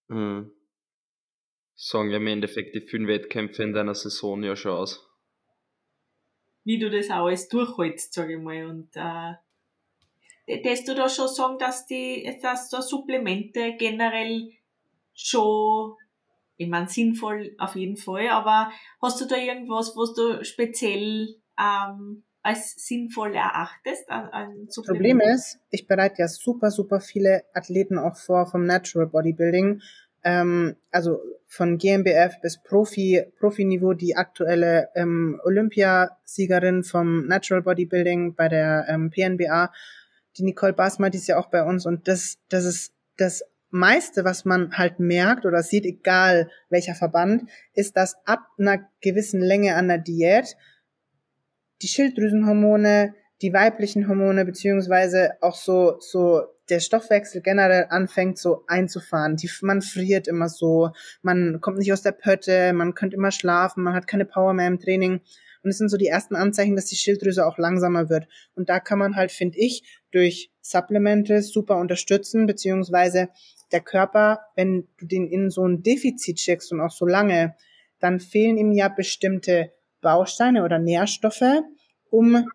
Mhm. 0.07 0.51
Sagen 1.75 2.11
ja 2.11 2.17
im 2.17 2.27
Endeffekt 2.27 2.75
die 2.75 2.81
fünf 2.81 3.07
Wettkämpfe 3.07 3.63
in 3.63 3.73
deiner 3.73 3.95
Saison 3.95 4.43
ja 4.43 4.55
schon 4.55 4.71
aus 4.71 5.12
wie 6.63 6.79
du 6.79 6.89
das 6.89 7.09
auch 7.09 7.25
alles 7.25 7.47
durchhältst, 7.49 8.13
sage 8.13 8.35
ich 8.35 8.41
mal. 8.41 8.65
Und 8.65 8.89
äh, 8.95 9.33
dass 10.63 10.83
du 10.83 10.95
da 10.95 11.09
schon 11.09 11.27
sagen, 11.27 11.57
dass 11.57 11.85
die, 11.85 12.37
dass 12.41 12.69
da 12.69 12.81
Supplemente 12.81 13.75
generell 13.77 14.51
schon, 15.13 15.95
ich 16.57 16.67
meine, 16.67 16.87
sinnvoll 16.87 17.55
auf 17.57 17.75
jeden 17.75 17.97
Fall, 17.97 18.29
aber 18.29 18.71
hast 19.01 19.21
du 19.21 19.25
da 19.25 19.35
irgendwas, 19.35 19.95
was 19.95 20.13
du 20.13 20.43
speziell 20.43 21.35
ähm, 21.59 22.23
als 22.41 22.75
sinnvoll 22.75 23.33
erachtest 23.35 24.09
an, 24.09 24.27
an 24.29 24.67
Problem 24.85 25.21
ist, 25.21 25.59
ich 25.69 25.87
bereite 25.87 26.15
ja 26.19 26.27
super, 26.27 26.71
super 26.71 26.99
viele 26.99 27.45
Athleten 27.53 27.97
auch 27.97 28.17
vor 28.17 28.45
vom 28.47 28.65
Natural 28.65 29.07
Bodybuilding 29.07 29.81
ähm, 30.23 30.75
also 30.91 31.19
von 31.47 31.77
GmbF 31.77 32.41
bis 32.41 32.61
Profi, 32.61 33.23
Profiniveau, 33.39 33.93
die 33.93 34.15
aktuelle 34.15 34.89
ähm, 34.95 35.39
Olympiasiegerin 35.43 36.83
vom 36.83 37.27
Natural 37.27 37.61
Bodybuilding 37.61 38.35
bei 38.35 38.49
der 38.49 38.85
ähm, 38.89 39.11
PNBA, 39.11 39.71
die 40.37 40.43
Nicole 40.43 40.73
Basma, 40.73 41.09
die 41.09 41.19
ist 41.19 41.27
ja 41.27 41.37
auch 41.37 41.51
bei 41.51 41.63
uns. 41.63 41.85
Und 41.85 42.07
das, 42.07 42.39
das 42.49 42.65
ist 42.65 42.93
das 43.17 43.43
meiste, 43.69 44.23
was 44.23 44.45
man 44.45 44.77
halt 44.77 44.99
merkt 44.99 45.45
oder 45.45 45.61
sieht, 45.63 45.85
egal 45.85 46.49
welcher 46.69 46.95
Verband, 46.95 47.49
ist, 47.73 47.97
dass 47.97 48.15
ab 48.25 48.39
einer 48.57 48.89
gewissen 49.01 49.41
Länge 49.41 49.75
an 49.75 49.87
der 49.87 49.97
Diät 49.97 50.55
die 51.81 51.87
Schilddrüsenhormone, 51.87 53.13
die 53.41 53.53
weiblichen 53.53 54.07
Hormone 54.07 54.45
beziehungsweise 54.45 55.33
auch 55.41 55.55
so 55.55 55.97
so 55.99 56.43
der 56.69 56.79
Stoffwechsel 56.79 57.41
generell 57.41 57.87
anfängt 57.89 58.37
so 58.37 58.63
einzufahren. 58.67 59.35
Die, 59.35 59.49
man 59.61 59.81
friert 59.81 60.27
immer 60.27 60.49
so, 60.49 60.91
man 61.21 61.59
kommt 61.61 61.77
nicht 61.77 61.91
aus 61.91 62.01
der 62.01 62.13
Pötte, 62.13 62.73
man 62.73 62.93
könnte 62.93 63.17
immer 63.17 63.31
schlafen, 63.31 63.83
man 63.83 63.93
hat 63.93 64.07
keine 64.07 64.25
Power 64.25 64.53
mehr 64.53 64.67
im 64.67 64.79
Training. 64.79 65.21
Und 65.63 65.69
es 65.69 65.77
sind 65.77 65.89
so 65.89 65.97
die 65.97 66.07
ersten 66.07 66.35
Anzeichen, 66.35 66.75
dass 66.75 66.85
die 66.85 66.95
Schilddrüse 66.95 67.45
auch 67.45 67.57
langsamer 67.57 68.09
wird. 68.09 68.27
Und 68.53 68.69
da 68.69 68.79
kann 68.79 68.99
man 68.99 69.15
halt, 69.15 69.31
finde 69.31 69.57
ich, 69.59 69.83
durch 70.11 70.51
Supplemente 70.61 71.41
super 71.41 71.77
unterstützen, 71.77 72.45
beziehungsweise 72.45 73.29
der 73.71 73.81
Körper, 73.81 74.41
wenn 74.55 74.87
du 74.97 75.05
den 75.05 75.27
in 75.27 75.49
so 75.49 75.65
ein 75.65 75.81
Defizit 75.81 76.39
schickst 76.39 76.71
und 76.71 76.81
auch 76.81 76.91
so 76.91 77.05
lange, 77.05 77.55
dann 77.99 78.19
fehlen 78.19 78.57
ihm 78.57 78.71
ja 78.73 78.89
bestimmte 78.89 79.71
Bausteine 80.01 80.63
oder 80.63 80.79
Nährstoffe, 80.79 81.63
um 82.09 82.45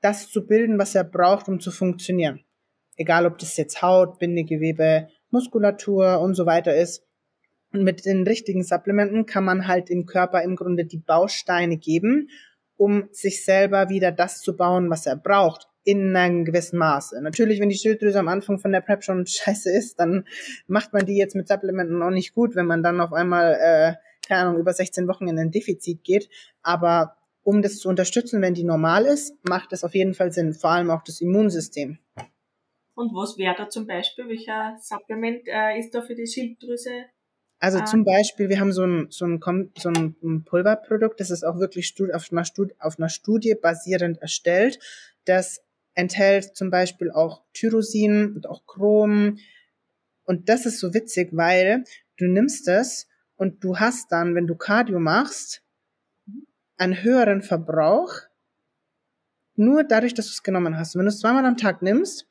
das 0.00 0.30
zu 0.30 0.46
bilden, 0.46 0.78
was 0.78 0.94
er 0.94 1.04
braucht, 1.04 1.48
um 1.48 1.60
zu 1.60 1.70
funktionieren. 1.70 2.44
Egal, 2.98 3.24
ob 3.24 3.38
das 3.38 3.56
jetzt 3.56 3.80
Haut, 3.80 4.18
Bindegewebe, 4.18 5.08
Muskulatur 5.30 6.20
und 6.20 6.34
so 6.34 6.44
weiter 6.44 6.76
ist. 6.76 7.04
Und 7.72 7.84
mit 7.84 8.04
den 8.04 8.26
richtigen 8.26 8.64
Supplementen 8.64 9.24
kann 9.24 9.44
man 9.44 9.66
halt 9.66 9.88
dem 9.88 10.04
Körper 10.04 10.42
im 10.42 10.56
Grunde 10.56 10.84
die 10.84 10.98
Bausteine 10.98 11.76
geben, 11.76 12.28
um 12.76 13.08
sich 13.12 13.44
selber 13.44 13.88
wieder 13.88 14.12
das 14.12 14.40
zu 14.40 14.56
bauen, 14.56 14.90
was 14.90 15.06
er 15.06 15.16
braucht, 15.16 15.68
in 15.84 16.14
einem 16.16 16.44
gewissen 16.44 16.78
Maße. 16.78 17.20
Natürlich, 17.22 17.60
wenn 17.60 17.68
die 17.68 17.76
Schilddrüse 17.76 18.18
am 18.18 18.28
Anfang 18.28 18.58
von 18.58 18.72
der 18.72 18.80
Prep 18.80 19.04
schon 19.04 19.26
scheiße 19.26 19.70
ist, 19.70 19.98
dann 20.00 20.26
macht 20.66 20.92
man 20.92 21.06
die 21.06 21.16
jetzt 21.16 21.34
mit 21.34 21.48
Supplementen 21.48 22.02
auch 22.02 22.10
nicht 22.10 22.34
gut, 22.34 22.56
wenn 22.56 22.66
man 22.66 22.82
dann 22.82 23.00
auf 23.00 23.12
einmal, 23.12 23.54
äh, 23.54 23.94
keine 24.26 24.42
Ahnung, 24.42 24.60
über 24.60 24.72
16 24.72 25.08
Wochen 25.08 25.28
in 25.28 25.38
ein 25.38 25.50
Defizit 25.50 26.04
geht. 26.04 26.28
Aber 26.62 27.16
um 27.42 27.62
das 27.62 27.78
zu 27.78 27.88
unterstützen, 27.88 28.42
wenn 28.42 28.54
die 28.54 28.64
normal 28.64 29.06
ist, 29.06 29.34
macht 29.48 29.72
es 29.72 29.84
auf 29.84 29.94
jeden 29.94 30.14
Fall 30.14 30.32
Sinn, 30.32 30.52
vor 30.52 30.70
allem 30.70 30.90
auch 30.90 31.02
das 31.02 31.20
Immunsystem. 31.20 31.98
Und 32.98 33.14
was 33.14 33.38
wäre 33.38 33.54
da 33.56 33.70
zum 33.70 33.86
Beispiel, 33.86 34.28
welcher 34.28 34.76
Supplement 34.80 35.46
äh, 35.46 35.78
ist 35.78 35.94
da 35.94 36.02
für 36.02 36.16
die 36.16 36.26
Schilddrüse? 36.26 37.04
Also 37.60 37.78
ah. 37.78 37.84
zum 37.84 38.04
Beispiel, 38.04 38.48
wir 38.48 38.58
haben 38.58 38.72
so 38.72 38.84
ein, 38.84 39.06
so, 39.10 39.24
ein, 39.24 39.40
so 39.78 39.88
ein 39.90 40.44
Pulverprodukt, 40.44 41.20
das 41.20 41.30
ist 41.30 41.44
auch 41.44 41.60
wirklich 41.60 41.94
auf 42.12 42.32
einer, 42.32 42.44
Studie, 42.44 42.74
auf 42.80 42.98
einer 42.98 43.08
Studie 43.08 43.54
basierend 43.54 44.20
erstellt. 44.20 44.80
Das 45.26 45.62
enthält 45.94 46.56
zum 46.56 46.70
Beispiel 46.70 47.12
auch 47.12 47.44
Tyrosin 47.52 48.34
und 48.34 48.48
auch 48.48 48.66
Chrom. 48.66 49.38
Und 50.24 50.48
das 50.48 50.66
ist 50.66 50.80
so 50.80 50.92
witzig, 50.92 51.28
weil 51.30 51.84
du 52.16 52.26
nimmst 52.26 52.66
es 52.66 53.06
und 53.36 53.62
du 53.62 53.78
hast 53.78 54.10
dann, 54.10 54.34
wenn 54.34 54.48
du 54.48 54.56
Cardio 54.56 54.98
machst, 54.98 55.62
einen 56.76 57.00
höheren 57.00 57.42
Verbrauch, 57.42 58.12
nur 59.54 59.84
dadurch, 59.84 60.14
dass 60.14 60.26
du 60.26 60.32
es 60.32 60.42
genommen 60.42 60.76
hast. 60.76 60.96
Und 60.96 60.98
wenn 60.98 61.06
du 61.06 61.10
es 61.10 61.20
zweimal 61.20 61.46
am 61.46 61.56
Tag 61.56 61.80
nimmst, 61.80 62.26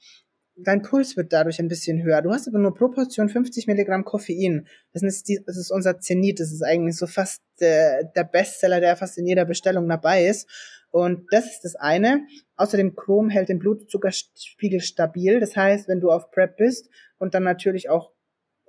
dein 0.57 0.81
Puls 0.81 1.15
wird 1.15 1.33
dadurch 1.33 1.59
ein 1.59 1.67
bisschen 1.67 2.03
höher. 2.03 2.21
Du 2.21 2.31
hast 2.31 2.47
aber 2.47 2.59
nur 2.59 2.73
pro 2.73 2.89
Portion 2.89 3.29
50 3.29 3.67
Milligramm 3.67 4.03
Koffein. 4.03 4.67
Das 4.93 5.03
ist, 5.03 5.27
die, 5.27 5.39
das 5.45 5.57
ist 5.57 5.71
unser 5.71 5.99
Zenit. 5.99 6.39
Das 6.39 6.51
ist 6.51 6.63
eigentlich 6.63 6.97
so 6.97 7.07
fast 7.07 7.41
der, 7.59 8.03
der 8.03 8.23
Bestseller, 8.23 8.79
der 8.79 8.95
fast 8.95 9.17
in 9.17 9.27
jeder 9.27 9.45
Bestellung 9.45 9.87
dabei 9.87 10.25
ist. 10.25 10.49
Und 10.89 11.25
das 11.31 11.45
ist 11.45 11.61
das 11.61 11.75
eine. 11.75 12.25
Außerdem 12.55 12.95
Chrom 12.95 13.29
hält 13.29 13.49
den 13.49 13.59
Blutzuckerspiegel 13.59 14.79
stabil. 14.79 15.39
Das 15.39 15.55
heißt, 15.55 15.87
wenn 15.87 15.99
du 15.99 16.11
auf 16.11 16.31
Prep 16.31 16.57
bist 16.57 16.89
und 17.17 17.33
dann 17.33 17.43
natürlich 17.43 17.89
auch 17.89 18.11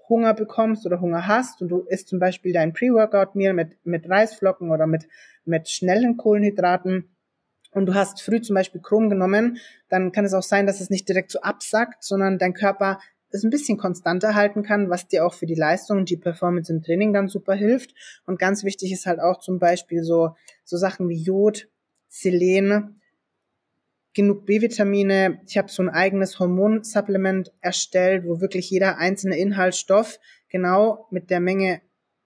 Hunger 0.09 0.35
bekommst 0.35 0.87
oder 0.87 1.01
Hunger 1.01 1.27
hast 1.27 1.61
und 1.61 1.69
du 1.69 1.81
isst 1.81 2.09
zum 2.09 2.19
Beispiel 2.19 2.53
dein 2.53 2.73
Pre-Workout-Meal 2.73 3.53
mit, 3.53 3.77
mit 3.85 4.09
Reisflocken 4.09 4.71
oder 4.71 4.87
mit, 4.87 5.07
mit 5.45 5.69
schnellen 5.69 6.17
Kohlenhydraten 6.17 7.15
und 7.73 7.87
du 7.87 7.95
hast 7.95 8.23
früh 8.23 8.41
zum 8.41 8.55
Beispiel 8.55 8.81
Chrom 8.81 9.11
genommen, 9.11 9.59
dann 9.89 10.13
kann 10.13 10.25
es 10.25 10.35
auch 10.35 10.43
sein, 10.43 10.67
dass 10.67 10.81
es 10.81 10.91
nicht 10.91 11.09
direkt 11.09 11.31
so 11.31 11.41
absackt, 11.41 12.03
sondern 12.03 12.39
dein 12.39 12.55
Körper 12.55 12.99
es 13.31 13.45
ein 13.45 13.51
bisschen 13.51 13.77
konstanter 13.77 14.35
halten 14.35 14.63
kann, 14.63 14.89
was 14.89 15.07
dir 15.07 15.27
auch 15.27 15.35
für 15.35 15.47
die 15.47 15.55
Leistung 15.55 15.99
und 15.99 16.11
die 16.11 16.17
Performance 16.17 16.73
im 16.73 16.83
Training 16.83 17.13
dann 17.13 17.29
super 17.29 17.55
hilft. 17.55 17.95
Und 18.27 18.39
ganz 18.39 18.65
wichtig 18.65 18.93
ist 18.93 19.07
halt 19.07 19.21
auch 19.21 19.41
zum 19.41 19.59
Beispiel 19.59 20.03
so, 20.03 20.35
so 20.65 20.77
Sachen 20.77 21.09
wie 21.09 21.23
Jod, 21.23 21.69
Selen, 22.09 23.01
genug 24.15 24.47
B-Vitamine. 24.47 25.41
Ich 25.47 25.59
habe 25.59 25.71
so 25.71 25.83
ein 25.83 25.91
eigenes 25.91 26.39
Hormonsupplement 26.39 27.53
erstellt, 27.61 28.25
wo 28.27 28.41
wirklich 28.41 28.71
jeder 28.71 28.97
einzelne 28.99 29.37
Inhaltsstoff 29.37 30.19
genau 30.49 31.07
mit 31.11 31.31
der 31.31 31.41
Menge 31.41 31.83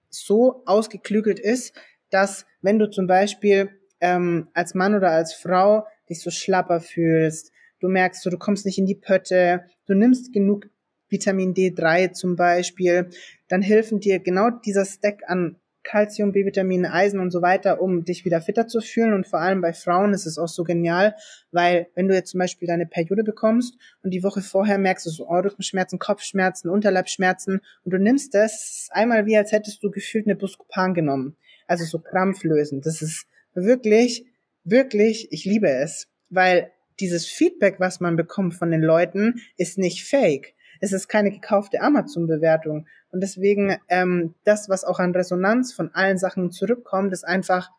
so 0.09 0.63
ausgeklügelt 0.65 1.39
ist, 1.39 1.73
dass 2.09 2.45
wenn 2.61 2.79
du 2.79 2.89
zum 2.89 3.07
Beispiel 3.07 3.69
ähm, 4.03 4.49
als 4.53 4.75
Mann 4.75 4.95
oder 4.95 5.11
als 5.11 5.33
Frau 5.33 5.87
dich 6.09 6.21
so 6.21 6.29
schlapper 6.29 6.81
fühlst, 6.81 7.53
du 7.79 7.87
merkst 7.87 8.21
so, 8.21 8.29
du 8.29 8.37
kommst 8.37 8.65
nicht 8.65 8.77
in 8.77 8.85
die 8.85 8.95
Pötte, 8.95 9.63
du 9.87 9.93
nimmst 9.95 10.33
genug 10.33 10.69
Vitamin 11.07 11.53
D3 11.53 12.11
zum 12.11 12.35
Beispiel, 12.35 13.09
dann 13.47 13.61
helfen 13.61 14.01
dir 14.01 14.19
genau 14.19 14.49
dieser 14.49 14.85
Stack 14.85 15.21
an 15.27 15.55
Calcium, 15.83 16.31
B-Vitamine, 16.31 16.91
Eisen 16.91 17.19
und 17.19 17.31
so 17.31 17.41
weiter, 17.41 17.81
um 17.81 18.03
dich 18.03 18.25
wieder 18.25 18.41
fitter 18.41 18.67
zu 18.67 18.81
fühlen. 18.81 19.13
Und 19.13 19.27
vor 19.27 19.39
allem 19.39 19.61
bei 19.61 19.73
Frauen 19.73 20.13
ist 20.13 20.25
es 20.25 20.37
auch 20.37 20.47
so 20.47 20.63
genial, 20.63 21.15
weil 21.51 21.87
wenn 21.95 22.07
du 22.07 22.13
jetzt 22.13 22.31
zum 22.31 22.39
Beispiel 22.39 22.67
deine 22.67 22.85
Periode 22.85 23.23
bekommst 23.23 23.77
und 24.01 24.11
die 24.11 24.23
Woche 24.23 24.41
vorher 24.41 24.77
merkst 24.77 25.05
du 25.05 25.09
so 25.09 25.27
oh, 25.27 25.39
Rückenschmerzen, 25.39 25.99
Kopfschmerzen, 25.99 26.69
Unterleibschmerzen 26.69 27.59
und 27.83 27.93
du 27.93 27.97
nimmst 27.97 28.33
das, 28.33 28.87
einmal 28.91 29.25
wie 29.25 29.37
als 29.37 29.51
hättest 29.51 29.83
du 29.83 29.91
gefühlt 29.91 30.25
eine 30.25 30.35
Buscopan 30.35 30.93
genommen. 30.93 31.35
Also 31.67 31.85
so 31.85 31.99
krampflösend. 31.99 32.85
Das 32.85 33.01
ist 33.01 33.27
wirklich, 33.53 34.25
wirklich, 34.63 35.31
ich 35.31 35.45
liebe 35.45 35.69
es, 35.69 36.07
weil 36.29 36.71
dieses 36.99 37.25
Feedback, 37.25 37.79
was 37.79 37.99
man 37.99 38.15
bekommt 38.15 38.55
von 38.55 38.71
den 38.71 38.81
Leuten, 38.81 39.41
ist 39.57 39.77
nicht 39.77 40.05
fake. 40.05 40.53
Es 40.79 40.91
ist 40.91 41.07
keine 41.07 41.31
gekaufte 41.31 41.81
Amazon-Bewertung. 41.81 42.87
Und 43.09 43.21
deswegen, 43.21 43.77
ähm, 43.89 44.35
das, 44.43 44.69
was 44.69 44.83
auch 44.83 44.99
an 44.99 45.11
Resonanz 45.11 45.73
von 45.73 45.93
allen 45.93 46.17
Sachen 46.17 46.51
zurückkommt, 46.51 47.13
ist 47.13 47.23
einfach 47.23 47.71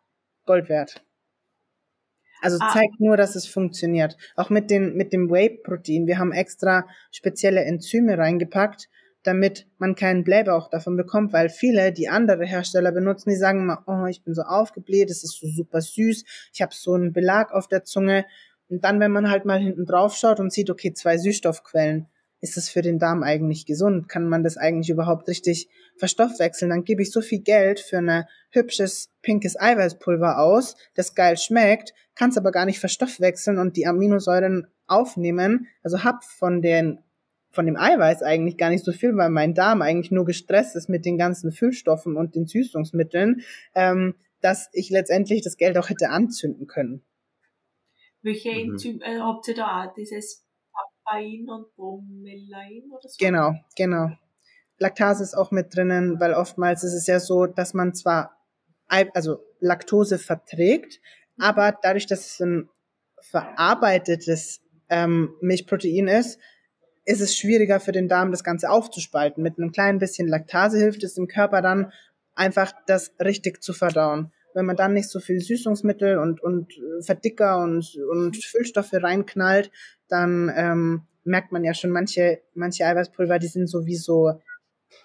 Gold 0.47 0.69
wert. 0.69 1.05
Also 2.41 2.59
ah. 2.61 2.71
zeigt 2.73 3.01
nur, 3.01 3.17
dass 3.17 3.37
es 3.37 3.47
funktioniert. 3.47 4.17
Auch 4.37 4.51
mit, 4.51 4.71
den, 4.71 4.97
mit 4.97 5.13
dem 5.13 5.31
Whey-Protein. 5.31 6.07
Wir 6.07 6.19
haben 6.19 6.33
extra 6.33 6.87
spezielle 7.11 7.65
Enzyme 7.65 8.19
reingepackt, 8.19 8.89
damit 9.25 9.67
man 9.79 9.95
keinen 9.95 10.23
Blähbauch 10.23 10.69
davon 10.69 10.97
bekommt, 10.97 11.33
weil 11.33 11.49
viele, 11.49 11.93
die 11.93 12.09
andere 12.09 12.45
Hersteller 12.45 12.93
benutzen, 12.93 13.31
die 13.31 13.37
sagen 13.37 13.61
immer, 13.61 13.83
oh, 13.87 14.07
ich 14.07 14.23
bin 14.23 14.35
so 14.35 14.43
aufgebläht, 14.43 15.11
es 15.11 15.25
ist 15.25 15.41
so 15.41 15.49
super 15.49 15.81
süß, 15.81 16.25
ich 16.53 16.63
habe 16.63 16.75
so 16.75 16.93
einen 16.93 17.13
Belag 17.13 17.53
auf 17.53 17.67
der 17.67 17.85
Zunge. 17.85 18.27
Und 18.69 18.85
dann, 18.85 19.01
wenn 19.01 19.13
man 19.13 19.31
halt 19.31 19.45
mal 19.45 19.59
hinten 19.59 19.87
drauf 19.87 20.15
schaut 20.15 20.41
und 20.41 20.53
sieht, 20.53 20.71
okay, 20.71 20.93
zwei 20.93 21.19
Süßstoffquellen, 21.19 22.07
ist 22.41 22.59
das 22.59 22.69
für 22.69 22.83
den 22.83 22.99
Darm 22.99 23.23
eigentlich 23.23 23.65
gesund? 23.65 24.09
Kann 24.09 24.29
man 24.29 24.45
das 24.45 24.59
eigentlich 24.59 24.91
überhaupt 24.91 25.27
richtig 25.29 25.71
verstoffwechseln? 25.97 26.69
Dann 26.69 26.85
gebe 26.85 27.01
ich 27.01 27.11
so 27.11 27.23
viel 27.23 27.41
Geld 27.41 27.81
für 27.81 27.99
ein 27.99 28.25
hübsches 28.51 29.11
pinkes 29.23 29.59
Eiweißpulver 29.59 30.39
aus, 30.39 30.77
das 30.95 31.15
geil 31.15 31.39
schmeckt, 31.39 31.95
kann 32.15 32.29
es 32.29 32.37
aber 32.37 32.53
gar 32.53 32.67
nicht 32.67 32.81
verstoffwechseln 32.81 33.59
und 33.59 33.77
die 33.77 33.87
Aminosäuren 33.87 34.67
aufnehmen. 34.87 35.69
Also 35.83 36.05
hab 36.05 36.23
von 36.23 36.61
den 36.61 36.99
von 37.55 37.67
dem 37.67 37.77
Eiweiß 37.77 38.23
eigentlich 38.23 38.57
gar 38.57 38.71
nicht 38.71 38.85
so 38.85 38.93
viel, 38.93 39.17
weil 39.17 39.31
mein 39.31 39.55
Darm 39.55 39.83
eigentlich 39.83 40.11
nur 40.11 40.25
gestresst 40.25 40.77
ist 40.77 40.89
mit 40.89 41.05
den 41.05 41.19
ganzen 41.19 41.53
Füllstoffen 41.53 42.17
und 42.17 42.35
den 42.35 42.47
Süßungsmitteln, 42.47 43.43
ähm, 43.75 44.15
dass 44.41 44.69
ich 44.73 44.91
letztendlich 44.91 45.43
das 45.43 45.57
Geld 45.57 45.79
auch 45.79 45.89
hätte 45.89 46.11
anzünden 46.11 46.67
können. 46.67 47.03
Welche 48.23 48.51
mhm. 48.51 48.73
Enzym 48.73 49.01
äh, 49.03 49.19
habt 49.19 49.49
ihr 49.49 49.55
da? 49.55 49.93
Dieses 49.97 50.45
Papain 50.73 51.49
und 51.49 51.75
Bromelain 51.77 52.91
oder 52.91 53.09
so? 53.09 53.17
Genau, 53.19 53.55
genau. 53.77 54.11
Laktase 54.79 55.23
ist 55.23 55.35
auch 55.35 55.51
mit 55.51 55.75
drinnen, 55.75 56.19
weil 56.21 56.35
oftmals 56.35 56.83
ist 56.83 56.95
es 56.95 57.07
ja 57.07 57.21
so, 57.21 57.47
dass 57.47 57.75
man 57.75 57.95
zwar 57.95 58.37
also 58.89 59.39
Laktose 59.61 60.19
verträgt, 60.19 61.01
aber 61.39 61.77
dadurch, 61.83 62.07
dass 62.07 62.27
es 62.27 62.41
ein 62.41 62.69
verarbeitetes 63.21 64.61
ähm, 64.89 65.35
Milchprotein 65.41 66.09
ist, 66.09 66.39
ist 67.05 67.21
es 67.21 67.37
schwieriger 67.37 67.81
für 67.81 67.93
den 67.93 68.09
Darm, 68.09 68.31
das 68.31 68.45
Ganze 68.45 68.71
aufzuspalten. 68.71 69.43
Mit 69.43 69.59
einem 69.59 69.73
kleinen 69.73 69.99
bisschen 69.99 70.29
Laktase 70.29 70.79
hilft 70.79 71.05
es 71.05 71.15
dem 71.15 71.29
Körper 71.29 71.61
dann 71.61 71.93
einfach, 72.35 72.73
das 72.87 73.15
richtig 73.21 73.63
zu 73.63 73.73
verdauen. 73.73 74.33
Wenn 74.55 74.67
man 74.67 74.77
dann 74.77 74.93
nicht 74.93 75.11
so 75.11 75.21
viel 75.21 75.41
Süßungsmittel 75.41 76.19
und, 76.19 76.41
und 76.41 76.73
Verdicker 77.01 77.59
und, 77.63 77.97
und 78.11 78.37
Füllstoffe 78.37 78.93
reinknallt, 78.93 79.71
dann 80.09 80.51
ähm, 80.55 81.03
merkt 81.25 81.53
man 81.53 81.65
ja 81.65 81.75
schon, 81.75 81.91
manche, 81.91 82.41
manche 82.55 82.87
Eiweißpulver, 82.87 83.39
die 83.39 83.49
sind 83.49 83.67
so 83.67 83.85
wie 83.87 83.97
so, 83.97 84.41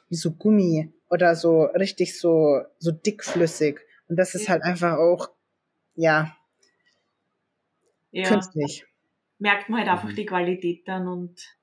wie 0.09 0.15
so 0.15 0.31
Gummi 0.31 0.93
oder 1.09 1.35
so 1.35 1.63
richtig 1.63 2.19
so, 2.19 2.61
so 2.77 2.91
dickflüssig. 2.91 3.79
Und 4.07 4.17
das 4.17 4.35
ist 4.35 4.49
halt 4.49 4.63
einfach 4.63 4.97
auch, 4.97 5.31
ja, 5.95 6.35
ja. 8.11 8.27
künstlich. 8.27 8.85
Merkt 9.39 9.69
man 9.69 9.81
halt 9.81 9.89
einfach 9.89 10.09
mhm. 10.09 10.15
die 10.15 10.25
Qualität 10.25 10.87
dann 10.87 11.07
und 11.07 11.58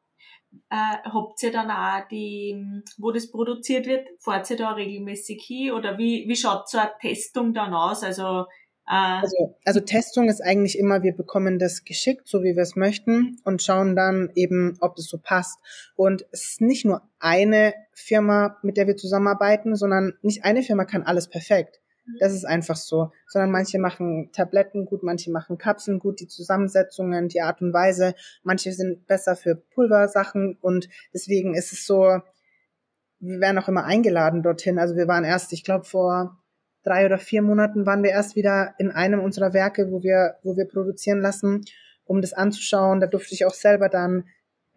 äh, 0.71 0.97
habt 1.05 1.43
ihr 1.43 1.53
dann 1.53 1.71
auch 1.71 2.09
die, 2.09 2.83
wo 2.99 3.13
das 3.13 3.31
produziert 3.31 3.87
wird, 3.87 4.09
fahrt 4.21 4.51
ihr 4.51 4.57
da 4.57 4.73
regelmäßig 4.73 5.43
hin 5.45 5.73
oder 5.73 5.99
wie, 5.99 6.25
wie 6.29 6.37
schaut 6.37 6.69
so 6.69 6.79
eine 6.79 6.91
Testung 7.01 7.53
dann 7.55 7.75
aus? 7.75 8.03
Also 8.03 8.47
Äh, 8.89 9.21
also, 9.23 9.57
also 9.65 9.81
Testung 9.81 10.29
ist 10.29 10.41
eigentlich 10.41 10.79
immer, 10.79 11.03
wir 11.03 11.13
bekommen 11.13 11.59
das 11.59 11.85
geschickt, 11.85 12.29
so 12.29 12.43
wie 12.43 12.55
wir 12.55 12.63
es 12.63 12.77
möchten 12.77 13.41
und 13.45 13.63
schauen 13.63 13.97
dann 13.97 14.31
eben, 14.35 14.77
ob 14.81 14.97
es 14.99 15.09
so 15.09 15.19
passt. 15.19 15.59
Und 15.97 16.25
es 16.31 16.51
ist 16.51 16.61
nicht 16.61 16.85
nur 16.85 17.03
eine 17.19 17.75
Firma, 17.93 18.59
mit 18.63 18.77
der 18.77 18.87
wir 18.87 18.97
zusammenarbeiten, 18.97 19.75
sondern 19.75 20.15
nicht 20.23 20.45
eine 20.45 20.63
Firma 20.63 20.85
kann 20.85 21.03
alles 21.03 21.29
perfekt. 21.29 21.81
Das 22.21 22.33
ist 22.33 22.45
einfach 22.45 22.77
so. 22.77 23.11
Sondern 23.27 23.51
manche 23.51 23.79
machen 23.79 24.31
Tabletten 24.33 24.85
gut, 24.85 25.03
manche 25.03 25.31
machen 25.31 25.59
Kapseln 25.59 25.99
gut, 25.99 26.21
die 26.21 26.29
Zusammensetzungen, 26.29 27.29
die 27.29 27.41
Art 27.41 27.61
und 27.61 27.73
Weise. 27.73 28.15
Manche 28.43 28.73
sind 28.73 29.07
besser 29.07 29.37
für 29.37 29.57
Pulversachen 29.57 30.57
und 30.61 30.89
deswegen 31.13 31.55
ist 31.55 31.73
es 31.73 31.87
so, 31.87 32.21
wir 33.19 33.41
werden 33.41 33.59
auch 33.59 33.69
immer 33.69 33.85
eingeladen 33.85 34.43
dorthin. 34.43 34.79
Also 34.79 34.97
wir 34.97 35.09
waren 35.09 35.25
erst, 35.25 35.53
ich 35.53 35.65
glaube, 35.65 35.85
vor 35.85 36.39
drei 36.83 37.05
oder 37.05 37.19
vier 37.19 37.43
Monaten 37.43 37.87
waren 37.87 38.03
wir 38.03 38.11
erst 38.11 38.37
wieder 38.37 38.75
in 38.79 38.91
einem 38.91 39.21
unserer 39.21 39.53
Werke, 39.53 39.91
wo 39.91 40.03
wir, 40.03 40.37
wo 40.43 40.57
wir 40.57 40.67
produzieren 40.67 41.21
lassen, 41.21 41.63
um 42.05 42.21
das 42.21 42.33
anzuschauen. 42.33 43.01
Da 43.01 43.07
durfte 43.07 43.35
ich 43.35 43.45
auch 43.45 43.55
selber 43.55 43.89
dann 43.89 44.25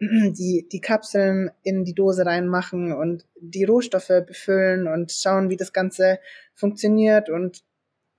die, 0.00 0.66
die 0.70 0.80
Kapseln 0.80 1.50
in 1.62 1.84
die 1.84 1.94
Dose 1.94 2.24
reinmachen 2.24 2.92
und 2.92 3.26
die 3.38 3.64
Rohstoffe 3.64 4.24
befüllen 4.26 4.88
und 4.88 5.12
schauen, 5.12 5.50
wie 5.50 5.56
das 5.56 5.72
Ganze 5.72 6.18
funktioniert 6.54 7.28
und 7.28 7.62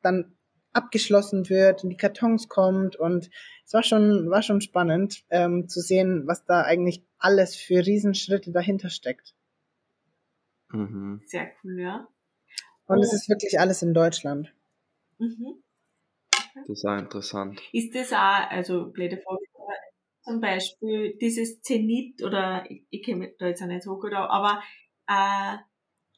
dann 0.01 0.33
abgeschlossen 0.73 1.49
wird 1.49 1.83
und 1.83 1.89
die 1.89 1.97
Kartons 1.97 2.47
kommt 2.47 2.95
und 2.95 3.29
es 3.65 3.73
war 3.73 3.83
schon, 3.83 4.29
war 4.29 4.41
schon 4.41 4.61
spannend 4.61 5.23
ähm, 5.29 5.67
zu 5.67 5.81
sehen, 5.81 6.27
was 6.27 6.45
da 6.45 6.61
eigentlich 6.61 7.03
alles 7.17 7.55
für 7.55 7.85
Riesenschritte 7.85 8.51
dahinter 8.51 8.89
steckt. 8.89 9.33
Mhm. 10.71 11.21
Sehr 11.25 11.51
cool, 11.63 11.79
ja. 11.79 12.07
Und 12.85 12.99
oh. 12.99 13.01
es 13.01 13.13
ist 13.13 13.29
wirklich 13.29 13.59
alles 13.59 13.81
in 13.81 13.93
Deutschland. 13.93 14.53
Mhm. 15.19 15.61
Das 16.55 16.69
ist 16.69 16.85
auch 16.85 16.97
interessant. 16.97 17.61
Ist 17.71 17.95
das 17.95 18.11
auch, 18.11 18.49
also 18.49 18.91
blöde 18.91 19.17
Frage, 19.17 19.43
zum 20.23 20.41
Beispiel 20.41 21.17
dieses 21.19 21.61
Zenit 21.61 22.23
oder 22.23 22.63
ich, 22.69 22.83
ich 22.89 23.03
kenne 23.03 23.19
mich 23.19 23.37
da 23.37 23.47
jetzt 23.47 23.61
auch 23.61 23.67
nicht 23.67 23.83
so 23.83 23.97
gut 23.99 24.13
aus, 24.13 24.29
aber 24.29 24.61
äh, 25.07 25.57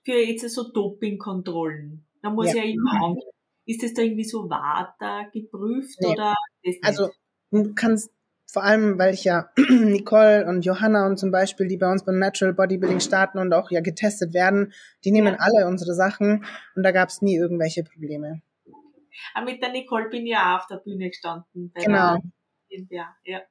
für 0.03 0.17
jetzt 0.17 0.47
so 0.49 0.71
Dopingkontrollen, 0.71 2.05
da 2.21 2.29
muss 2.29 2.53
ja, 2.53 2.63
ja 2.63 2.63
immer 2.63 3.09
mhm. 3.09 3.19
Ist 3.65 3.81
das 3.81 3.93
da 3.93 4.01
irgendwie 4.01 4.25
so 4.25 4.49
Water 4.49 5.29
geprüft 5.31 5.97
nee. 6.01 6.07
oder? 6.07 6.35
Also 6.81 7.11
du 7.51 7.73
kannst 7.73 8.11
vor 8.51 8.63
allem, 8.63 8.99
weil 8.99 9.13
ich 9.13 9.23
ja 9.23 9.49
Nicole 9.69 10.45
und 10.45 10.65
Johanna 10.65 11.07
und 11.07 11.17
zum 11.17 11.31
Beispiel, 11.31 11.67
die 11.67 11.77
bei 11.77 11.89
uns 11.89 12.03
beim 12.03 12.19
Natural 12.19 12.53
Bodybuilding 12.53 12.99
starten 12.99 13.39
und 13.39 13.53
auch 13.53 13.71
ja 13.71 13.79
getestet 13.79 14.33
werden, 14.33 14.73
die 15.05 15.11
nehmen 15.11 15.35
ja. 15.35 15.39
alle 15.39 15.67
unsere 15.67 15.93
Sachen 15.93 16.45
und 16.75 16.83
da 16.83 16.91
gab 16.91 17.09
es 17.09 17.21
nie 17.21 17.35
irgendwelche 17.35 17.83
Probleme. 17.83 18.41
Aber 19.33 19.45
mit 19.45 19.61
der 19.61 19.71
Nicole 19.71 20.09
bin 20.09 20.25
ich 20.25 20.33
ja 20.33 20.55
auch 20.55 20.61
auf 20.61 20.67
der 20.67 20.77
Bühne 20.77 21.07
gestanden. 21.07 21.71
genau. 21.73 22.17
Der, 22.69 22.79
ja, 22.89 23.15
ja. 23.23 23.41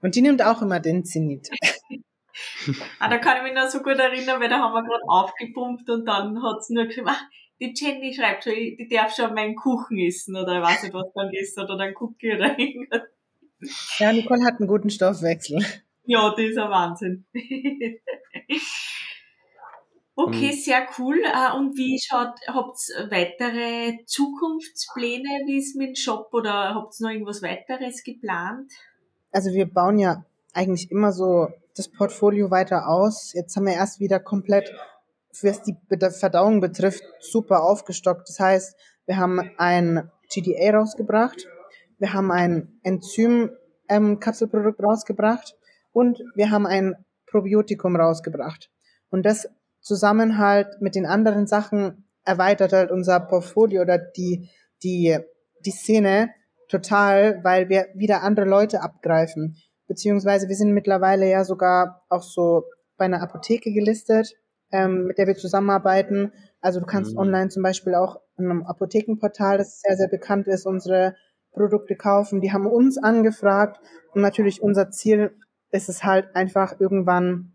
Und 0.00 0.14
die 0.14 0.22
nimmt 0.22 0.42
auch 0.42 0.62
immer 0.62 0.80
den 0.80 1.04
Zenit. 1.04 1.48
ah, 2.98 3.08
da 3.08 3.18
kann 3.18 3.38
ich 3.38 3.42
mich 3.44 3.54
noch 3.54 3.68
so 3.68 3.78
gut 3.78 3.98
erinnern, 3.98 4.40
weil 4.40 4.48
da 4.48 4.58
haben 4.58 4.74
wir 4.74 4.82
gerade 4.82 5.04
aufgepumpt 5.06 5.88
und 5.88 6.04
dann 6.04 6.42
hat 6.42 6.64
sie 6.64 6.74
nur 6.74 6.86
geschrieben, 6.86 7.08
ach, 7.10 7.22
die 7.60 7.72
Jenny 7.74 8.14
schreibt 8.14 8.44
schon, 8.44 8.54
die 8.54 8.88
darf 8.90 9.14
schon 9.14 9.34
meinen 9.34 9.54
Kuchen 9.54 9.98
essen 9.98 10.36
oder 10.36 10.56
ich 10.56 10.62
weiß 10.62 10.82
nicht, 10.82 10.94
was 10.94 11.12
dann 11.14 11.32
ist 11.32 11.58
oder 11.58 11.76
dann 11.76 11.94
Cookie 11.96 12.34
oder 12.34 12.58
irgendwas. 12.58 13.02
Ja, 13.98 14.12
Nicole 14.12 14.44
hat 14.44 14.58
einen 14.58 14.68
guten 14.68 14.90
Stoffwechsel. 14.90 15.64
Ja, 16.04 16.30
das 16.30 16.40
ist 16.40 16.58
ein 16.58 16.70
Wahnsinn. 16.70 17.24
Okay, 20.16 20.52
mhm. 20.52 20.56
sehr 20.56 20.86
cool. 20.98 21.20
Äh, 21.24 21.56
und 21.56 21.76
wie 21.76 21.98
schaut, 22.00 22.34
habt 22.46 22.78
ihr 22.96 23.10
weitere 23.10 24.04
Zukunftspläne, 24.06 25.42
wie 25.46 25.58
es 25.58 25.74
mit 25.74 25.88
dem 25.88 25.94
Shop 25.96 26.28
oder 26.32 26.74
habt 26.74 26.94
ihr 27.00 27.06
noch 27.06 27.12
irgendwas 27.12 27.42
weiteres 27.42 28.04
geplant? 28.04 28.72
Also 29.34 29.50
wir 29.52 29.66
bauen 29.66 29.98
ja 29.98 30.24
eigentlich 30.52 30.92
immer 30.92 31.10
so 31.12 31.48
das 31.76 31.88
Portfolio 31.88 32.52
weiter 32.52 32.88
aus. 32.88 33.32
Jetzt 33.32 33.56
haben 33.56 33.66
wir 33.66 33.74
erst 33.74 33.98
wieder 33.98 34.20
komplett, 34.20 34.72
was 35.42 35.60
die 35.62 35.76
Verdauung 36.10 36.60
betrifft, 36.60 37.02
super 37.18 37.64
aufgestockt. 37.64 38.28
Das 38.28 38.38
heißt, 38.38 38.76
wir 39.06 39.16
haben 39.16 39.40
ein 39.58 40.08
GDA 40.32 40.78
rausgebracht, 40.78 41.48
wir 41.98 42.12
haben 42.12 42.30
ein 42.30 42.78
Enzym-Kapselprodukt 42.84 44.78
ähm, 44.78 44.86
rausgebracht 44.86 45.56
und 45.92 46.22
wir 46.36 46.52
haben 46.52 46.66
ein 46.66 46.94
Probiotikum 47.26 47.96
rausgebracht. 47.96 48.70
Und 49.10 49.26
das 49.26 49.48
zusammen 49.80 50.38
halt 50.38 50.80
mit 50.80 50.94
den 50.94 51.06
anderen 51.06 51.48
Sachen 51.48 52.08
erweitert 52.24 52.72
halt 52.72 52.92
unser 52.92 53.18
Portfolio 53.18 53.82
oder 53.82 53.98
die, 53.98 54.48
die, 54.84 55.18
die 55.66 55.72
Szene 55.72 56.30
total, 56.74 57.38
weil 57.44 57.68
wir 57.68 57.86
wieder 57.94 58.22
andere 58.22 58.46
Leute 58.46 58.82
abgreifen. 58.82 59.56
Beziehungsweise 59.86 60.48
wir 60.48 60.56
sind 60.56 60.72
mittlerweile 60.72 61.30
ja 61.30 61.44
sogar 61.44 62.04
auch 62.08 62.22
so 62.22 62.64
bei 62.96 63.04
einer 63.04 63.22
Apotheke 63.22 63.72
gelistet, 63.72 64.34
ähm, 64.72 65.06
mit 65.06 65.18
der 65.18 65.26
wir 65.26 65.36
zusammenarbeiten. 65.36 66.32
Also 66.60 66.80
du 66.80 66.86
kannst 66.86 67.12
mhm. 67.12 67.18
online 67.18 67.48
zum 67.48 67.62
Beispiel 67.62 67.94
auch 67.94 68.20
in 68.38 68.46
einem 68.46 68.64
Apothekenportal, 68.64 69.58
das 69.58 69.80
sehr, 69.80 69.96
sehr 69.96 70.08
bekannt 70.08 70.48
ist, 70.48 70.66
unsere 70.66 71.14
Produkte 71.52 71.94
kaufen. 71.94 72.40
Die 72.40 72.52
haben 72.52 72.66
uns 72.66 72.98
angefragt 72.98 73.80
und 74.12 74.22
natürlich 74.22 74.60
unser 74.60 74.90
Ziel 74.90 75.36
ist 75.70 75.88
es 75.88 76.02
halt 76.02 76.34
einfach 76.34 76.80
irgendwann, 76.80 77.52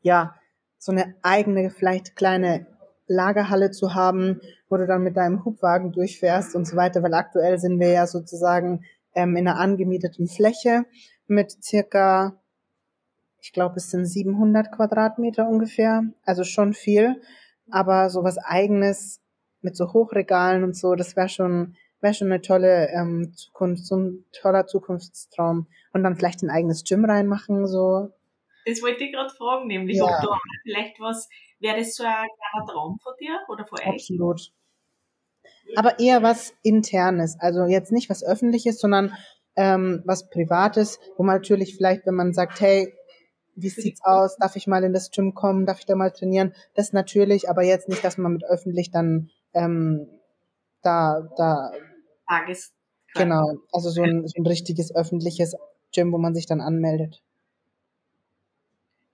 ja, 0.00 0.34
so 0.78 0.92
eine 0.92 1.14
eigene, 1.22 1.70
vielleicht 1.70 2.16
kleine 2.16 2.66
Lagerhalle 3.08 3.70
zu 3.70 3.94
haben, 3.94 4.40
wo 4.68 4.76
du 4.76 4.86
dann 4.86 5.02
mit 5.02 5.16
deinem 5.16 5.44
Hubwagen 5.44 5.92
durchfährst 5.92 6.54
und 6.54 6.66
so 6.66 6.76
weiter, 6.76 7.02
weil 7.02 7.14
aktuell 7.14 7.58
sind 7.58 7.80
wir 7.80 7.90
ja 7.90 8.06
sozusagen 8.06 8.84
ähm, 9.14 9.36
in 9.36 9.48
einer 9.48 9.58
angemieteten 9.58 10.28
Fläche 10.28 10.84
mit 11.26 11.62
circa, 11.62 12.40
ich 13.40 13.52
glaube, 13.52 13.76
es 13.76 13.90
sind 13.90 14.06
700 14.06 14.72
Quadratmeter 14.72 15.48
ungefähr, 15.48 16.04
also 16.24 16.44
schon 16.44 16.74
viel, 16.74 17.20
aber 17.70 18.10
so 18.10 18.24
was 18.24 18.38
eigenes 18.38 19.20
mit 19.60 19.76
so 19.76 19.92
Hochregalen 19.92 20.64
und 20.64 20.76
so, 20.76 20.94
das 20.94 21.16
wäre 21.16 21.28
schon, 21.28 21.76
wäre 22.00 22.14
schon 22.14 22.28
eine 22.28 22.40
tolle 22.40 22.88
ähm, 22.90 23.32
Zukunft, 23.34 23.84
so 23.84 23.96
ein 23.96 24.24
toller 24.32 24.66
Zukunftstraum. 24.66 25.66
Und 25.92 26.04
dann 26.04 26.16
vielleicht 26.16 26.42
ein 26.42 26.50
eigenes 26.50 26.84
Gym 26.84 27.04
reinmachen, 27.04 27.66
so 27.66 28.12
das 28.68 28.82
wollte 28.82 29.04
ich 29.04 29.12
gerade 29.12 29.30
fragen, 29.30 29.66
nämlich 29.66 29.96
ja. 29.96 30.04
ob 30.04 30.10
da 30.10 30.38
vielleicht 30.62 31.00
was, 31.00 31.28
wäre 31.60 31.78
das 31.78 31.94
so 31.94 32.04
ein 32.04 32.10
kleiner 32.12 32.66
Traum 32.66 32.98
von 33.02 33.12
dir 33.20 33.38
oder 33.48 33.66
von 33.66 33.78
euch? 33.80 33.86
Absolut. 33.86 34.52
Aber 35.76 35.98
eher 35.98 36.22
was 36.22 36.54
Internes, 36.62 37.36
also 37.40 37.66
jetzt 37.66 37.92
nicht 37.92 38.08
was 38.08 38.24
Öffentliches, 38.24 38.80
sondern 38.80 39.14
ähm, 39.56 40.02
was 40.06 40.30
Privates, 40.30 40.98
wo 41.16 41.24
man 41.24 41.36
natürlich 41.36 41.76
vielleicht, 41.76 42.06
wenn 42.06 42.14
man 42.14 42.32
sagt, 42.32 42.60
hey, 42.60 42.94
wie 43.54 43.68
sieht's 43.68 44.00
aus? 44.04 44.36
Darf 44.36 44.56
ich 44.56 44.66
mal 44.66 44.84
in 44.84 44.92
das 44.92 45.10
Gym 45.10 45.34
kommen? 45.34 45.66
Darf 45.66 45.80
ich 45.80 45.86
da 45.86 45.96
mal 45.96 46.12
trainieren? 46.12 46.54
Das 46.74 46.92
natürlich, 46.92 47.50
aber 47.50 47.62
jetzt 47.62 47.88
nicht, 47.88 48.04
dass 48.04 48.16
man 48.16 48.32
mit 48.32 48.44
öffentlich 48.44 48.90
dann 48.90 49.30
ähm, 49.52 50.08
da, 50.82 51.28
da. 51.36 51.72
Tages. 52.28 52.72
Genau, 53.14 53.56
also 53.72 53.90
so 53.90 54.02
ein, 54.02 54.26
so 54.28 54.40
ein 54.40 54.46
richtiges 54.46 54.94
öffentliches 54.94 55.56
Gym, 55.92 56.12
wo 56.12 56.18
man 56.18 56.34
sich 56.34 56.46
dann 56.46 56.60
anmeldet. 56.60 57.22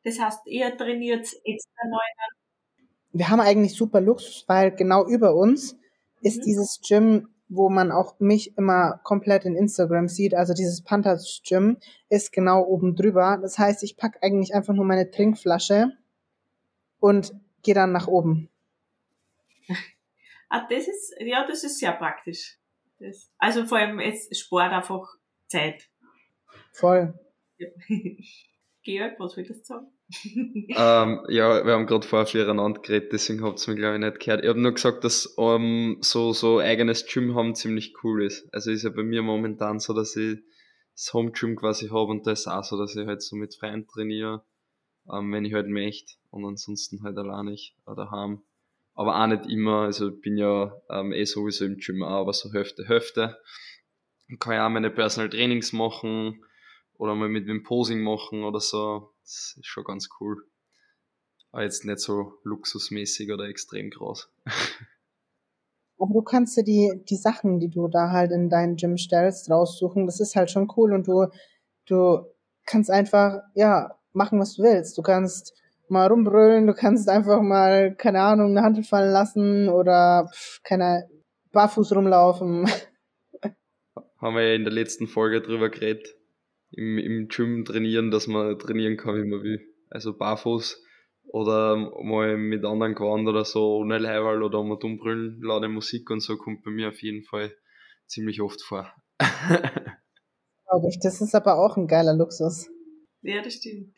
Das 0.04 0.20
heißt, 0.20 0.46
ihr 0.46 0.76
trainiert 0.76 1.26
extra 1.44 1.88
neu. 1.88 1.98
Wir 3.12 3.28
haben 3.30 3.40
eigentlich 3.40 3.74
super 3.74 4.00
Luxus, 4.00 4.44
weil 4.48 4.74
genau 4.74 5.06
über 5.06 5.34
uns 5.34 5.76
ist 6.20 6.38
mhm. 6.38 6.42
dieses 6.42 6.80
Gym, 6.86 7.28
wo 7.48 7.70
man 7.70 7.90
auch 7.90 8.18
mich 8.20 8.56
immer 8.58 9.00
komplett 9.04 9.44
in 9.44 9.56
Instagram 9.56 10.08
sieht. 10.08 10.34
Also 10.34 10.52
dieses 10.52 10.82
Panthers 10.82 11.40
Gym 11.46 11.78
ist 12.08 12.32
genau 12.32 12.64
oben 12.64 12.96
drüber. 12.96 13.38
Das 13.40 13.58
heißt, 13.58 13.82
ich 13.82 13.96
packe 13.96 14.22
eigentlich 14.22 14.54
einfach 14.54 14.74
nur 14.74 14.84
meine 14.84 15.10
Trinkflasche 15.10 15.92
und 17.00 17.32
gehe 17.62 17.74
dann 17.74 17.92
nach 17.92 18.08
oben. 18.08 18.50
ah, 20.48 20.66
das 20.68 20.88
ist, 20.88 21.14
ja, 21.20 21.46
das 21.46 21.64
ist 21.64 21.78
sehr 21.78 21.92
praktisch. 21.92 22.58
Das, 22.98 23.30
also 23.38 23.66
vor 23.66 23.78
allem 23.78 24.00
ist 24.00 24.36
Sport 24.36 24.72
einfach 24.72 25.16
Zeit. 25.46 25.88
Voll. 26.72 27.18
Ja. 27.58 27.68
Georg, 28.82 29.18
was 29.18 29.36
willst 29.36 29.50
du 29.50 29.64
sagen? 29.64 29.86
ähm, 30.34 31.20
ja, 31.28 31.64
wir 31.64 31.72
haben 31.72 31.86
gerade 31.86 32.06
vorher 32.06 32.26
füreinander 32.26 32.80
geredet, 32.80 33.12
deswegen 33.12 33.42
habt 33.42 33.66
ihr 33.66 33.72
mich 33.72 33.80
glaube 33.80 33.94
ich 33.94 34.00
nicht 34.00 34.20
gehört. 34.20 34.42
Ich 34.42 34.48
habe 34.48 34.60
nur 34.60 34.72
gesagt, 34.72 35.04
dass 35.04 35.34
ähm, 35.38 35.98
so, 36.00 36.32
so 36.32 36.58
eigenes 36.58 37.06
Gym 37.06 37.34
haben 37.34 37.54
ziemlich 37.54 37.94
cool 38.02 38.24
ist. 38.24 38.46
Also 38.52 38.70
ist 38.70 38.82
ja 38.82 38.90
bei 38.90 39.02
mir 39.02 39.22
momentan 39.22 39.78
so, 39.78 39.94
dass 39.94 40.14
ich 40.16 40.38
das 40.94 41.12
Home 41.14 41.32
Gym 41.32 41.56
quasi 41.56 41.88
habe 41.88 42.10
und 42.10 42.26
das 42.26 42.46
auch 42.46 42.62
so, 42.62 42.78
dass 42.78 42.94
ich 42.94 43.06
halt 43.06 43.22
so 43.22 43.36
mit 43.36 43.54
Freunden 43.54 43.86
trainiere, 43.86 44.44
ähm, 45.10 45.32
wenn 45.32 45.44
ich 45.44 45.54
halt 45.54 45.68
möchte 45.68 46.14
und 46.30 46.44
ansonsten 46.44 47.02
halt 47.02 47.16
allein 47.16 47.48
ich 47.48 47.76
daheim. 47.86 48.42
Aber 48.94 49.20
auch 49.20 49.26
nicht 49.26 49.46
immer, 49.46 49.82
also 49.82 50.12
bin 50.12 50.36
ja 50.36 50.72
ähm, 50.90 51.12
eh 51.12 51.24
sowieso 51.24 51.64
im 51.64 51.78
Gym 51.78 52.02
auch, 52.02 52.20
aber 52.20 52.32
so 52.32 52.52
Hälfte, 52.52 52.86
Hälfte. 52.86 53.38
Kann 54.38 54.54
ja 54.54 54.66
auch 54.66 54.70
meine 54.70 54.90
Personal 54.90 55.30
Trainings 55.30 55.72
machen, 55.72 56.40
oder 56.96 57.14
mal 57.14 57.28
mit 57.28 57.48
dem 57.48 57.62
Posing 57.62 58.02
machen 58.02 58.44
oder 58.44 58.60
so. 58.60 59.13
Das 59.24 59.56
ist 59.58 59.66
schon 59.66 59.84
ganz 59.84 60.08
cool. 60.20 60.44
Aber 61.50 61.62
jetzt 61.62 61.84
nicht 61.84 62.00
so 62.00 62.34
luxusmäßig 62.42 63.32
oder 63.32 63.48
extrem 63.48 63.90
groß. 63.90 64.28
Aber 65.98 66.12
du 66.12 66.22
kannst 66.22 66.56
dir 66.56 66.64
die, 66.64 67.02
die 67.08 67.16
Sachen, 67.16 67.60
die 67.60 67.70
du 67.70 67.88
da 67.88 68.10
halt 68.10 68.32
in 68.32 68.50
dein 68.50 68.76
Gym 68.76 68.98
stellst, 68.98 69.50
raussuchen. 69.50 70.06
Das 70.06 70.20
ist 70.20 70.36
halt 70.36 70.50
schon 70.50 70.70
cool 70.76 70.92
und 70.92 71.06
du, 71.06 71.26
du 71.86 72.26
kannst 72.66 72.90
einfach, 72.90 73.40
ja, 73.54 73.98
machen, 74.12 74.40
was 74.40 74.56
du 74.56 74.64
willst. 74.64 74.98
Du 74.98 75.02
kannst 75.02 75.54
mal 75.88 76.08
rumbrüllen, 76.08 76.66
du 76.66 76.74
kannst 76.74 77.08
einfach 77.08 77.40
mal, 77.40 77.94
keine 77.94 78.20
Ahnung, 78.20 78.50
eine 78.50 78.62
Handel 78.62 78.84
fallen 78.84 79.12
lassen 79.12 79.68
oder, 79.68 80.28
pff, 80.32 80.60
keine, 80.64 81.08
barfuß 81.52 81.94
rumlaufen. 81.94 82.68
Haben 84.18 84.36
wir 84.36 84.48
ja 84.48 84.54
in 84.54 84.64
der 84.64 84.72
letzten 84.72 85.06
Folge 85.06 85.40
drüber 85.40 85.70
geredet. 85.70 86.16
Im, 86.76 86.98
im 86.98 87.28
Gym 87.28 87.64
trainieren, 87.64 88.10
dass 88.10 88.26
man 88.26 88.58
trainieren 88.58 88.96
kann, 88.96 89.16
wie 89.16 89.28
man 89.28 89.42
will. 89.42 89.60
Also 89.90 90.16
barfuß 90.16 90.82
oder 91.28 91.76
mal 92.02 92.36
mit 92.36 92.64
anderen 92.64 92.94
gewandt 92.94 93.28
oder 93.28 93.44
so, 93.44 93.78
ohne 93.78 93.98
Leihwahl 93.98 94.42
oder 94.42 94.62
mal 94.62 94.78
umbrüllen, 94.82 95.40
laute 95.42 95.68
Musik 95.68 96.10
und 96.10 96.20
so 96.20 96.36
kommt 96.36 96.62
bei 96.62 96.70
mir 96.70 96.88
auf 96.88 97.02
jeden 97.02 97.22
Fall 97.24 97.54
ziemlich 98.06 98.40
oft 98.40 98.62
vor. 98.62 98.92
Das 101.02 101.20
ist 101.20 101.34
aber 101.34 101.58
auch 101.58 101.76
ein 101.76 101.86
geiler 101.86 102.14
Luxus. 102.14 102.68
Ja, 103.22 103.40
das 103.40 103.54
stimmt. 103.54 103.94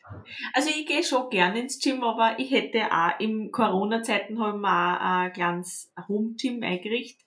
Also 0.53 0.69
ich 0.69 0.85
gehe 0.85 1.03
schon 1.03 1.29
gerne 1.29 1.59
ins 1.59 1.79
Gym, 1.79 2.01
aber 2.03 2.39
ich 2.39 2.51
hätte 2.51 2.83
auch 2.91 3.19
im 3.19 3.51
Corona-Zeiten 3.51 4.39
haben 4.39 4.61
wir 4.61 4.67
auch 4.67 5.25
ein 5.25 5.33
kleines 5.33 5.91
Home-Gym 6.07 6.63
eingerichtet. 6.63 7.25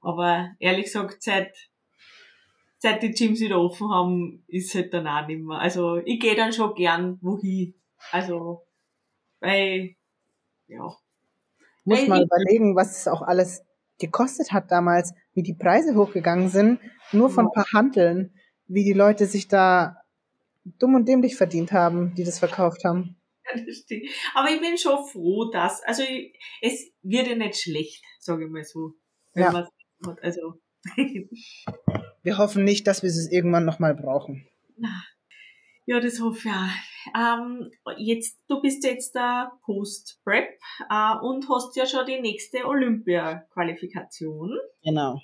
Aber 0.00 0.50
ehrlich 0.58 0.84
gesagt, 0.84 1.22
seit, 1.22 1.56
seit 2.84 3.02
die 3.02 3.12
Gyms 3.12 3.40
wieder 3.40 3.58
offen 3.58 3.90
haben, 3.90 4.44
ist 4.46 4.74
halt 4.74 4.92
dann 4.92 5.06
auch 5.06 5.26
nicht 5.26 5.40
mehr. 5.40 5.58
Also 5.58 5.96
ich 6.04 6.20
gehe 6.20 6.36
dann 6.36 6.52
schon 6.52 6.74
gern 6.74 7.18
wohin. 7.22 7.72
Also, 8.12 8.66
weil, 9.40 9.96
ja. 10.66 10.94
Muss 11.84 12.00
Weil 12.00 12.08
mal 12.08 12.22
überlegen, 12.24 12.76
was 12.76 12.98
es 12.98 13.08
auch 13.08 13.22
alles 13.22 13.64
gekostet 13.98 14.52
hat 14.52 14.70
damals, 14.70 15.14
wie 15.32 15.42
die 15.42 15.54
Preise 15.54 15.94
hochgegangen 15.94 16.50
sind, 16.50 16.78
nur 17.10 17.30
von 17.30 17.46
ein 17.46 17.52
paar 17.52 17.72
Handeln, 17.72 18.34
wie 18.66 18.84
die 18.84 18.92
Leute 18.92 19.24
sich 19.24 19.48
da 19.48 20.02
dumm 20.78 20.94
und 20.94 21.08
dämlich 21.08 21.36
verdient 21.36 21.72
haben, 21.72 22.14
die 22.14 22.24
das 22.24 22.38
verkauft 22.38 22.84
haben. 22.84 23.16
Ja, 23.46 23.62
das 23.64 23.76
stimmt. 23.76 24.10
Aber 24.34 24.50
ich 24.50 24.60
bin 24.60 24.76
schon 24.76 25.06
froh, 25.06 25.50
dass, 25.50 25.82
also 25.84 26.02
ich, 26.02 26.38
es 26.60 26.92
wird 27.02 27.28
ja 27.28 27.34
nicht 27.34 27.56
schlecht, 27.56 28.04
sage 28.18 28.44
ich 28.44 28.50
mal 28.50 28.62
so. 28.62 28.92
Ja. 29.34 29.66
Also, 30.20 30.60
Wir 32.24 32.38
hoffen 32.38 32.64
nicht, 32.64 32.86
dass 32.86 33.02
wir 33.02 33.10
es 33.10 33.30
irgendwann 33.30 33.66
nochmal 33.66 33.94
brauchen. 33.94 34.48
ja, 35.84 36.00
das 36.00 36.20
hoffe 36.20 36.48
ich 36.48 36.54
auch. 36.54 37.10
Ähm, 37.14 37.70
jetzt, 37.98 38.40
du 38.48 38.62
bist 38.62 38.82
jetzt 38.82 39.14
der 39.14 39.52
Post-Prep 39.66 40.58
äh, 40.88 41.16
und 41.20 41.46
hast 41.50 41.76
ja 41.76 41.84
schon 41.86 42.06
die 42.06 42.20
nächste 42.20 42.64
Olympia-Qualifikation. 42.64 44.58
Genau. 44.82 45.20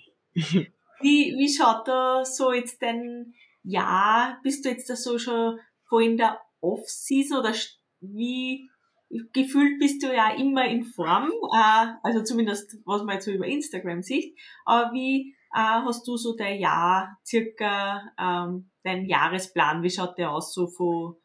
Wie, 1.03 1.35
wie 1.39 1.49
schaut 1.49 1.89
da 1.89 2.23
so 2.27 2.53
jetzt 2.53 2.83
dein 2.83 3.33
Jahr? 3.63 4.39
Bist 4.43 4.67
du 4.67 4.69
jetzt 4.69 4.91
da 4.91 4.95
so 4.97 5.19
schon 5.19 5.59
voll 5.89 6.05
in 6.05 6.19
der 6.19 6.39
Off-Season 6.61 7.39
oder 7.39 7.55
wie 8.01 8.69
gefühlt 9.33 9.79
bist 9.79 10.03
du 10.03 10.15
ja 10.15 10.35
immer 10.35 10.67
in 10.67 10.85
Form, 10.85 11.31
äh, 11.55 11.87
also 12.03 12.23
zumindest 12.23 12.77
was 12.85 13.03
man 13.03 13.15
jetzt 13.15 13.25
so 13.25 13.31
über 13.31 13.47
Instagram 13.47 14.03
sieht, 14.03 14.39
aber 14.67 14.93
wie 14.93 15.35
hast 15.53 16.07
du 16.07 16.17
so 16.17 16.37
dein 16.37 16.59
Jahr, 16.61 17.19
circa 17.27 18.03
ähm, 18.19 18.71
dein 18.83 19.07
Jahresplan, 19.07 19.83
wie 19.83 19.91
schaut 19.91 20.19
der 20.19 20.31
aus 20.31 20.55
so 20.55 20.69
von 20.69 21.17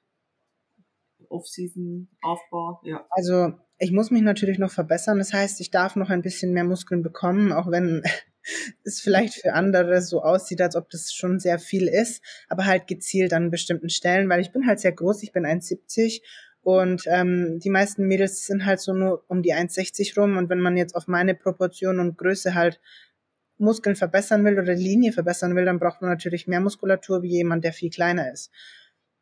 Off-Season, 1.30 2.10
Aufbau, 2.22 2.80
ja. 2.84 3.06
Also 3.10 3.54
ich 3.78 3.92
muss 3.92 4.12
mich 4.12 4.22
natürlich 4.22 4.58
noch 4.58 4.72
verbessern. 4.72 5.18
Das 5.18 5.34
heißt, 5.34 5.60
ich 5.60 5.72
darf 5.72 5.96
noch 5.96 6.10
ein 6.10 6.22
bisschen 6.22 6.54
mehr 6.54 6.64
Muskeln 6.64 7.02
bekommen, 7.02 7.52
auch 7.52 7.70
wenn 7.70 8.04
es 8.84 9.02
vielleicht 9.02 9.36
für 9.36 9.54
andere 9.54 10.02
so 10.02 10.22
aussieht, 10.22 10.62
als 10.62 10.76
ob 10.76 10.90
das 10.90 11.14
schon 11.14 11.40
sehr 11.40 11.60
viel 11.60 11.88
ist, 11.88 12.24
aber 12.48 12.66
halt 12.66 12.88
gezielt 12.88 13.34
an 13.34 13.52
bestimmten 13.52 13.90
Stellen, 13.90 14.30
weil 14.30 14.42
ich 14.42 14.52
bin 14.52 14.68
halt 14.68 14.80
sehr 14.80 14.92
groß, 14.92 15.24
ich 15.24 15.34
bin 15.34 15.46
1,70 15.46 16.22
und 16.62 17.04
ähm, 17.08 17.60
die 17.64 17.70
meisten 17.70 18.08
Mädels 18.08 18.46
sind 18.46 18.66
halt 18.66 18.80
so 18.80 18.94
nur 18.94 19.24
um 19.28 19.42
die 19.42 19.54
1,60 19.54 20.20
rum 20.20 20.38
und 20.38 20.50
wenn 20.50 20.60
man 20.60 20.78
jetzt 20.78 20.96
auf 20.96 21.08
meine 21.08 21.36
Proportion 21.36 22.00
und 22.00 22.18
Größe 22.18 22.56
halt 22.56 22.80
Muskeln 23.58 23.96
verbessern 23.96 24.44
will 24.44 24.60
oder 24.60 24.76
die 24.76 24.84
Linie 24.84 25.14
verbessern 25.14 25.56
will, 25.56 25.66
dann 25.66 25.80
braucht 25.80 26.02
man 26.02 26.10
natürlich 26.10 26.48
mehr 26.48 26.60
Muskulatur 26.60 27.22
wie 27.22 27.30
jemand, 27.30 27.64
der 27.64 27.74
viel 27.74 27.90
kleiner 27.90 28.32
ist. 28.32 28.52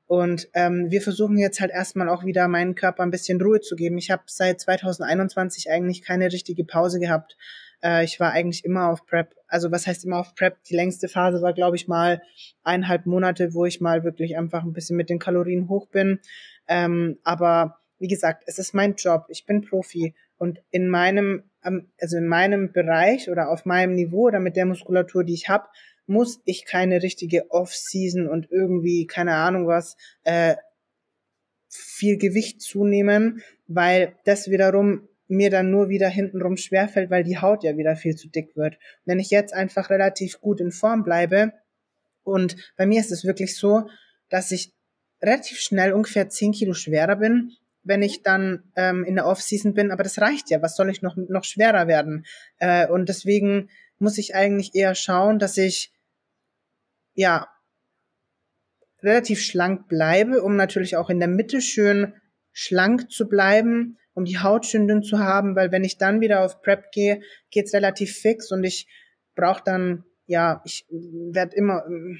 Und 0.05 0.49
ähm, 0.53 0.91
wir 0.91 1.01
versuchen 1.01 1.37
jetzt 1.37 1.61
halt 1.61 1.71
erstmal 1.71 2.09
auch 2.09 2.25
wieder 2.25 2.47
meinen 2.47 2.75
Körper 2.75 3.03
ein 3.03 3.11
bisschen 3.11 3.41
Ruhe 3.41 3.61
zu 3.61 3.75
geben. 3.75 3.97
Ich 3.97 4.11
habe 4.11 4.23
seit 4.27 4.59
2021 4.59 5.71
eigentlich 5.71 6.03
keine 6.03 6.31
richtige 6.31 6.65
Pause 6.65 6.99
gehabt. 6.99 7.37
Äh, 7.81 8.03
ich 8.03 8.19
war 8.19 8.31
eigentlich 8.31 8.65
immer 8.65 8.89
auf 8.89 9.05
Prep. 9.05 9.35
Also 9.47 9.71
was 9.71 9.87
heißt 9.87 10.05
immer 10.05 10.19
auf 10.19 10.35
Prep? 10.35 10.61
Die 10.65 10.75
längste 10.75 11.07
Phase 11.07 11.41
war, 11.41 11.53
glaube 11.53 11.77
ich, 11.77 11.87
mal 11.87 12.21
eineinhalb 12.63 13.05
Monate, 13.05 13.53
wo 13.53 13.65
ich 13.65 13.81
mal 13.81 14.03
wirklich 14.03 14.37
einfach 14.37 14.63
ein 14.63 14.73
bisschen 14.73 14.97
mit 14.97 15.09
den 15.09 15.19
Kalorien 15.19 15.69
hoch 15.69 15.87
bin. 15.87 16.19
Ähm, 16.67 17.17
aber 17.23 17.79
wie 17.99 18.07
gesagt, 18.07 18.43
es 18.47 18.59
ist 18.59 18.73
mein 18.73 18.95
Job. 18.95 19.25
Ich 19.29 19.45
bin 19.45 19.61
Profi 19.61 20.13
und 20.37 20.61
in 20.71 20.89
meinem, 20.89 21.43
also 21.63 22.17
in 22.17 22.27
meinem 22.27 22.71
Bereich 22.71 23.29
oder 23.29 23.49
auf 23.49 23.65
meinem 23.65 23.95
Niveau 23.95 24.27
oder 24.27 24.39
mit 24.39 24.55
der 24.55 24.65
Muskulatur, 24.65 25.23
die 25.23 25.33
ich 25.33 25.49
habe, 25.49 25.67
muss 26.05 26.41
ich 26.45 26.65
keine 26.65 27.01
richtige 27.01 27.49
Off-Season 27.51 28.27
und 28.27 28.51
irgendwie, 28.51 29.07
keine 29.07 29.35
Ahnung 29.35 29.67
was, 29.67 29.95
äh, 30.23 30.55
viel 31.69 32.17
Gewicht 32.17 32.61
zunehmen, 32.61 33.41
weil 33.67 34.15
das 34.25 34.49
wiederum 34.49 35.07
mir 35.27 35.49
dann 35.49 35.71
nur 35.71 35.89
wieder 35.89 36.09
hintenrum 36.09 36.57
schwerfällt, 36.57 37.09
weil 37.09 37.23
die 37.23 37.39
Haut 37.39 37.63
ja 37.63 37.77
wieder 37.77 37.95
viel 37.95 38.15
zu 38.15 38.27
dick 38.27 38.55
wird. 38.55 38.77
Wenn 39.05 39.19
ich 39.19 39.31
jetzt 39.31 39.53
einfach 39.53 39.89
relativ 39.89 40.39
gut 40.39 40.59
in 40.59 40.71
Form 40.71 41.03
bleibe 41.03 41.53
und 42.23 42.55
bei 42.77 42.85
mir 42.85 42.99
ist 42.99 43.11
es 43.11 43.23
wirklich 43.23 43.57
so, 43.57 43.87
dass 44.29 44.51
ich 44.51 44.73
relativ 45.21 45.59
schnell 45.59 45.93
ungefähr 45.93 46.29
10 46.29 46.51
Kilo 46.51 46.73
schwerer 46.73 47.15
bin, 47.15 47.53
wenn 47.83 48.01
ich 48.01 48.23
dann 48.23 48.63
ähm, 48.75 49.03
in 49.03 49.15
der 49.15 49.25
Off-Season 49.25 49.73
bin, 49.73 49.91
aber 49.91 50.03
das 50.03 50.19
reicht 50.19 50.49
ja, 50.49 50.61
was 50.61 50.75
soll 50.75 50.89
ich 50.89 51.01
noch, 51.01 51.15
noch 51.15 51.43
schwerer 51.43 51.87
werden? 51.87 52.25
Äh, 52.59 52.87
und 52.87 53.09
deswegen 53.09 53.69
muss 53.99 54.17
ich 54.17 54.35
eigentlich 54.35 54.73
eher 54.73 54.95
schauen, 54.95 55.39
dass 55.39 55.57
ich 55.57 55.93
ja 57.13 57.47
relativ 59.01 59.41
schlank 59.41 59.87
bleibe, 59.87 60.41
um 60.41 60.55
natürlich 60.55 60.95
auch 60.95 61.09
in 61.09 61.19
der 61.19 61.27
Mitte 61.27 61.61
schön 61.61 62.13
schlank 62.53 63.11
zu 63.11 63.27
bleiben, 63.27 63.97
um 64.13 64.25
die 64.25 64.39
Haut 64.39 64.65
schön 64.65 64.87
dünn 64.87 65.03
zu 65.03 65.19
haben, 65.19 65.55
weil 65.55 65.71
wenn 65.71 65.83
ich 65.83 65.97
dann 65.97 66.21
wieder 66.21 66.43
auf 66.43 66.61
Prep 66.61 66.91
gehe, 66.91 67.21
geht's 67.51 67.73
relativ 67.73 68.15
fix 68.15 68.51
und 68.51 68.63
ich 68.63 68.87
brauche 69.35 69.63
dann, 69.65 70.05
ja, 70.25 70.61
ich 70.65 70.85
werde 70.89 71.55
immer 71.55 71.83
ähm, 71.87 72.19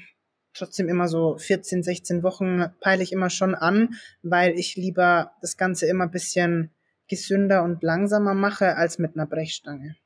trotzdem 0.54 0.88
immer 0.88 1.08
so 1.08 1.36
14, 1.36 1.82
16 1.82 2.22
Wochen 2.22 2.64
peile 2.80 3.02
ich 3.02 3.12
immer 3.12 3.30
schon 3.30 3.54
an, 3.54 3.94
weil 4.22 4.58
ich 4.58 4.76
lieber 4.76 5.32
das 5.40 5.56
Ganze 5.56 5.86
immer 5.86 6.08
bisschen 6.08 6.70
gesünder 7.08 7.62
und 7.62 7.82
langsamer 7.82 8.34
mache 8.34 8.76
als 8.76 8.98
mit 8.98 9.14
einer 9.14 9.26
Brechstange. 9.26 9.96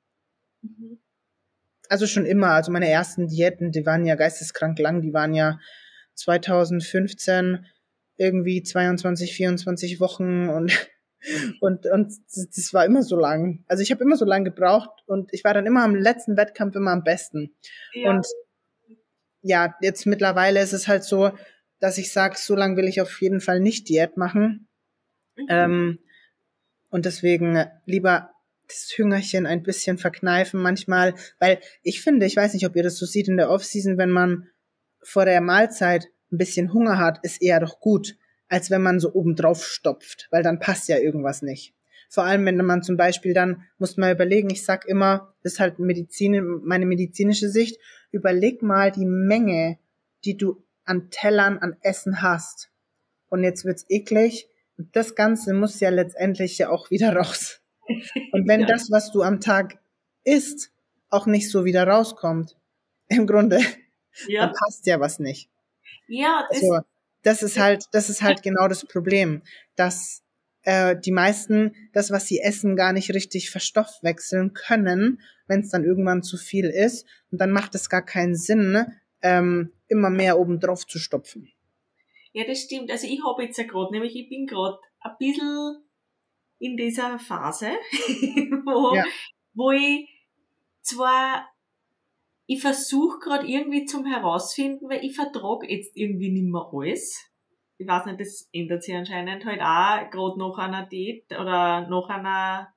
Mhm. 0.63 0.99
Also 1.89 2.07
schon 2.07 2.27
immer, 2.27 2.49
also 2.49 2.71
meine 2.71 2.89
ersten 2.89 3.29
Diäten, 3.29 3.73
die 3.73 3.87
waren 3.87 4.05
ja 4.05 4.15
geisteskrank 4.15 4.79
lang, 4.79 5.01
die 5.01 5.15
waren 5.15 5.33
ja 5.33 5.59
2015 6.15 7.65
irgendwie 8.17 8.63
22, 8.63 9.35
24 9.35 10.01
Wochen 10.01 10.49
und 10.49 10.89
und 11.61 11.87
und 11.87 12.13
das, 12.27 12.49
das 12.55 12.73
war 12.73 12.85
immer 12.85 13.03
so 13.03 13.17
lang. 13.17 13.65
Also 13.67 13.83
ich 13.83 13.91
habe 13.91 14.05
immer 14.05 14.17
so 14.17 14.25
lang 14.25 14.45
gebraucht 14.45 15.03
und 15.07 15.33
ich 15.33 15.45
war 15.45 15.55
dann 15.55 15.67
immer 15.67 15.83
am 15.83 15.95
letzten 15.95 16.37
Wettkampf 16.37 16.77
immer 16.77 16.93
am 16.93 17.05
besten. 17.05 17.55
Ja. 17.93 18.11
Und 18.11 18.27
ja, 19.43 19.75
jetzt 19.81 20.07
mittlerweile 20.07 20.61
ist 20.61 20.73
es 20.73 20.89
halt 20.89 21.05
so, 21.05 21.33
dass 21.81 21.99
ich 21.99 22.13
sage, 22.13 22.37
so 22.39 22.55
lange 22.55 22.77
will 22.77 22.89
ich 22.89 23.01
auf 23.01 23.21
jeden 23.21 23.41
Fall 23.41 23.61
nicht 23.61 23.89
Diät 23.89 24.17
machen. 24.17 24.69
Mhm. 25.37 25.47
Ähm, 25.49 25.99
und 26.91 27.05
deswegen 27.05 27.65
lieber 27.85 28.31
das 28.67 28.93
Hüngerchen 28.97 29.47
ein 29.47 29.63
bisschen 29.63 29.99
verkneifen 29.99 30.61
manchmal, 30.61 31.15
weil 31.39 31.61
ich 31.83 32.03
finde, 32.03 32.27
ich 32.27 32.37
weiß 32.37 32.55
nicht, 32.55 32.67
ob 32.67 32.77
ihr 32.77 32.83
das 32.83 32.97
so 32.97 33.07
seht 33.07 33.29
in 33.29 33.37
der 33.37 33.51
Offseason, 33.51 33.99
wenn 33.99 34.11
man 34.11 34.49
vor 35.03 35.25
der 35.25 35.41
Mahlzeit 35.41 36.07
ein 36.31 36.39
bisschen 36.39 36.73
Hunger 36.73 36.99
hat, 36.99 37.21
ist 37.23 37.41
eher 37.41 37.61
doch 37.61 37.81
gut, 37.81 38.17
als 38.49 38.71
wenn 38.71 38.83
man 38.83 39.01
so 39.01 39.13
oben 39.13 39.37
drauf 39.37 39.65
stopft, 39.65 40.29
weil 40.31 40.43
dann 40.43 40.59
passt 40.59 40.89
ja 40.89 40.99
irgendwas 40.99 41.41
nicht. 41.43 41.75
Vor 42.09 42.25
allem, 42.25 42.47
wenn 42.47 42.57
man 42.65 42.83
zum 42.83 42.97
Beispiel 42.97 43.35
dann, 43.35 43.65
muss 43.79 43.97
man 43.97 44.13
überlegen, 44.13 44.51
ich 44.51 44.65
sag 44.65 44.87
immer, 44.87 45.35
das 45.43 45.55
ist 45.55 45.61
halt 45.61 45.79
Medizin, 45.79 46.61
meine 46.65 46.87
medizinische 46.87 47.49
Sicht, 47.51 47.79
überleg 48.11 48.63
mal 48.63 48.91
die 48.91 49.05
Menge, 49.05 49.79
die 50.25 50.37
du 50.37 50.65
an 50.85 51.11
Tellern 51.11 51.59
an 51.59 51.77
Essen 51.83 52.23
hast. 52.23 52.71
Und 53.29 53.45
jetzt 53.45 53.65
wird's 53.67 53.85
eklig. 53.91 54.49
Und 54.79 54.95
das 54.97 55.15
Ganze 55.15 55.53
muss 55.53 55.81
ja 55.81 55.91
letztendlich 55.91 56.57
ja 56.59 56.71
auch 56.71 56.91
wieder 56.91 57.13
raus. 57.17 57.61
Und 58.33 58.49
wenn 58.49 58.61
Ja. 58.61 58.67
das, 58.67 58.91
was 58.91 59.13
du 59.13 59.23
am 59.23 59.41
Tag 59.41 59.79
isst, 60.25 60.71
auch 61.11 61.27
nicht 61.27 61.51
so 61.51 61.65
wieder 61.65 61.87
rauskommt, 61.87 62.57
im 63.09 63.27
Grunde, 63.27 63.61
ja. 64.29 64.47
dann 64.47 64.55
passt 64.55 64.87
ja 64.87 64.99
was 65.01 65.19
nicht. 65.19 65.51
ja, 66.07 66.47
das, 66.51 66.63
Also, 66.63 66.79
das 67.23 67.43
ist 67.43 67.59
halt, 67.59 67.85
das 67.93 68.09
ist 68.09 68.23
halt 68.23 68.43
genau 68.43 68.69
das 68.69 68.85
Problem, 68.87 69.43
dass 69.77 70.23
äh, 70.69 71.01
die 71.01 71.13
meisten 71.13 71.75
das, 71.95 72.11
was 72.11 72.27
sie 72.27 72.41
essen, 72.41 72.77
gar 72.77 72.93
nicht 72.93 73.15
richtig 73.15 73.49
verstoffwechseln 73.49 74.53
können, 74.53 75.23
wenn 75.47 75.61
es 75.61 75.71
dann 75.71 75.83
irgendwann 75.83 76.23
zu 76.23 76.37
viel 76.37 76.67
ist. 76.67 77.07
Und 77.31 77.41
dann 77.41 77.53
macht 77.53 77.75
es 77.75 77.89
gar 77.89 78.05
keinen 78.05 78.35
Sinn, 78.35 78.85
ähm, 79.23 79.73
immer 79.89 80.11
mehr 80.11 80.39
oben 80.39 80.61
drauf 80.61 80.87
zu 80.87 80.99
stopfen. 80.99 81.51
Ja, 82.35 82.45
das 82.47 82.61
stimmt. 82.61 82.91
Also 82.91 83.07
ich 83.07 83.25
habe 83.25 83.45
jetzt 83.45 83.57
ja 83.57 83.65
gerade, 83.65 83.93
nämlich 83.93 84.15
ich 84.15 84.29
bin 84.29 84.47
gerade 84.47 84.79
ein 85.01 85.17
bisschen 85.19 85.85
in 86.59 86.77
dieser 86.77 87.19
Phase, 87.19 87.69
wo, 88.67 88.95
ja. 88.95 89.07
wo 89.55 89.71
ich 89.71 90.07
zwar, 90.83 91.49
ich 92.45 92.61
versuche 92.61 93.21
gerade 93.21 93.47
irgendwie 93.47 93.87
zum 93.87 94.05
herausfinden, 94.05 94.87
weil 94.91 95.03
ich 95.03 95.17
vertrage 95.17 95.67
jetzt 95.67 95.97
irgendwie 95.97 96.31
nicht 96.31 96.53
mehr 96.53 96.69
alles. 96.71 97.25
Ich 97.79 97.87
weiß 97.87 98.07
nicht, 98.07 98.21
das 98.21 98.49
ändert 98.53 98.83
sich 98.83 98.95
anscheinend 98.95 99.45
halt 99.45 99.61
auch 99.61 100.11
gerade 100.11 100.39
nach 100.39 100.59
einer 100.59 100.87
Date 100.87 101.31
oder 101.31 101.89
nach 101.89 102.09
einer, 102.09 102.75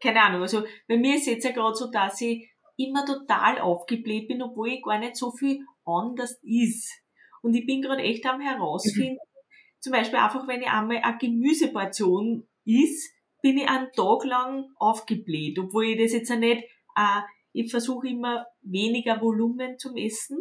keine 0.00 0.22
Ahnung, 0.22 0.42
also 0.42 0.62
bei 0.86 0.96
mir 0.96 1.16
ist 1.16 1.26
jetzt 1.26 1.44
ja 1.44 1.50
gerade 1.50 1.74
so, 1.74 1.90
dass 1.90 2.20
ich 2.20 2.48
immer 2.76 3.04
total 3.04 3.58
aufgebläht 3.58 4.28
bin, 4.28 4.42
obwohl 4.42 4.68
ich 4.68 4.82
gar 4.82 4.98
nicht 4.98 5.16
so 5.16 5.30
viel 5.32 5.64
anders 5.84 6.38
ist. 6.42 7.02
Und 7.42 7.54
ich 7.54 7.66
bin 7.66 7.82
gerade 7.82 8.02
echt 8.02 8.24
am 8.26 8.40
herausfinden, 8.40 9.14
mhm. 9.14 9.18
zum 9.80 9.92
Beispiel 9.92 10.18
einfach, 10.18 10.46
wenn 10.46 10.62
ich 10.62 10.68
einmal 10.68 10.98
eine 10.98 11.18
Gemüseportion 11.18 12.46
ist, 12.64 13.12
bin 13.42 13.58
ich 13.58 13.68
einen 13.68 13.90
Tag 13.92 14.24
lang 14.24 14.70
aufgebläht, 14.76 15.58
obwohl 15.58 15.86
ich 15.86 15.98
das 15.98 16.12
jetzt 16.12 16.28
ja 16.28 16.36
nicht, 16.36 16.62
äh, 16.96 17.20
ich 17.52 17.70
versuche 17.70 18.08
immer 18.08 18.46
weniger 18.60 19.20
Volumen 19.20 19.78
zum 19.78 19.96
Essen, 19.96 20.38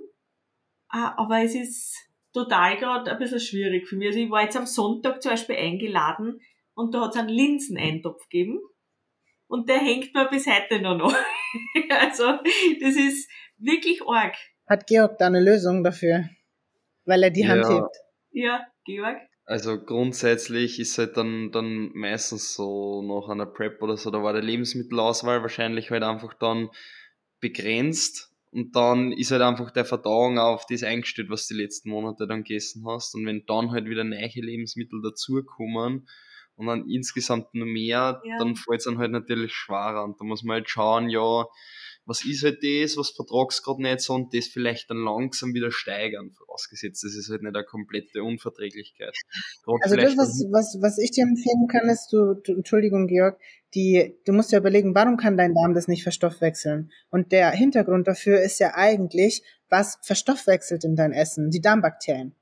äh, 0.92 0.98
aber 0.98 1.42
es 1.42 1.56
ist 1.56 2.09
total 2.44 2.78
gerade 2.78 3.12
ein 3.12 3.20
bisschen 3.20 3.40
schwierig 3.40 3.88
für 3.88 3.96
mich. 3.96 4.08
Also 4.08 4.20
ich 4.20 4.30
war 4.30 4.44
jetzt 4.44 4.58
am 4.58 4.66
Sonntag 4.66 5.22
zum 5.22 5.32
Beispiel 5.32 5.56
eingeladen 5.56 6.42
und 6.74 6.94
da 6.94 7.02
hat 7.02 7.12
es 7.12 7.18
einen 7.18 7.30
Linseneintopf 7.30 8.28
gegeben 8.30 8.60
und 9.48 9.68
der 9.68 9.80
hängt 9.80 10.14
mir 10.14 10.28
bis 10.30 10.48
heute 10.48 10.82
noch 10.82 10.98
noch. 10.98 11.14
also 11.90 12.24
das 12.82 12.96
ist 12.96 13.30
wirklich 13.58 14.02
arg. 14.08 14.36
Hat 14.68 14.88
Georg 14.88 15.18
da 15.18 15.28
eine 15.28 15.42
Lösung 15.42 15.84
dafür? 15.84 16.30
Weil 17.06 17.24
er 17.24 17.32
die 17.32 17.48
Hand 17.48 17.64
ja. 17.64 17.76
hebt. 17.76 17.96
Ja, 18.32 18.68
Georg. 18.86 19.18
Also 19.46 19.84
grundsätzlich 19.84 20.80
ist 20.80 20.98
halt 21.00 21.18
dann, 21.18 21.52
dann 21.52 21.90
meistens 21.94 22.54
so 22.54 23.02
nach 23.02 23.30
einer 23.30 23.48
Prep 23.48 23.82
oder 23.82 23.98
so, 23.98 24.12
da 24.12 24.22
war 24.22 24.40
die 24.40 24.46
Lebensmittelauswahl 24.46 25.42
wahrscheinlich 25.42 25.90
halt 25.90 26.04
einfach 26.04 26.36
dann 26.36 26.70
begrenzt 27.40 28.29
und 28.52 28.76
dann 28.76 29.12
ist 29.12 29.32
halt 29.32 29.42
einfach 29.42 29.72
der 29.72 29.86
Verdauung 29.86 30.40
auf 30.40 30.66
das 30.66 30.84
eingestellt, 30.84 31.30
was 31.30 31.48
du 31.48 31.54
die 31.54 31.62
letzten 31.62 31.90
Monate 31.90 32.28
dann 32.28 32.44
gegessen 32.44 32.84
hast 32.88 33.14
und 33.16 33.26
wenn 33.26 33.46
dann 33.46 33.72
halt 33.72 33.86
wieder 33.86 34.04
neue 34.04 34.30
Lebensmittel 34.34 35.02
dazukommen 35.02 36.08
und 36.56 36.68
dann 36.68 36.90
insgesamt 36.90 37.54
nur 37.54 37.68
mehr, 37.68 38.22
ja. 38.24 38.38
dann 38.40 38.56
fällt 38.56 38.80
es 38.80 38.86
dann 38.86 38.98
halt 38.98 39.12
natürlich 39.12 39.54
schwerer 39.54 40.04
und 40.04 40.20
da 40.20 40.26
muss 40.26 40.44
man 40.44 40.56
halt 40.56 40.70
schauen, 40.70 41.10
ja, 41.10 41.46
was 42.10 42.26
ist 42.26 42.44
halt 42.44 42.64
das, 42.64 42.98
was 42.98 43.12
vertragst 43.12 43.64
gerade 43.64 43.84
nicht 43.84 44.02
so 44.02 44.16
und 44.16 44.34
das 44.34 44.48
vielleicht 44.48 44.90
dann 44.90 45.04
langsam 45.04 45.54
wieder 45.54 45.72
steigern, 45.72 46.32
vorausgesetzt, 46.32 47.04
das 47.04 47.16
ist 47.16 47.30
halt 47.30 47.44
nicht 47.44 47.56
eine 47.56 47.64
komplette 47.64 48.24
Unverträglichkeit. 48.24 49.16
Grad 49.64 49.84
also 49.84 49.96
das, 49.96 50.18
was, 50.18 50.44
was, 50.52 50.78
was 50.82 50.98
ich 50.98 51.12
dir 51.12 51.24
empfehlen 51.24 51.68
kann, 51.72 51.88
ist, 51.88 52.10
du, 52.12 52.34
du, 52.34 52.56
Entschuldigung, 52.56 53.06
Georg, 53.06 53.40
die, 53.76 54.18
du 54.26 54.34
musst 54.34 54.52
ja 54.52 54.58
überlegen, 54.58 54.96
warum 54.96 55.18
kann 55.18 55.38
dein 55.38 55.54
Darm 55.54 55.76
das 55.76 55.88
nicht 55.88 56.02
verstoffwechseln? 56.02 56.92
Und 57.12 57.32
der 57.32 57.52
Hintergrund 57.52 58.08
dafür 58.08 58.42
ist 58.42 58.60
ja 58.60 58.74
eigentlich, 58.74 59.44
was 59.70 60.00
verstoffwechselt 60.02 60.84
in 60.84 60.96
dein 60.96 61.14
Essen? 61.14 61.52
Die 61.52 61.62
Darmbakterien. 61.62 62.34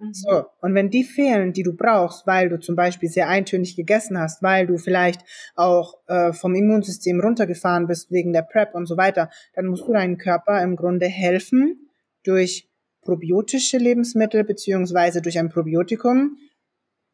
Mhm. 0.00 0.14
So, 0.14 0.44
und 0.60 0.74
wenn 0.74 0.90
die 0.90 1.04
fehlen, 1.04 1.52
die 1.52 1.62
du 1.62 1.76
brauchst, 1.76 2.26
weil 2.26 2.48
du 2.48 2.58
zum 2.58 2.74
Beispiel 2.74 3.08
sehr 3.08 3.28
eintönig 3.28 3.76
gegessen 3.76 4.18
hast, 4.18 4.42
weil 4.42 4.66
du 4.66 4.78
vielleicht 4.78 5.22
auch 5.54 5.98
äh, 6.08 6.32
vom 6.32 6.54
Immunsystem 6.54 7.20
runtergefahren 7.20 7.86
bist 7.86 8.10
wegen 8.10 8.32
der 8.32 8.42
PrEP 8.42 8.74
und 8.74 8.86
so 8.86 8.96
weiter, 8.96 9.30
dann 9.54 9.66
musst 9.66 9.86
du 9.86 9.92
deinem 9.92 10.16
Körper 10.16 10.62
im 10.62 10.76
Grunde 10.76 11.06
helfen 11.06 11.90
durch 12.24 12.68
probiotische 13.02 13.78
Lebensmittel 13.78 14.44
beziehungsweise 14.44 15.22
durch 15.22 15.38
ein 15.38 15.50
Probiotikum, 15.50 16.36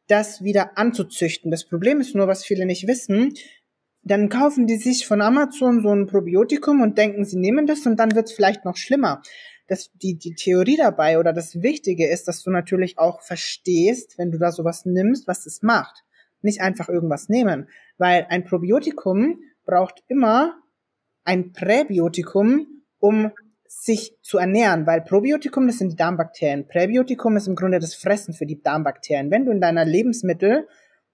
das 0.09 0.43
wieder 0.43 0.78
anzuzüchten. 0.78 1.51
Das 1.51 1.64
Problem 1.64 2.01
ist 2.01 2.14
nur, 2.14 2.28
was 2.28 2.45
viele 2.45 2.66
nicht 2.66 2.87
wissen, 2.87 3.34
dann 4.03 4.28
kaufen 4.28 4.68
die 4.68 4.76
sich 4.76 5.07
von 5.07 5.20
Amazon 5.20 5.82
so 5.82 5.91
ein 5.91 6.07
Probiotikum 6.07 6.80
und 6.80 6.97
denken, 6.97 7.24
sie 7.24 7.39
nehmen 7.39 7.66
das 7.66 7.87
und 7.87 7.97
dann 7.97 8.14
wird 8.14 8.28
es 8.28 8.32
vielleicht 8.32 8.64
noch 8.64 8.76
schlimmer 8.76 9.22
das, 9.69 9.91
die, 9.95 10.17
die 10.17 10.35
Theorie 10.35 10.77
dabei 10.77 11.19
oder 11.19 11.33
das 11.33 11.62
Wichtige 11.62 12.09
ist, 12.09 12.29
dass 12.29 12.43
du 12.43 12.51
natürlich 12.51 12.99
auch 12.99 13.21
verstehst, 13.21 14.19
wenn 14.19 14.31
du 14.31 14.39
da 14.39 14.53
sowas 14.53 14.85
nimmst, 14.85 15.27
was 15.27 15.47
es 15.47 15.62
macht. 15.62 16.05
Nicht 16.43 16.61
einfach 16.61 16.89
irgendwas 16.89 17.29
nehmen, 17.29 17.69
weil 17.99 18.27
ein 18.29 18.45
Probiotikum 18.45 19.41
braucht 19.64 20.03
immer 20.07 20.55
ein 21.25 21.53
Präbiotikum, 21.53 22.85
um 23.01 23.33
sich 23.69 24.17
zu 24.23 24.39
ernähren, 24.39 24.87
weil 24.87 25.03
Probiotikum, 25.03 25.67
das 25.67 25.79
sind 25.79 25.93
die 25.93 25.97
Darmbakterien. 25.97 26.69
Präbiotikum 26.69 27.37
ist 27.37 27.49
im 27.49 27.57
Grunde 27.57 27.81
das 27.81 27.95
Fressen 27.95 28.33
für 28.33 28.47
die 28.47 28.62
Darmbakterien. 28.62 29.31
Wenn 29.31 29.45
du 29.45 29.51
in 29.51 29.61
deiner 29.61 29.85
Lebensmittel, 29.85 30.69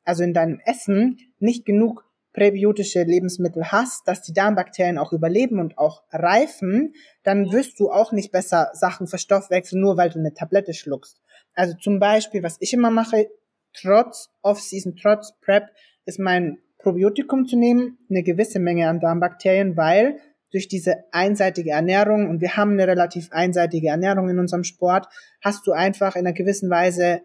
also 0.04 0.22
in 0.22 0.34
deinem 0.34 0.60
Essen, 0.64 1.18
nicht 1.38 1.64
genug 1.64 2.04
präbiotische 2.32 3.02
Lebensmittel 3.02 3.70
hast, 3.70 4.08
dass 4.08 4.22
die 4.22 4.32
Darmbakterien 4.32 4.98
auch 4.98 5.12
überleben 5.12 5.60
und 5.60 5.78
auch 5.78 6.02
reifen, 6.10 6.94
dann 7.22 7.52
wirst 7.52 7.78
du 7.78 7.90
auch 7.90 8.12
nicht 8.12 8.32
besser 8.32 8.70
Sachen 8.72 9.06
verstoffwechseln, 9.06 9.80
nur 9.80 9.96
weil 9.96 10.10
du 10.10 10.18
eine 10.18 10.34
Tablette 10.34 10.72
schluckst. 10.72 11.20
Also 11.54 11.74
zum 11.74 11.98
Beispiel, 11.98 12.42
was 12.42 12.56
ich 12.60 12.72
immer 12.72 12.90
mache, 12.90 13.28
trotz 13.74 14.30
Off-Season, 14.42 14.96
trotz 14.96 15.32
Prep, 15.40 15.68
ist 16.04 16.18
mein 16.18 16.58
Probiotikum 16.78 17.46
zu 17.46 17.56
nehmen, 17.56 17.98
eine 18.10 18.22
gewisse 18.22 18.58
Menge 18.58 18.88
an 18.88 19.00
Darmbakterien, 19.00 19.76
weil 19.76 20.18
durch 20.50 20.68
diese 20.68 21.04
einseitige 21.12 21.70
Ernährung, 21.70 22.28
und 22.28 22.40
wir 22.40 22.56
haben 22.56 22.72
eine 22.72 22.86
relativ 22.86 23.30
einseitige 23.32 23.88
Ernährung 23.88 24.28
in 24.28 24.38
unserem 24.38 24.64
Sport, 24.64 25.06
hast 25.40 25.66
du 25.66 25.72
einfach 25.72 26.16
in 26.16 26.26
einer 26.26 26.34
gewissen 26.34 26.68
Weise, 26.70 27.22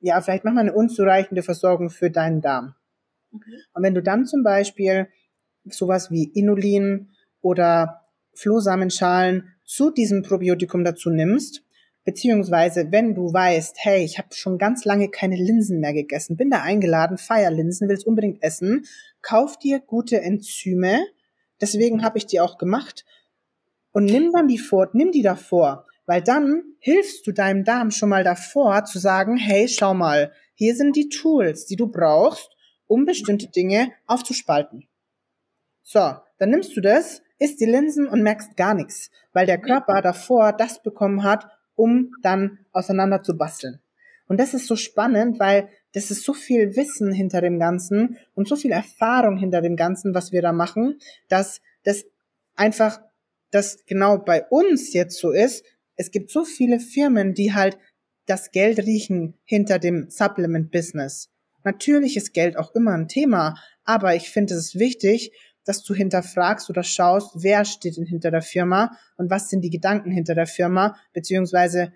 ja, 0.00 0.20
vielleicht 0.20 0.44
manchmal 0.44 0.64
eine 0.64 0.74
unzureichende 0.74 1.42
Versorgung 1.42 1.90
für 1.90 2.10
deinen 2.10 2.40
Darm. 2.40 2.74
Und 3.72 3.82
wenn 3.82 3.94
du 3.94 4.02
dann 4.02 4.26
zum 4.26 4.42
Beispiel 4.42 5.08
sowas 5.64 6.10
wie 6.10 6.24
Inulin 6.24 7.10
oder 7.40 8.02
Flohsamenschalen 8.34 9.54
zu 9.64 9.90
diesem 9.90 10.22
Probiotikum 10.22 10.84
dazu 10.84 11.10
nimmst, 11.10 11.62
beziehungsweise 12.04 12.90
wenn 12.90 13.14
du 13.14 13.32
weißt, 13.32 13.76
hey, 13.80 14.04
ich 14.04 14.18
habe 14.18 14.28
schon 14.32 14.58
ganz 14.58 14.84
lange 14.84 15.08
keine 15.08 15.36
Linsen 15.36 15.80
mehr 15.80 15.94
gegessen, 15.94 16.36
bin 16.36 16.50
da 16.50 16.62
eingeladen, 16.62 17.18
feier 17.18 17.50
Linsen, 17.50 17.88
willst 17.88 18.06
unbedingt 18.06 18.42
essen, 18.42 18.84
kauf 19.22 19.58
dir 19.58 19.80
gute 19.80 20.20
Enzyme, 20.20 20.98
deswegen 21.60 22.04
habe 22.04 22.18
ich 22.18 22.26
die 22.26 22.40
auch 22.40 22.58
gemacht. 22.58 23.04
Und 23.92 24.06
nimm 24.06 24.32
dann 24.32 24.48
die 24.48 24.58
vor, 24.58 24.90
nimm 24.92 25.12
die 25.12 25.22
davor, 25.22 25.86
weil 26.04 26.20
dann 26.20 26.62
hilfst 26.80 27.26
du 27.26 27.32
deinem 27.32 27.64
Darm 27.64 27.90
schon 27.90 28.08
mal 28.08 28.24
davor 28.24 28.84
zu 28.84 28.98
sagen, 28.98 29.36
hey, 29.36 29.68
schau 29.68 29.94
mal, 29.94 30.32
hier 30.54 30.74
sind 30.74 30.96
die 30.96 31.08
Tools, 31.08 31.64
die 31.66 31.76
du 31.76 31.86
brauchst, 31.86 32.53
um 32.86 33.04
bestimmte 33.04 33.48
Dinge 33.48 33.92
aufzuspalten. 34.06 34.86
So, 35.82 36.16
dann 36.38 36.50
nimmst 36.50 36.76
du 36.76 36.80
das, 36.80 37.22
isst 37.38 37.60
die 37.60 37.66
Linsen 37.66 38.08
und 38.08 38.22
merkst 38.22 38.56
gar 38.56 38.74
nichts, 38.74 39.10
weil 39.32 39.46
der 39.46 39.60
Körper 39.60 40.00
davor 40.02 40.52
das 40.52 40.82
bekommen 40.82 41.22
hat, 41.22 41.46
um 41.74 42.12
dann 42.22 42.58
auseinander 42.72 43.22
zu 43.22 43.36
basteln. 43.36 43.80
Und 44.26 44.40
das 44.40 44.54
ist 44.54 44.66
so 44.66 44.76
spannend, 44.76 45.38
weil 45.38 45.68
das 45.92 46.10
ist 46.10 46.24
so 46.24 46.32
viel 46.32 46.76
Wissen 46.76 47.12
hinter 47.12 47.40
dem 47.40 47.58
Ganzen 47.58 48.16
und 48.34 48.48
so 48.48 48.56
viel 48.56 48.72
Erfahrung 48.72 49.36
hinter 49.36 49.60
dem 49.60 49.76
Ganzen, 49.76 50.14
was 50.14 50.32
wir 50.32 50.42
da 50.42 50.52
machen, 50.52 50.98
dass 51.28 51.60
das 51.82 52.04
einfach, 52.56 53.00
das 53.50 53.84
genau 53.86 54.18
bei 54.18 54.44
uns 54.48 54.92
jetzt 54.92 55.18
so 55.18 55.30
ist. 55.30 55.64
Es 55.96 56.10
gibt 56.10 56.30
so 56.30 56.44
viele 56.44 56.80
Firmen, 56.80 57.34
die 57.34 57.52
halt 57.52 57.78
das 58.26 58.50
Geld 58.50 58.78
riechen 58.80 59.34
hinter 59.44 59.78
dem 59.78 60.08
Supplement-Business. 60.08 61.28
Natürlich 61.64 62.16
ist 62.16 62.32
Geld 62.32 62.56
auch 62.56 62.74
immer 62.74 62.92
ein 62.92 63.08
Thema, 63.08 63.56
aber 63.84 64.14
ich 64.14 64.30
finde 64.30 64.54
es 64.54 64.78
wichtig, 64.78 65.32
dass 65.64 65.82
du 65.82 65.94
hinterfragst 65.94 66.68
oder 66.70 66.82
schaust, 66.82 67.30
wer 67.42 67.64
steht 67.64 67.96
denn 67.96 68.04
hinter 68.06 68.30
der 68.30 68.42
Firma 68.42 68.96
und 69.16 69.30
was 69.30 69.48
sind 69.48 69.62
die 69.62 69.70
Gedanken 69.70 70.10
hinter 70.10 70.34
der 70.34 70.46
Firma, 70.46 70.96
beziehungsweise 71.12 71.92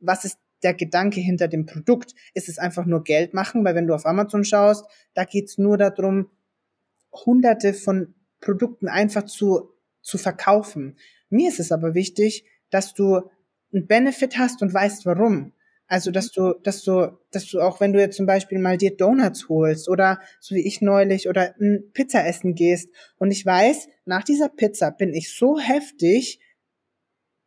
was 0.00 0.24
ist 0.24 0.38
der 0.62 0.74
Gedanke 0.74 1.20
hinter 1.20 1.48
dem 1.48 1.66
Produkt? 1.66 2.14
Ist 2.34 2.48
es 2.48 2.58
einfach 2.58 2.86
nur 2.86 3.04
Geld 3.04 3.34
machen? 3.34 3.64
Weil 3.64 3.74
wenn 3.74 3.86
du 3.86 3.94
auf 3.94 4.06
Amazon 4.06 4.44
schaust, 4.44 4.84
da 5.14 5.24
geht's 5.24 5.58
nur 5.58 5.76
darum, 5.76 6.30
hunderte 7.12 7.74
von 7.74 8.14
Produkten 8.40 8.88
einfach 8.88 9.24
zu, 9.24 9.70
zu 10.02 10.18
verkaufen. 10.18 10.96
Mir 11.28 11.48
ist 11.48 11.60
es 11.60 11.72
aber 11.72 11.94
wichtig, 11.94 12.44
dass 12.70 12.94
du 12.94 13.30
einen 13.72 13.86
Benefit 13.86 14.38
hast 14.38 14.62
und 14.62 14.72
weißt 14.72 15.06
warum. 15.06 15.52
Also, 15.90 16.12
dass 16.12 16.30
du, 16.30 16.54
dass 16.62 16.84
du, 16.84 17.18
dass 17.32 17.48
du 17.48 17.60
auch, 17.60 17.80
wenn 17.80 17.92
du 17.92 17.98
jetzt 17.98 18.16
zum 18.16 18.24
Beispiel 18.24 18.60
mal 18.60 18.76
dir 18.76 18.96
Donuts 18.96 19.48
holst 19.48 19.88
oder 19.88 20.20
so 20.38 20.54
wie 20.54 20.64
ich 20.64 20.80
neulich 20.80 21.28
oder 21.28 21.56
ein 21.60 21.90
Pizza 21.92 22.24
essen 22.24 22.54
gehst 22.54 22.90
und 23.18 23.32
ich 23.32 23.44
weiß, 23.44 23.88
nach 24.04 24.22
dieser 24.22 24.48
Pizza 24.48 24.92
bin 24.92 25.12
ich 25.12 25.34
so 25.34 25.58
heftig, 25.58 26.38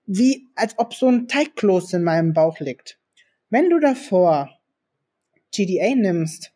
wie 0.05 0.49
als 0.55 0.77
ob 0.77 0.93
so 0.93 1.07
ein 1.07 1.29
Teigkloß 1.29 1.93
in 1.93 2.03
meinem 2.03 2.33
Bauch 2.33 2.59
liegt. 2.59 2.99
Wenn 3.49 3.69
du 3.69 3.79
davor 3.79 4.49
GDA 5.55 5.95
nimmst, 5.95 6.51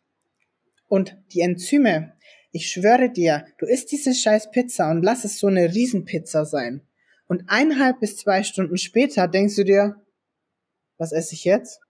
Und 0.88 1.16
die 1.32 1.40
Enzyme, 1.40 2.12
ich 2.52 2.70
schwöre 2.70 3.10
dir, 3.10 3.46
du 3.56 3.64
isst 3.64 3.92
diese 3.92 4.14
scheiß 4.14 4.50
Pizza 4.50 4.90
und 4.90 5.02
lass 5.02 5.24
es 5.24 5.38
so 5.38 5.46
eine 5.46 5.74
Riesenpizza 5.74 6.44
sein. 6.44 6.82
Und 7.28 7.44
eineinhalb 7.48 8.00
bis 8.00 8.18
zwei 8.18 8.42
Stunden 8.42 8.76
später 8.76 9.26
denkst 9.26 9.56
du 9.56 9.64
dir, 9.64 9.96
was 10.98 11.12
esse 11.12 11.34
ich 11.34 11.44
jetzt? 11.44 11.80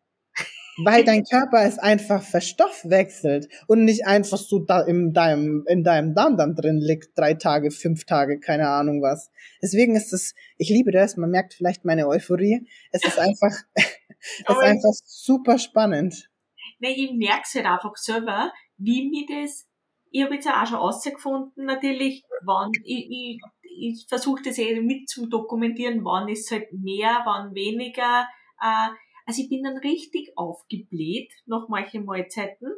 Weil 0.85 1.05
dein 1.05 1.25
Körper 1.25 1.65
es 1.65 1.79
einfach 1.79 2.23
verstoffwechselt 2.23 3.49
und 3.67 3.85
nicht 3.85 4.07
einfach 4.07 4.39
so 4.39 4.61
da 4.61 4.81
in 4.81 5.13
deinem, 5.13 5.65
in 5.67 5.83
deinem 5.83 6.15
Darm 6.15 6.37
dann 6.37 6.55
drin 6.55 6.79
liegt, 6.79 7.19
drei 7.19 7.35
Tage, 7.35 7.73
fünf 7.73 8.05
Tage, 8.05 8.39
keine 8.39 8.69
Ahnung 8.69 9.03
was. 9.03 9.33
Deswegen 9.61 9.97
ist 9.97 10.13
es, 10.13 10.35
ich 10.57 10.69
liebe 10.69 10.93
das, 10.93 11.17
man 11.17 11.31
merkt 11.31 11.55
vielleicht 11.55 11.85
meine 11.85 12.07
Euphorie. 12.07 12.69
Es 12.93 13.05
ist 13.05 13.19
einfach, 13.19 13.51
es 13.75 14.49
ist 14.49 14.59
einfach 14.59 14.93
super 15.05 15.59
spannend. 15.59 16.31
Nee, 16.79 16.93
ich 16.93 17.13
merke 17.13 17.43
es 17.45 17.55
halt 17.57 17.67
einfach 17.67 17.97
selber, 17.97 18.53
wie 18.77 19.09
mir 19.09 19.27
das, 19.43 19.67
ich 20.13 20.23
habe 20.23 20.35
jetzt 20.35 20.49
auch 20.49 20.67
schon 20.67 20.77
rausgefunden, 20.77 21.65
natürlich, 21.65 22.23
wann, 22.45 22.71
ich, 22.85 23.09
ich, 23.11 23.41
ich 23.63 24.07
versuche 24.09 24.43
das 24.45 24.59
eh 24.59 24.81
mit 24.81 25.09
zu 25.09 25.27
dokumentieren, 25.27 26.05
wann 26.05 26.29
ist 26.29 26.51
halt 26.53 26.73
mehr, 26.73 27.23
wann 27.25 27.53
weniger, 27.55 28.29
also 28.61 29.43
ich 29.43 29.49
bin 29.49 29.63
dann 29.63 29.77
richtig 29.79 30.33
aufgebläht 30.37 31.33
nach 31.47 31.69
manchen 31.69 32.05
Mahlzeiten 32.05 32.69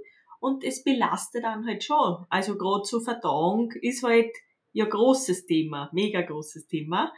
und 0.40 0.64
es 0.64 0.82
belastet 0.82 1.44
dann 1.44 1.66
halt 1.66 1.84
schon. 1.84 2.26
Also 2.28 2.56
gerade 2.56 2.82
zur 2.82 3.02
Verdauung 3.02 3.72
ist 3.72 4.02
halt 4.02 4.32
ja 4.72 4.86
großes 4.86 5.46
Thema, 5.46 5.90
mega 5.92 6.22
großes 6.22 6.66
Thema. 6.66 7.12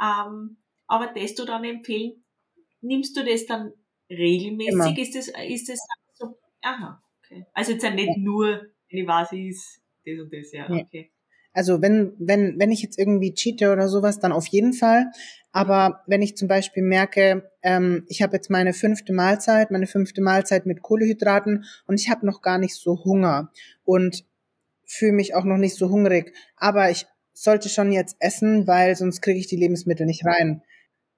Ähm, 0.00 0.58
aber 0.86 1.06
das 1.14 1.34
du 1.34 1.44
dann 1.44 1.64
empfehlen, 1.64 2.24
nimmst 2.80 3.16
du 3.16 3.24
das 3.24 3.46
dann 3.46 3.72
regelmäßig? 4.10 4.74
Immer. 4.74 4.98
Ist 4.98 5.14
das, 5.14 5.28
ist 5.28 5.68
das 5.68 5.78
so, 6.14 6.38
aha, 6.60 7.02
okay. 7.18 7.46
Also 7.52 7.72
jetzt 7.72 7.84
ja 7.84 7.90
nicht 7.90 8.18
nur, 8.18 8.48
wenn 8.90 8.98
ich 8.98 9.06
weiß, 9.06 9.32
ist 9.32 9.82
das 10.04 10.20
und 10.20 10.32
das, 10.32 10.52
ja, 10.52 10.68
okay. 10.68 11.13
Also 11.54 11.80
wenn, 11.80 12.12
wenn, 12.18 12.58
wenn 12.58 12.70
ich 12.70 12.82
jetzt 12.82 12.98
irgendwie 12.98 13.32
cheate 13.32 13.72
oder 13.72 13.88
sowas, 13.88 14.18
dann 14.18 14.32
auf 14.32 14.46
jeden 14.48 14.72
Fall. 14.72 15.06
Aber 15.52 16.02
wenn 16.06 16.20
ich 16.20 16.36
zum 16.36 16.48
Beispiel 16.48 16.82
merke, 16.82 17.48
ähm, 17.62 18.04
ich 18.08 18.22
habe 18.22 18.34
jetzt 18.34 18.50
meine 18.50 18.72
fünfte 18.72 19.12
Mahlzeit, 19.12 19.70
meine 19.70 19.86
fünfte 19.86 20.20
Mahlzeit 20.20 20.66
mit 20.66 20.82
Kohlehydraten 20.82 21.64
und 21.86 22.00
ich 22.00 22.10
habe 22.10 22.26
noch 22.26 22.42
gar 22.42 22.58
nicht 22.58 22.74
so 22.74 23.04
Hunger 23.04 23.52
und 23.84 24.24
fühle 24.84 25.12
mich 25.12 25.34
auch 25.34 25.44
noch 25.44 25.56
nicht 25.56 25.76
so 25.76 25.90
hungrig. 25.90 26.34
Aber 26.56 26.90
ich 26.90 27.06
sollte 27.32 27.68
schon 27.68 27.92
jetzt 27.92 28.16
essen, 28.18 28.66
weil 28.66 28.96
sonst 28.96 29.22
kriege 29.22 29.38
ich 29.38 29.46
die 29.46 29.56
Lebensmittel 29.56 30.06
nicht 30.06 30.26
rein. 30.26 30.62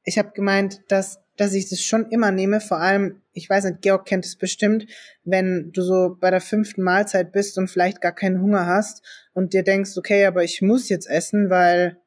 Ich 0.04 0.18
habe 0.18 0.32
gemeint, 0.32 0.82
dass 0.88 1.18
dass 1.36 1.52
ich 1.52 1.68
das 1.68 1.80
schon 1.80 2.10
immer 2.10 2.30
nehme. 2.30 2.60
Vor 2.60 2.78
allem, 2.78 3.22
ich 3.32 3.48
weiß 3.48 3.64
nicht, 3.64 3.82
Georg 3.82 4.06
kennt 4.06 4.24
es 4.24 4.36
bestimmt, 4.36 4.86
wenn 5.24 5.70
du 5.72 5.82
so 5.82 6.16
bei 6.18 6.30
der 6.30 6.40
fünften 6.40 6.82
Mahlzeit 6.82 7.32
bist 7.32 7.58
und 7.58 7.68
vielleicht 7.68 8.00
gar 8.00 8.14
keinen 8.14 8.40
Hunger 8.40 8.66
hast 8.66 9.02
und 9.34 9.52
dir 9.52 9.62
denkst, 9.62 9.96
okay, 9.96 10.24
aber 10.26 10.44
ich 10.44 10.62
muss 10.62 10.88
jetzt 10.88 11.08
essen, 11.08 11.50
weil 11.50 11.98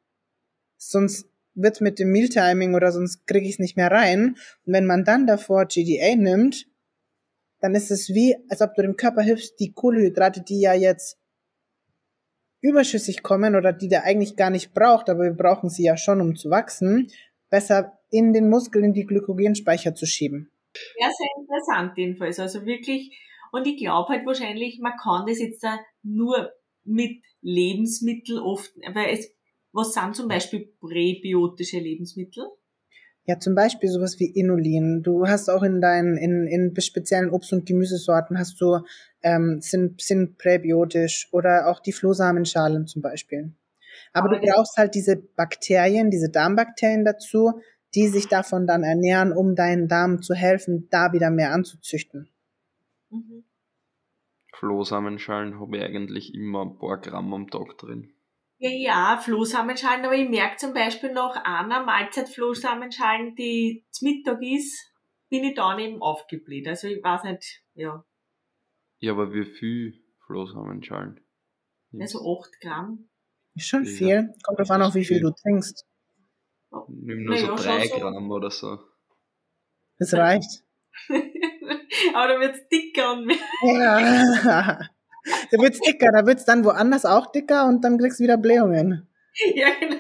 sonst 0.78 1.28
wird 1.54 1.82
mit 1.82 2.00
dem 2.00 2.12
Mealtiming 2.12 2.74
oder 2.74 2.92
sonst 2.92 3.28
kriege 3.28 3.46
ich 3.46 3.54
es 3.54 3.60
nicht 3.60 3.78
mehr 3.78 3.92
rein. 3.92 4.36
Und 4.66 4.74
wenn 4.74 4.86
man 4.86 5.04
dann 5.04 5.28
davor 5.28 5.66
GDA 5.66 6.16
nimmt, 6.16 6.68
dann 7.60 7.76
ist 7.76 7.92
es 7.92 8.10
wie, 8.10 8.38
als 8.50 8.62
ob 8.62 8.74
du 8.76 8.82
dem 8.82 8.96
Körper 8.96 9.22
hilfst, 9.22 9.60
die 9.60 9.74
Kohlenhydrate, 9.74 10.42
die 10.42 10.62
ja 10.62 10.74
jetzt 10.74 11.18
überschüssig 12.62 13.24
kommen 13.24 13.56
oder 13.56 13.74
die 13.74 13.88
der 13.88 14.04
eigentlich 14.04 14.36
gar 14.36 14.50
nicht 14.50 14.74
braucht, 14.74 15.10
aber 15.10 15.24
wir 15.24 15.34
brauchen 15.34 15.70
sie 15.70 15.84
ja 15.84 15.98
schon, 15.98 16.22
um 16.22 16.36
zu 16.36 16.50
wachsen, 16.50 17.10
besser 17.50 17.99
in 18.10 18.34
den 18.34 18.50
Muskeln 18.50 18.86
in 18.86 18.94
die 18.94 19.06
Glykogenspeicher 19.06 19.96
zu 19.96 20.06
schieben. 20.06 20.52
Ja, 21.00 21.10
sehr 21.10 21.30
interessant 21.40 21.98
jedenfalls. 21.98 22.40
Also 22.40 22.66
wirklich, 22.66 23.18
und 23.52 23.66
ich 23.68 23.78
glaube 23.78 24.10
halt 24.10 24.26
wahrscheinlich, 24.26 24.80
man 24.82 24.94
kann 25.02 25.26
das 25.28 25.40
jetzt 25.40 25.64
da 25.64 25.80
nur 26.04 26.52
mit 26.84 27.22
Lebensmitteln 27.42 28.40
oft, 28.40 28.72
weil 28.94 29.14
es, 29.14 29.32
was 29.72 29.94
sind 29.94 30.16
zum 30.16 30.28
Beispiel 30.28 30.74
präbiotische 30.80 31.80
Lebensmittel? 31.80 32.46
Ja, 33.26 33.38
zum 33.38 33.54
Beispiel 33.54 33.90
sowas 33.90 34.20
wie 34.20 34.26
Inulin. 34.26 35.04
Du 35.04 35.28
hast 35.28 35.50
auch 35.50 35.62
in 35.62 35.82
deinen, 35.82 36.18
in, 36.18 36.48
in 36.48 36.82
speziellen 36.82 37.30
Obst- 37.30 37.54
und 37.54 37.68
Gemüsesorten 37.68 38.40
hast 38.40 38.60
du, 38.60 38.80
ähm, 39.22 39.60
sind, 39.62 40.02
sind 40.02 40.40
präbiotisch 40.40 41.30
oder 41.32 41.70
auch 41.70 41.80
die 41.80 41.92
Flohsamenschalen 41.92 42.88
zum 42.88 43.04
Beispiel. 43.04 43.54
Aber, 44.14 44.30
Aber 44.32 44.40
du 44.40 44.48
brauchst 44.48 44.78
halt 44.78 44.96
diese 44.96 45.16
Bakterien, 45.16 46.10
diese 46.10 46.30
Darmbakterien 46.32 47.06
dazu, 47.06 47.62
die 47.96 48.08
sich 48.08 48.28
davon 48.28 48.68
dann 48.68 48.84
ernähren, 48.84 49.32
um 49.32 49.56
deinen 49.56 49.88
Darm 49.88 50.22
zu 50.22 50.34
helfen, 50.34 50.88
da 50.92 51.14
wieder 51.14 51.30
mehr 51.32 51.54
anzuzüchten. 51.54 52.30
Mhm. 53.10 53.44
Flohsamenschalen 54.54 55.60
habe 55.60 55.78
ich 55.78 55.84
eigentlich 55.84 56.34
immer 56.34 56.66
ein 56.66 56.78
paar 56.78 57.00
Gramm 57.00 57.34
am 57.34 57.50
Tag 57.50 57.78
drin. 57.78 58.14
Ja, 58.58 58.70
ja, 58.70 59.18
Flohsamenschalen, 59.18 60.04
aber 60.04 60.16
ich 60.16 60.30
merke 60.30 60.58
zum 60.58 60.74
Beispiel 60.74 61.14
nach 61.14 61.42
einer 61.46 61.86
Mahlzeit 61.86 62.28
Flohsamenschalen, 62.28 63.36
die 63.36 63.86
zum 63.90 64.10
Mittag 64.10 64.42
ist, 64.42 64.94
bin 65.30 65.46
ich 65.46 65.56
dann 65.56 65.80
eben 65.80 66.02
aufgebläht. 66.02 66.68
Also 66.68 66.88
ich 66.88 67.02
weiß 67.02 67.24
nicht, 67.24 67.64
ja. 67.74 68.04
Ja, 69.00 69.14
aber 69.14 69.34
wie 69.34 69.46
viel 69.46 70.04
Flohsamenschalen? 70.26 71.22
Also 71.98 72.20
8 72.20 72.60
Gramm. 72.60 73.10
Ist 73.56 73.68
schon 73.68 73.86
viel. 73.86 74.34
Kommt 74.44 74.60
drauf 74.60 74.72
an, 74.72 74.82
auch 74.82 74.94
wie 74.94 75.06
viel 75.06 75.22
du 75.22 75.32
trinkst. 75.32 75.86
Nimm 76.88 77.24
nur 77.24 77.36
naja, 77.36 77.58
so 77.58 77.64
drei 77.64 77.88
Gramm 77.88 78.28
so. 78.28 78.36
oder 78.36 78.52
so. 78.52 78.80
Das 79.98 80.14
reicht. 80.14 80.64
Aber 82.14 82.28
dann 82.28 82.42
wird's 82.42 82.68
dicker 82.70 83.14
und 83.14 83.26
mehr. 83.26 83.38
Ja. 83.64 84.80
Da 85.52 85.58
wird's 85.58 85.82
dicker, 85.82 86.12
da 86.14 86.26
wird's 86.26 86.46
dann 86.46 86.64
woanders 86.64 87.06
auch 87.06 87.32
dicker 87.32 87.68
und 87.68 87.84
dann 87.84 87.98
kriegst 87.98 88.20
du 88.20 88.24
wieder 88.24 88.38
Blähungen. 88.38 89.08
Ja, 89.54 89.68
genau. 89.80 90.00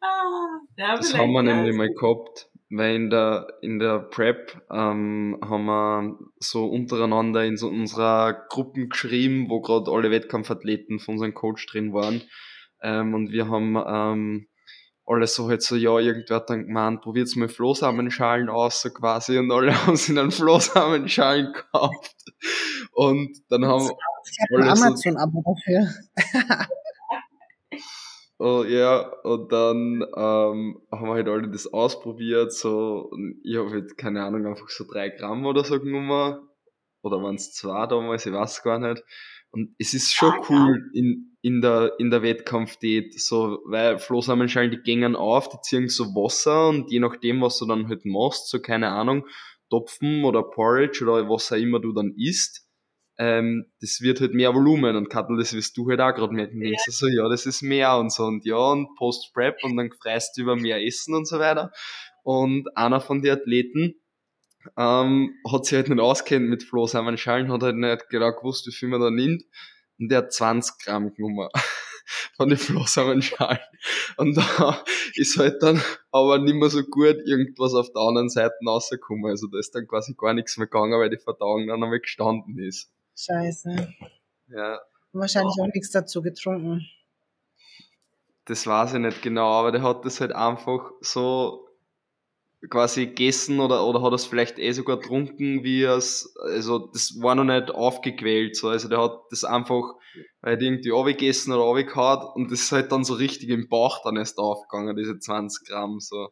Ah, 0.00 0.60
das 0.76 1.16
haben 1.16 1.32
wir 1.32 1.42
nämlich 1.42 1.74
mal 1.74 1.88
gehabt, 1.88 2.50
weil 2.70 2.96
in 2.96 3.10
der, 3.10 3.46
in 3.62 3.78
der 3.78 4.00
Prep 4.00 4.60
ähm, 4.70 5.38
haben 5.42 5.64
wir 5.66 6.18
so 6.38 6.66
untereinander 6.66 7.44
in 7.44 7.56
so 7.56 7.68
unserer 7.68 8.46
Gruppen 8.48 8.88
geschrieben, 8.88 9.48
wo 9.48 9.60
gerade 9.60 9.90
alle 9.90 10.10
Wettkampfathleten 10.10 10.98
von 10.98 11.14
unserem 11.14 11.34
Coach 11.34 11.66
drin 11.66 11.92
waren. 11.92 12.22
Ähm, 12.82 13.14
und 13.14 13.30
wir 13.30 13.48
haben 13.48 13.76
ähm, 13.76 14.48
alle 15.06 15.26
so 15.26 15.48
halt 15.48 15.62
so, 15.62 15.76
ja, 15.76 15.98
irgendwer 15.98 16.36
hat 16.36 16.50
dann 16.50 16.66
gemeint, 16.66 17.00
probiert's 17.00 17.36
mal 17.36 17.48
Flohsamenschalen 17.48 18.48
aus, 18.48 18.82
so 18.82 18.90
quasi, 18.90 19.38
und 19.38 19.50
alle 19.52 19.72
haben 19.86 19.96
sich 19.96 20.14
dann 20.14 20.30
Flohsamenschalen 20.30 21.52
gekauft. 21.52 22.16
Und 22.92 23.38
dann 23.48 23.64
haben 23.64 23.84
ich 23.84 24.38
hab 24.40 24.60
ein 24.60 24.68
Amazon-Abo 24.68 25.44
dafür. 25.46 25.88
oh, 28.38 28.64
ja, 28.64 29.12
und 29.22 29.52
dann 29.52 30.02
ähm, 30.16 30.82
haben 30.90 31.06
wir 31.06 31.14
halt 31.14 31.28
alle 31.28 31.48
das 31.48 31.72
ausprobiert, 31.72 32.52
so, 32.52 33.08
und 33.10 33.40
ich 33.44 33.56
habe 33.56 33.70
halt, 33.70 33.96
keine 33.96 34.24
Ahnung, 34.24 34.46
einfach 34.46 34.68
so 34.68 34.84
drei 34.90 35.10
Gramm 35.10 35.46
oder 35.46 35.64
so 35.64 35.78
genommen, 35.78 36.40
oder 37.02 37.22
waren 37.22 37.36
es 37.36 37.52
zwei 37.52 37.86
damals, 37.86 38.26
ich 38.26 38.32
weiß 38.32 38.64
gar 38.64 38.80
nicht. 38.80 39.04
Und 39.56 39.74
es 39.78 39.94
ist 39.94 40.12
schon 40.12 40.32
ah, 40.32 40.46
cool 40.50 40.90
in, 40.92 41.34
in 41.40 41.62
der, 41.62 41.94
in 41.98 42.10
der 42.10 42.20
Wettkampfdiät, 42.20 43.18
so, 43.18 43.60
weil 43.64 43.98
Flohsamenschalen, 43.98 44.70
die 44.70 44.82
gängen 44.82 45.16
auf, 45.16 45.48
die 45.48 45.56
ziehen 45.62 45.88
so 45.88 46.04
Wasser 46.14 46.68
und 46.68 46.90
je 46.90 47.00
nachdem, 47.00 47.40
was 47.40 47.56
du 47.56 47.64
dann 47.64 47.88
halt 47.88 48.04
machst, 48.04 48.50
so 48.50 48.60
keine 48.60 48.90
Ahnung, 48.90 49.26
Topfen 49.70 50.24
oder 50.24 50.42
Porridge 50.42 51.02
oder 51.02 51.26
was 51.30 51.50
auch 51.50 51.56
immer 51.56 51.80
du 51.80 51.94
dann 51.94 52.12
isst, 52.18 52.68
ähm, 53.16 53.64
das 53.80 54.02
wird 54.02 54.20
halt 54.20 54.34
mehr 54.34 54.54
Volumen. 54.54 54.94
Und 54.94 55.08
Kattel, 55.08 55.38
das 55.38 55.54
wirst 55.54 55.74
du 55.78 55.88
halt 55.88 56.02
auch 56.02 56.14
gerade 56.14 56.34
merken, 56.34 56.60
denkst 56.60 56.84
du 56.84 56.92
so, 56.92 57.06
ja, 57.06 57.26
das 57.30 57.46
ist 57.46 57.62
mehr 57.62 57.96
und 57.96 58.12
so. 58.12 58.24
Und 58.24 58.44
ja 58.44 58.58
und 58.58 58.94
Post-Prep 58.98 59.64
und 59.64 59.78
dann 59.78 59.90
freist 59.90 60.36
du 60.36 60.42
über 60.42 60.56
mehr 60.56 60.84
Essen 60.84 61.14
und 61.14 61.26
so 61.26 61.38
weiter. 61.38 61.72
Und 62.24 62.76
einer 62.76 63.00
von 63.00 63.22
den 63.22 63.32
Athleten, 63.32 63.94
ähm, 64.76 65.34
hat 65.50 65.64
sich 65.64 65.76
halt 65.76 65.88
nicht 65.88 66.00
auskennt 66.00 66.48
mit 66.48 66.62
Flohsamenschalen, 66.62 67.52
hat 67.52 67.62
halt 67.62 67.76
nicht 67.76 68.08
genau 68.08 68.32
gewusst, 68.32 68.66
wie 68.66 68.72
viel 68.72 68.88
man 68.88 69.00
da 69.00 69.10
nimmt. 69.10 69.44
Und 69.98 70.10
der 70.10 70.18
hat 70.18 70.32
20 70.32 70.84
Gramm 70.84 71.14
genommen 71.14 71.48
von 72.36 72.48
den 72.48 72.58
Flohsamenschalen. 72.58 73.60
Und 74.16 74.36
da 74.36 74.84
ist 75.14 75.38
halt 75.38 75.62
dann 75.62 75.82
aber 76.10 76.38
nicht 76.38 76.54
mehr 76.54 76.68
so 76.68 76.82
gut 76.82 77.16
irgendwas 77.24 77.74
auf 77.74 77.92
der 77.92 78.02
anderen 78.02 78.28
Seite 78.28 78.54
rausgekommen. 78.66 79.30
Also 79.30 79.46
da 79.46 79.58
ist 79.58 79.74
dann 79.74 79.86
quasi 79.86 80.14
gar 80.14 80.34
nichts 80.34 80.56
mehr 80.56 80.66
gegangen, 80.66 80.98
weil 80.98 81.10
die 81.10 81.18
Verdauung 81.18 81.66
dann 81.66 81.82
einmal 81.82 82.00
gestanden 82.00 82.58
ist. 82.58 82.90
Scheiße. 83.16 83.94
Ja. 84.48 84.80
Wahrscheinlich 85.12 85.54
auch 85.60 85.70
nichts 85.72 85.90
dazu 85.90 86.22
getrunken. 86.22 86.86
Das 88.44 88.66
weiß 88.66 88.94
ich 88.94 89.00
nicht 89.00 89.22
genau, 89.22 89.50
aber 89.50 89.72
der 89.72 89.82
hat 89.82 90.04
das 90.04 90.20
halt 90.20 90.32
einfach 90.32 90.92
so 91.00 91.65
quasi 92.68 93.06
gegessen 93.06 93.60
oder, 93.60 93.86
oder 93.86 94.02
hat 94.02 94.12
es 94.12 94.24
vielleicht 94.26 94.58
eh 94.58 94.72
sogar 94.72 94.98
getrunken, 94.98 95.62
wie 95.64 95.82
es, 95.82 96.34
also 96.42 96.90
das 96.92 97.14
war 97.20 97.34
noch 97.34 97.44
nicht 97.44 97.70
aufgequält, 97.70 98.56
so, 98.56 98.68
also 98.68 98.88
der 98.88 99.02
hat 99.02 99.18
das 99.30 99.44
einfach 99.44 99.94
halt 100.42 100.62
irgendwie 100.62 100.92
aufgegessen 100.92 101.52
oder 101.52 101.62
aufgehauen 101.62 102.28
und 102.34 102.50
das 102.50 102.60
ist 102.60 102.72
halt 102.72 102.92
dann 102.92 103.04
so 103.04 103.14
richtig 103.14 103.48
im 103.50 103.68
Bauch 103.68 104.02
dann 104.02 104.16
erst 104.16 104.38
aufgegangen, 104.38 104.96
diese 104.96 105.18
20 105.18 105.66
Gramm, 105.68 106.00
so. 106.00 106.28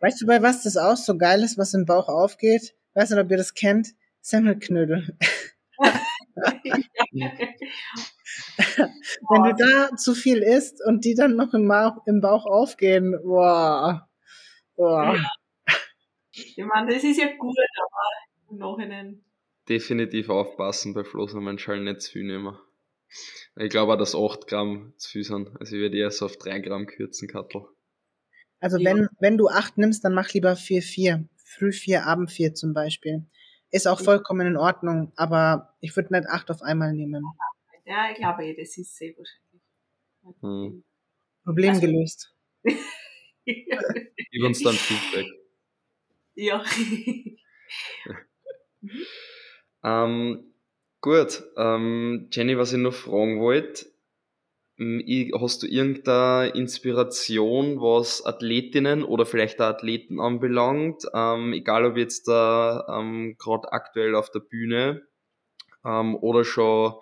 Weißt 0.00 0.20
du, 0.20 0.26
bei 0.26 0.42
was 0.42 0.62
das 0.62 0.76
auch 0.76 0.96
so 0.96 1.16
geil 1.16 1.42
ist, 1.42 1.58
was 1.58 1.74
im 1.74 1.86
Bauch 1.86 2.08
aufgeht? 2.08 2.74
Weißt 2.94 3.12
du, 3.12 3.20
ob 3.20 3.30
ihr 3.30 3.36
das 3.36 3.54
kennt? 3.54 3.88
Semmelknödel. 4.20 5.16
Wenn 9.28 9.42
du 9.44 9.54
da 9.56 9.96
zu 9.96 10.14
viel 10.14 10.42
isst 10.42 10.84
und 10.84 11.04
die 11.04 11.14
dann 11.14 11.36
noch 11.36 11.54
im, 11.54 11.68
Bauch 12.20 12.46
aufgehen, 12.46 13.18
boah. 13.22 14.08
boah. 14.76 15.16
Ich 16.36 16.64
meine, 16.64 16.92
das 16.92 17.02
ist 17.02 17.18
ja 17.18 17.34
gut, 17.36 17.56
aber 17.78 18.50
im 18.50 18.58
Nachhinein. 18.58 19.24
Definitiv 19.68 20.28
aufpassen 20.28 20.94
bei 20.94 21.02
Floßnamen 21.02 21.56
nicht 21.56 22.00
zu 22.02 22.12
viel 22.12 22.24
nehmen. 22.24 22.56
Ich 23.56 23.70
glaube 23.70 23.94
auch, 23.94 23.98
dass 23.98 24.14
8 24.14 24.46
Gramm 24.46 24.92
zu 24.96 25.10
viel 25.10 25.24
sind. 25.24 25.48
Also 25.58 25.76
ich 25.76 25.82
werde 25.82 25.96
eher 25.96 26.10
so 26.10 26.26
auf 26.26 26.36
3 26.36 26.60
Gramm 26.60 26.86
kürzen, 26.86 27.28
Kattel. 27.28 27.66
Also 28.60 28.78
ja. 28.78 28.90
wenn, 28.90 29.08
wenn 29.18 29.38
du 29.38 29.48
8 29.48 29.78
nimmst, 29.78 30.04
dann 30.04 30.14
mach 30.14 30.32
lieber 30.32 30.56
4, 30.56 30.82
4. 30.82 31.28
Früh 31.36 31.72
4, 31.72 32.06
Abend 32.06 32.30
4 32.30 32.54
zum 32.54 32.74
Beispiel. 32.74 33.24
Ist 33.70 33.88
auch 33.88 34.00
vollkommen 34.00 34.46
in 34.46 34.56
Ordnung, 34.56 35.12
aber 35.16 35.74
ich 35.80 35.96
würde 35.96 36.14
nicht 36.14 36.28
8 36.28 36.50
auf 36.50 36.62
einmal 36.62 36.92
nehmen. 36.92 37.24
Ja, 37.84 38.10
ich 38.10 38.18
glaube, 38.18 38.44
eh, 38.44 38.56
das 38.56 38.76
ist 38.76 38.96
sehr 38.96 39.14
wahrscheinlich. 39.16 39.62
Hm. 40.42 40.84
Problem 41.44 41.70
also, 41.70 41.80
gelöst. 41.80 42.34
Gib 43.44 44.42
uns 44.44 44.62
dann 44.62 44.74
Feedback. 44.74 45.26
Ja. 46.36 46.62
ähm, 49.82 50.52
gut, 51.00 51.42
ähm, 51.56 52.28
Jenny, 52.30 52.58
was 52.58 52.72
ich 52.72 52.78
noch 52.78 52.92
fragen 52.92 53.40
wollte, 53.40 53.86
hast 54.78 55.62
du 55.62 55.66
irgendeine 55.66 56.50
Inspiration, 56.50 57.80
was 57.80 58.26
Athletinnen 58.26 59.02
oder 59.02 59.24
vielleicht 59.24 59.58
auch 59.62 59.68
Athleten 59.68 60.20
anbelangt, 60.20 61.04
ähm, 61.14 61.54
egal 61.54 61.86
ob 61.86 61.96
jetzt 61.96 62.28
da 62.28 62.86
ähm, 62.90 63.36
gerade 63.38 63.72
aktuell 63.72 64.14
auf 64.14 64.30
der 64.30 64.40
Bühne 64.40 65.06
ähm, 65.86 66.16
oder 66.16 66.44
schon, 66.44 66.92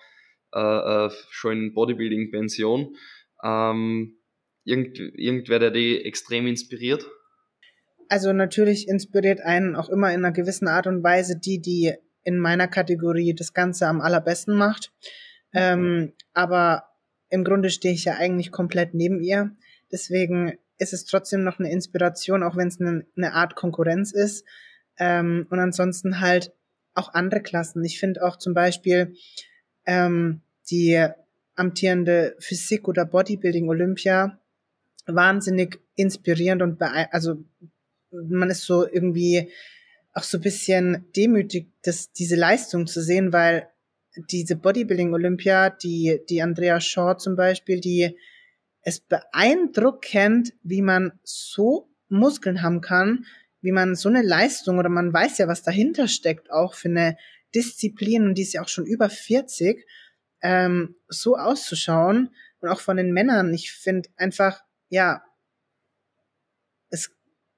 äh, 0.54 1.06
äh, 1.06 1.10
schon 1.30 1.52
in 1.52 1.74
Bodybuilding-Pension, 1.74 2.94
ähm, 3.42 4.16
irgend, 4.62 5.00
irgendwer, 5.00 5.58
der 5.58 5.72
dich 5.72 6.04
extrem 6.04 6.46
inspiriert? 6.46 7.04
Also 8.08 8.32
natürlich 8.32 8.88
inspiriert 8.88 9.40
einen 9.40 9.76
auch 9.76 9.88
immer 9.88 10.12
in 10.12 10.24
einer 10.24 10.32
gewissen 10.32 10.68
Art 10.68 10.86
und 10.86 11.02
Weise 11.02 11.36
die, 11.36 11.60
die 11.60 11.94
in 12.22 12.38
meiner 12.38 12.68
Kategorie 12.68 13.34
das 13.34 13.52
Ganze 13.52 13.86
am 13.86 14.00
allerbesten 14.00 14.54
macht. 14.54 14.92
Mhm. 15.52 15.60
Ähm, 15.60 16.12
aber 16.32 16.84
im 17.30 17.44
Grunde 17.44 17.70
stehe 17.70 17.94
ich 17.94 18.04
ja 18.04 18.14
eigentlich 18.14 18.50
komplett 18.50 18.94
neben 18.94 19.20
ihr. 19.20 19.50
Deswegen 19.92 20.58
ist 20.78 20.92
es 20.92 21.04
trotzdem 21.04 21.44
noch 21.44 21.58
eine 21.58 21.70
Inspiration, 21.70 22.42
auch 22.42 22.56
wenn 22.56 22.68
es 22.68 22.80
eine, 22.80 23.06
eine, 23.16 23.32
Art 23.32 23.54
Konkurrenz 23.54 24.12
ist. 24.12 24.44
Ähm, 24.98 25.46
und 25.50 25.58
ansonsten 25.58 26.20
halt 26.20 26.52
auch 26.94 27.12
andere 27.14 27.40
Klassen. 27.40 27.84
Ich 27.84 27.98
finde 27.98 28.22
auch 28.22 28.36
zum 28.36 28.54
Beispiel 28.54 29.14
ähm, 29.86 30.42
die 30.70 31.06
amtierende 31.56 32.36
Physik- 32.38 32.88
oder 32.88 33.04
Bodybuilding-Olympia 33.04 34.38
wahnsinnig 35.06 35.80
inspirierend 35.96 36.62
und 36.62 36.80
also 36.80 37.44
man 38.28 38.50
ist 38.50 38.62
so 38.62 38.86
irgendwie 38.86 39.50
auch 40.12 40.22
so 40.22 40.38
ein 40.38 40.42
bisschen 40.42 41.06
demütig, 41.16 41.68
das, 41.82 42.12
diese 42.12 42.36
Leistung 42.36 42.86
zu 42.86 43.02
sehen, 43.02 43.32
weil 43.32 43.68
diese 44.16 44.56
Bodybuilding-Olympia, 44.56 45.70
die, 45.70 46.20
die 46.28 46.40
Andrea 46.40 46.80
Shaw 46.80 47.16
zum 47.18 47.34
Beispiel, 47.34 47.80
die 47.80 48.16
es 48.82 49.00
beeindruckend, 49.00 50.52
wie 50.62 50.82
man 50.82 51.18
so 51.24 51.88
Muskeln 52.08 52.62
haben 52.62 52.80
kann, 52.80 53.24
wie 53.60 53.72
man 53.72 53.96
so 53.96 54.08
eine 54.08 54.22
Leistung 54.22 54.78
oder 54.78 54.88
man 54.90 55.12
weiß 55.12 55.38
ja, 55.38 55.48
was 55.48 55.62
dahinter 55.62 56.06
steckt, 56.06 56.50
auch 56.50 56.74
für 56.74 56.88
eine 56.88 57.16
Disziplin, 57.54 58.26
und 58.26 58.34
die 58.34 58.42
ist 58.42 58.52
ja 58.52 58.62
auch 58.62 58.68
schon 58.68 58.86
über 58.86 59.08
40, 59.08 59.84
ähm, 60.42 60.96
so 61.08 61.36
auszuschauen 61.36 62.30
und 62.60 62.68
auch 62.68 62.80
von 62.80 62.96
den 62.96 63.12
Männern. 63.12 63.52
Ich 63.54 63.72
finde 63.72 64.10
einfach, 64.16 64.62
ja, 64.90 65.24
es 66.90 67.10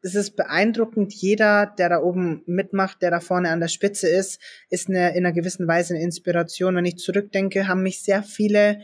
es 0.06 0.14
ist 0.14 0.36
beeindruckend. 0.36 1.12
Jeder, 1.12 1.66
der 1.66 1.88
da 1.88 2.00
oben 2.00 2.42
mitmacht, 2.46 3.02
der 3.02 3.10
da 3.10 3.20
vorne 3.20 3.50
an 3.50 3.60
der 3.60 3.68
Spitze 3.68 4.08
ist, 4.08 4.40
ist 4.70 4.88
eine, 4.88 5.10
in 5.16 5.26
einer 5.26 5.32
gewissen 5.32 5.66
Weise 5.66 5.94
eine 5.94 6.04
Inspiration. 6.04 6.76
Wenn 6.76 6.84
ich 6.84 6.98
zurückdenke, 6.98 7.66
haben 7.66 7.82
mich 7.82 8.02
sehr 8.02 8.22
viele 8.22 8.80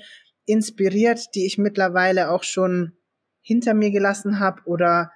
inspiriert, 0.47 1.35
die 1.35 1.47
ich 1.47 1.59
mittlerweile 1.59 2.31
auch 2.31 2.43
schon 2.43 2.97
hinter 3.41 3.73
mir 3.73 3.93
gelassen 3.93 4.41
habe 4.41 4.63
oder 4.67 5.13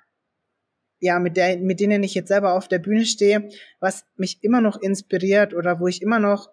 ja, 1.01 1.19
mit, 1.19 1.37
der, 1.37 1.59
mit 1.59 1.81
denen 1.81 2.03
ich 2.05 2.15
jetzt 2.15 2.29
selber 2.29 2.55
auf 2.55 2.69
der 2.69 2.79
Bühne 2.79 3.05
stehe, 3.05 3.49
was 3.81 4.05
mich 4.17 4.39
immer 4.43 4.61
noch 4.61 4.81
inspiriert 4.81 5.55
oder 5.55 5.81
wo 5.81 5.89
ich 5.89 6.01
immer 6.03 6.21
noch 6.21 6.51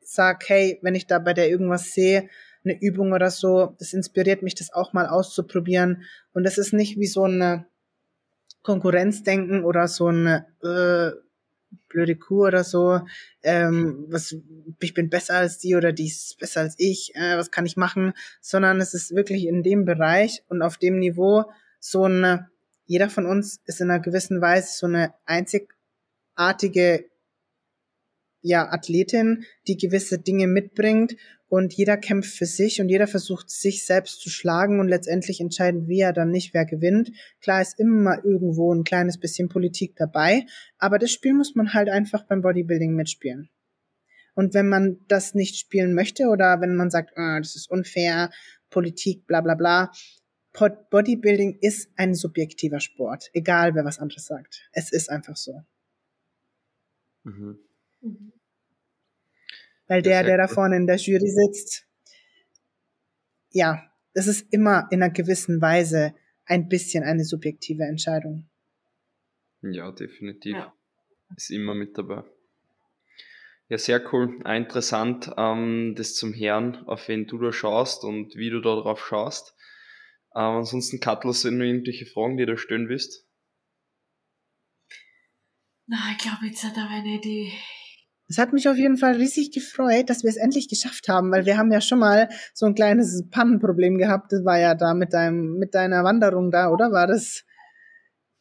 sage, 0.00 0.46
hey, 0.48 0.78
wenn 0.82 0.94
ich 0.94 1.06
da 1.06 1.18
bei 1.18 1.34
der 1.34 1.48
irgendwas 1.48 1.92
sehe, 1.92 2.28
eine 2.64 2.80
Übung 2.80 3.12
oder 3.12 3.30
so, 3.30 3.76
das 3.78 3.92
inspiriert 3.92 4.42
mich, 4.42 4.54
das 4.54 4.72
auch 4.72 4.92
mal 4.92 5.06
auszuprobieren. 5.06 6.04
Und 6.32 6.44
das 6.44 6.58
ist 6.58 6.72
nicht 6.72 6.98
wie 6.98 7.06
so 7.06 7.24
eine 7.24 7.66
Konkurrenzdenken 8.62 9.64
oder 9.64 9.88
so 9.88 10.08
ein 10.08 10.26
äh, 10.62 11.10
blöde 11.88 12.16
Kuh 12.16 12.46
oder 12.46 12.64
so, 12.64 13.00
ähm, 13.42 14.06
was 14.08 14.34
ich 14.80 14.94
bin 14.94 15.10
besser 15.10 15.36
als 15.36 15.58
die 15.58 15.74
oder 15.74 15.92
die 15.92 16.06
ist 16.06 16.38
besser 16.38 16.60
als 16.60 16.74
ich, 16.78 17.14
äh, 17.14 17.36
was 17.36 17.50
kann 17.50 17.66
ich 17.66 17.76
machen, 17.76 18.12
sondern 18.40 18.80
es 18.80 18.94
ist 18.94 19.14
wirklich 19.14 19.46
in 19.46 19.62
dem 19.62 19.84
Bereich 19.84 20.42
und 20.48 20.62
auf 20.62 20.76
dem 20.78 20.98
Niveau 20.98 21.44
so 21.80 22.06
ein, 22.06 22.46
jeder 22.86 23.10
von 23.10 23.26
uns 23.26 23.60
ist 23.66 23.80
in 23.80 23.90
einer 23.90 24.00
gewissen 24.00 24.40
Weise 24.40 24.76
so 24.76 24.86
eine 24.86 25.14
einzigartige 25.24 27.06
ja, 28.42 28.72
Athletin, 28.72 29.44
die 29.68 29.76
gewisse 29.76 30.18
Dinge 30.18 30.48
mitbringt 30.48 31.16
und 31.52 31.74
jeder 31.74 31.98
kämpft 31.98 32.34
für 32.34 32.46
sich 32.46 32.80
und 32.80 32.88
jeder 32.88 33.06
versucht 33.06 33.50
sich 33.50 33.84
selbst 33.84 34.22
zu 34.22 34.30
schlagen 34.30 34.80
und 34.80 34.88
letztendlich 34.88 35.38
entscheiden 35.38 35.86
wir 35.86 36.14
dann 36.14 36.30
nicht, 36.30 36.54
wer 36.54 36.64
gewinnt. 36.64 37.12
Klar 37.42 37.60
ist 37.60 37.78
immer 37.78 38.24
irgendwo 38.24 38.72
ein 38.72 38.84
kleines 38.84 39.20
bisschen 39.20 39.50
Politik 39.50 39.94
dabei, 39.96 40.46
aber 40.78 40.98
das 40.98 41.10
Spiel 41.10 41.34
muss 41.34 41.54
man 41.54 41.74
halt 41.74 41.90
einfach 41.90 42.22
beim 42.22 42.40
Bodybuilding 42.40 42.94
mitspielen. 42.94 43.50
Und 44.32 44.54
wenn 44.54 44.70
man 44.70 45.04
das 45.08 45.34
nicht 45.34 45.58
spielen 45.58 45.92
möchte 45.92 46.28
oder 46.28 46.62
wenn 46.62 46.74
man 46.74 46.88
sagt, 46.88 47.12
oh, 47.18 47.36
das 47.36 47.54
ist 47.54 47.70
unfair, 47.70 48.30
Politik, 48.70 49.26
bla 49.26 49.42
bla 49.42 49.54
bla, 49.54 49.92
Bodybuilding 50.88 51.58
ist 51.60 51.90
ein 51.96 52.14
subjektiver 52.14 52.80
Sport, 52.80 53.28
egal 53.34 53.74
wer 53.74 53.84
was 53.84 53.98
anderes 53.98 54.24
sagt. 54.24 54.70
Es 54.72 54.90
ist 54.90 55.10
einfach 55.10 55.36
so. 55.36 55.60
Mhm. 57.24 57.58
Mhm. 58.00 58.32
Weil 59.92 60.00
der, 60.00 60.24
der 60.24 60.38
da 60.38 60.48
vorne 60.48 60.76
in 60.76 60.86
der 60.86 60.96
Jury 60.96 61.28
sitzt, 61.28 61.86
ja, 63.50 63.82
das 64.14 64.26
ist 64.26 64.50
immer 64.50 64.88
in 64.90 65.02
einer 65.02 65.12
gewissen 65.12 65.60
Weise 65.60 66.14
ein 66.46 66.70
bisschen 66.70 67.04
eine 67.04 67.26
subjektive 67.26 67.82
Entscheidung. 67.82 68.48
Ja, 69.60 69.92
definitiv. 69.92 70.54
Ja. 70.54 70.74
Ist 71.36 71.50
immer 71.50 71.74
mit 71.74 71.98
dabei. 71.98 72.24
Ja, 73.68 73.76
sehr 73.76 74.02
cool. 74.14 74.40
Interessant, 74.46 75.30
ähm, 75.36 75.92
das 75.94 76.14
zum 76.14 76.32
Herrn, 76.32 76.76
auf 76.86 77.06
wen 77.08 77.26
du 77.26 77.36
da 77.36 77.52
schaust 77.52 78.02
und 78.02 78.34
wie 78.34 78.48
du 78.48 78.62
da 78.62 78.74
drauf 78.76 79.06
schaust. 79.06 79.54
Ähm, 80.34 80.56
ansonsten, 80.56 81.00
Kattel, 81.00 81.34
sind 81.34 81.58
noch 81.58 81.66
irgendwelche 81.66 82.06
Fragen, 82.06 82.38
die 82.38 82.46
du 82.46 82.56
stellen 82.56 82.88
willst? 82.88 83.28
Na, 85.86 85.98
ich 86.12 86.16
glaube, 86.16 86.46
jetzt 86.46 86.64
hat 86.64 86.78
aber 86.78 87.02
nicht 87.02 87.26
die 87.26 87.52
es 88.32 88.38
hat 88.38 88.54
mich 88.54 88.66
auf 88.66 88.78
jeden 88.78 88.96
Fall 88.96 89.16
riesig 89.16 89.52
gefreut, 89.52 90.08
dass 90.08 90.22
wir 90.22 90.30
es 90.30 90.38
endlich 90.38 90.66
geschafft 90.66 91.08
haben, 91.08 91.30
weil 91.30 91.44
wir 91.44 91.58
haben 91.58 91.70
ja 91.70 91.82
schon 91.82 91.98
mal 91.98 92.30
so 92.54 92.64
ein 92.64 92.74
kleines 92.74 93.28
Pannenproblem 93.30 93.98
gehabt. 93.98 94.32
Das 94.32 94.42
war 94.42 94.58
ja 94.58 94.74
da 94.74 94.94
mit 94.94 95.12
deinem, 95.12 95.58
mit 95.58 95.74
deiner 95.74 96.02
Wanderung 96.02 96.50
da, 96.50 96.70
oder 96.70 96.90
war 96.92 97.06
das? 97.06 97.44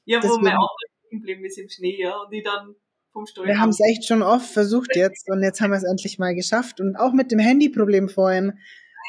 Ja, 0.05 0.23
wo 0.23 0.37
mein 0.39 0.55
Auto 0.55 0.73
geblieben 1.09 1.43
ist 1.43 1.57
im 1.57 1.67
Schnee, 1.67 2.01
ja, 2.01 2.15
und 2.21 2.31
die 2.31 2.41
dann 2.41 2.73
vom 3.11 3.25
Steuer. 3.25 3.47
Wir 3.47 3.59
haben 3.59 3.71
es 3.71 3.81
echt 3.81 4.07
schon 4.07 4.21
oft 4.21 4.49
versucht 4.49 4.95
jetzt 4.95 5.29
und 5.29 5.43
jetzt 5.43 5.59
haben 5.59 5.71
wir 5.71 5.77
es 5.77 5.83
endlich 5.83 6.17
mal 6.17 6.33
geschafft 6.35 6.79
und 6.79 6.95
auch 6.95 7.11
mit 7.11 7.29
dem 7.29 7.39
Handyproblem 7.39 8.07
vorhin 8.07 8.57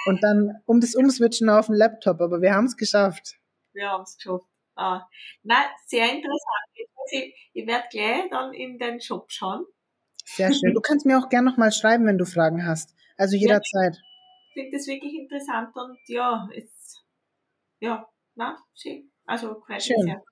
und 0.06 0.20
dann 0.20 0.50
um 0.66 0.80
das 0.80 0.96
Umswitchen 0.96 1.48
auf 1.48 1.66
den 1.66 1.76
Laptop, 1.76 2.20
aber 2.20 2.42
wir 2.42 2.54
haben 2.54 2.64
es 2.64 2.76
geschafft. 2.76 3.36
Wir 3.72 3.88
haben 3.88 4.02
es 4.02 4.16
geschafft. 4.16 4.46
Ah. 4.74 5.06
Na, 5.44 5.66
sehr 5.86 6.06
interessant. 6.06 6.72
Ich, 7.12 7.50
ich 7.52 7.66
werde 7.68 7.84
gleich 7.88 8.28
dann 8.30 8.52
in 8.52 8.80
den 8.80 9.00
Shop 9.00 9.30
schauen 9.30 9.64
sehr 10.24 10.52
schön. 10.52 10.74
Du 10.74 10.80
kannst 10.80 11.06
mir 11.06 11.18
auch 11.18 11.28
gerne 11.28 11.50
nochmal 11.50 11.72
schreiben, 11.72 12.06
wenn 12.06 12.18
du 12.18 12.24
Fragen 12.24 12.66
hast. 12.66 12.94
Also 13.16 13.36
jederzeit. 13.36 13.98
ich 14.48 14.54
finde 14.54 14.76
das 14.76 14.86
wirklich 14.86 15.14
interessant 15.14 15.74
und 15.76 15.98
ja, 16.06 16.48
es, 16.56 17.02
ja, 17.80 18.06
na, 18.34 18.56
schön. 18.74 19.10
Also, 19.26 19.60
freut 19.66 19.82
schön. 19.82 20.02
Sehr. 20.02 20.22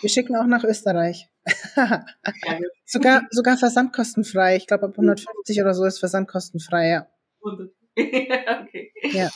Wir 0.00 0.08
schicken 0.08 0.36
auch 0.36 0.46
nach 0.46 0.64
Österreich. 0.64 1.28
sogar, 2.84 3.22
sogar 3.30 3.56
versandkostenfrei. 3.56 4.56
Ich 4.56 4.66
glaube, 4.66 4.86
ab 4.86 4.92
150 4.92 5.60
oder 5.60 5.74
so 5.74 5.84
ist 5.84 5.98
versandkostenfrei, 5.98 6.88
ja. 6.88 7.08
okay. 7.42 8.92
Ja. 9.12 9.30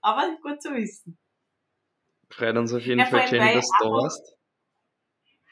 Aber 0.00 0.36
gut 0.42 0.62
zu 0.62 0.74
wissen. 0.74 1.18
Freut 2.30 2.56
uns 2.56 2.72
auf 2.72 2.82
jeden 2.82 3.00
ja, 3.00 3.06
Fall, 3.06 3.26
Jenny, 3.30 3.54
dass 3.54 3.66
du 3.66 3.84
da 3.84 3.90
warst. 3.90 4.36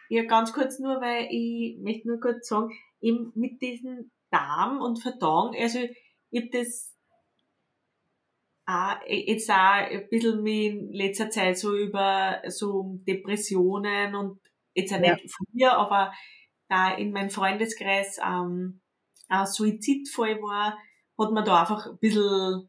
Ja, 0.09 0.25
ganz 0.25 0.53
kurz 0.53 0.79
nur, 0.79 1.01
weil 1.01 1.29
ich 1.31 1.79
möchte 1.81 2.09
nur 2.09 2.21
kurz 2.21 2.49
sagen, 2.49 2.71
eben 3.01 3.33
mit 3.35 3.61
diesem 3.61 4.11
Darm 4.31 4.81
und 4.81 5.01
Verdauung, 5.01 5.55
also 5.57 5.79
ich 6.31 6.43
hab 6.43 6.51
das 6.51 6.95
auch, 8.67 8.97
jetzt 9.07 9.51
auch 9.51 9.55
ein 9.55 10.09
bisschen 10.09 10.43
mich 10.43 10.67
in 10.67 10.93
letzter 10.93 11.31
Zeit 11.31 11.59
so 11.59 11.77
über 11.77 12.43
so 12.49 12.99
Depressionen 13.07 14.15
und 14.15 14.41
jetzt 14.75 14.93
auch 14.93 14.99
nicht 14.99 15.31
von 15.31 15.47
mir, 15.53 15.73
aber 15.75 16.13
da 16.69 16.95
in 16.95 17.13
meinem 17.13 17.31
Freundeskreis 17.31 18.19
ähm, 18.25 18.81
ein 19.29 19.47
Suizidfall 19.47 20.41
war, 20.43 20.79
hat 21.19 21.33
man 21.33 21.45
da 21.45 21.61
einfach 21.61 21.87
ein 21.87 21.99
bisschen, 21.99 22.69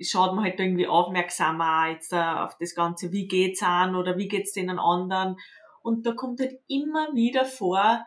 schaut 0.00 0.34
man 0.34 0.44
halt 0.44 0.58
irgendwie 0.58 0.86
aufmerksamer 0.86 1.90
jetzt 1.90 2.12
auf 2.12 2.56
das 2.58 2.74
Ganze, 2.74 3.12
wie 3.12 3.28
geht's 3.28 3.62
an 3.62 3.94
oder 3.94 4.16
wie 4.16 4.28
geht's 4.28 4.52
denen 4.52 4.78
anderen. 4.78 5.36
Und 5.82 6.06
da 6.06 6.12
kommt 6.12 6.40
halt 6.40 6.58
immer 6.66 7.14
wieder 7.14 7.44
vor, 7.44 8.04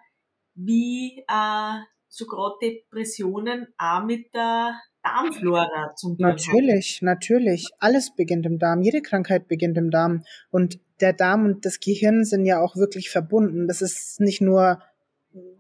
wie 0.66 1.24
äh, 1.28 1.80
so 2.08 2.26
gerade 2.26 2.56
Depressionen 2.62 3.68
auch 3.78 4.04
mit 4.04 4.34
der 4.34 4.80
Darmflora 5.04 5.96
zum 5.96 6.18
Beispiel. 6.18 6.54
Natürlich, 6.54 7.02
natürlich. 7.02 7.70
Alles 7.80 8.16
beginnt 8.16 8.46
im 8.46 8.60
Darm. 8.60 8.82
Jede 8.82 9.02
Krankheit 9.02 9.48
beginnt 9.48 9.78
im 9.78 9.92
Darm. 9.92 10.24
Und 10.52 10.80
der 11.00 11.14
Darm 11.14 11.46
und 11.46 11.66
das 11.66 11.80
Gehirn 11.80 12.26
sind 12.26 12.46
ja 12.46 12.60
auch 12.60 12.76
wirklich 12.76 13.10
verbunden. 13.10 13.68
Das 13.68 13.82
ist 13.82 14.20
nicht 14.20 14.42
nur, 14.42 14.82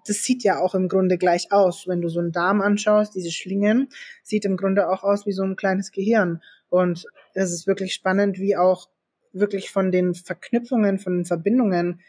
das 0.05 0.23
sieht 0.23 0.43
ja 0.43 0.59
auch 0.59 0.75
im 0.75 0.89
Grunde 0.89 1.17
gleich 1.17 1.51
aus. 1.51 1.87
Wenn 1.87 2.01
du 2.01 2.09
so 2.09 2.19
einen 2.19 2.31
Darm 2.31 2.61
anschaust, 2.61 3.15
diese 3.15 3.31
Schlingen, 3.31 3.89
sieht 4.23 4.43
im 4.43 4.57
Grunde 4.57 4.89
auch 4.89 5.03
aus 5.03 5.25
wie 5.25 5.31
so 5.31 5.43
ein 5.43 5.55
kleines 5.55 5.91
Gehirn. 5.91 6.41
Und 6.69 7.05
es 7.33 7.53
ist 7.53 7.67
wirklich 7.67 7.93
spannend, 7.93 8.39
wie 8.39 8.57
auch 8.57 8.89
wirklich 9.31 9.71
von 9.71 9.91
den 9.91 10.15
Verknüpfungen, 10.15 10.99
von 10.99 11.19
den 11.19 11.25
Verbindungen, 11.25 12.01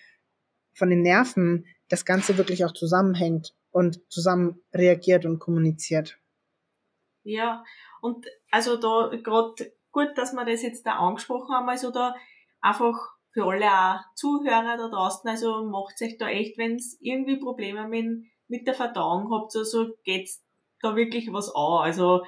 von 0.73 0.91
den 0.91 1.03
Nerven 1.03 1.67
das 1.91 2.05
Ganze 2.05 2.39
wirklich 2.39 2.65
auch 2.65 2.73
zusammenhängt 2.73 3.55
und 3.71 4.01
zusammen 4.11 4.63
reagiert 4.73 5.27
und 5.27 5.39
kommuniziert. 5.39 6.19
Ja, 7.23 7.65
und 8.01 8.27
also 8.51 8.77
da 8.77 9.15
gerade 9.23 9.73
gut, 9.93 10.17
dass 10.17 10.33
wir 10.33 10.45
das 10.47 10.63
jetzt 10.63 10.87
da 10.87 10.93
angesprochen 10.93 11.55
haben, 11.55 11.69
also 11.69 11.91
da 11.91 12.15
einfach 12.61 12.97
für 13.33 13.45
alle 13.45 13.71
auch 13.71 14.01
Zuhörer 14.15 14.77
da 14.77 14.89
draußen, 14.89 15.29
also 15.29 15.65
macht 15.65 16.01
euch 16.01 16.17
da 16.19 16.29
echt, 16.29 16.59
wenn 16.59 16.77
es 16.77 16.97
irgendwie 17.01 17.39
Probleme 17.39 17.87
mit, 17.89 18.25
mit 18.49 18.67
der 18.67 18.75
Verdauung 18.75 19.31
habt, 19.33 19.55
also 19.55 19.89
geht's 20.05 20.43
da 20.81 20.97
wirklich 20.97 21.33
was 21.33 21.55
an, 21.55 21.85
also 21.85 22.25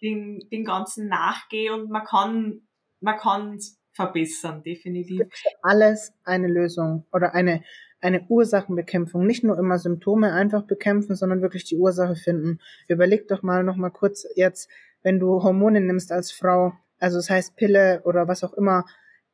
den, 0.00 0.40
den 0.50 0.64
ganzen 0.64 1.08
nachgehen 1.08 1.74
und 1.74 1.90
man 1.90 2.04
kann, 2.04 2.66
man 3.00 3.16
kann 3.16 3.58
verbessern, 3.92 4.62
definitiv. 4.62 5.22
Alles 5.62 6.12
eine 6.24 6.48
Lösung 6.48 7.06
oder 7.12 7.34
eine 7.34 7.62
eine 8.02 8.26
Ursachenbekämpfung, 8.28 9.24
nicht 9.24 9.44
nur 9.44 9.58
immer 9.58 9.78
Symptome 9.78 10.32
einfach 10.32 10.64
bekämpfen, 10.64 11.14
sondern 11.14 11.40
wirklich 11.40 11.64
die 11.64 11.76
Ursache 11.76 12.16
finden. 12.16 12.58
Überleg 12.88 13.28
doch 13.28 13.42
mal 13.42 13.62
noch 13.62 13.76
mal 13.76 13.90
kurz 13.90 14.26
jetzt, 14.34 14.68
wenn 15.02 15.20
du 15.20 15.42
Hormone 15.42 15.80
nimmst 15.80 16.10
als 16.10 16.32
Frau, 16.32 16.72
also 16.98 17.18
das 17.18 17.30
heißt 17.30 17.56
Pille 17.56 18.02
oder 18.04 18.28
was 18.28 18.42
auch 18.44 18.54
immer, 18.54 18.84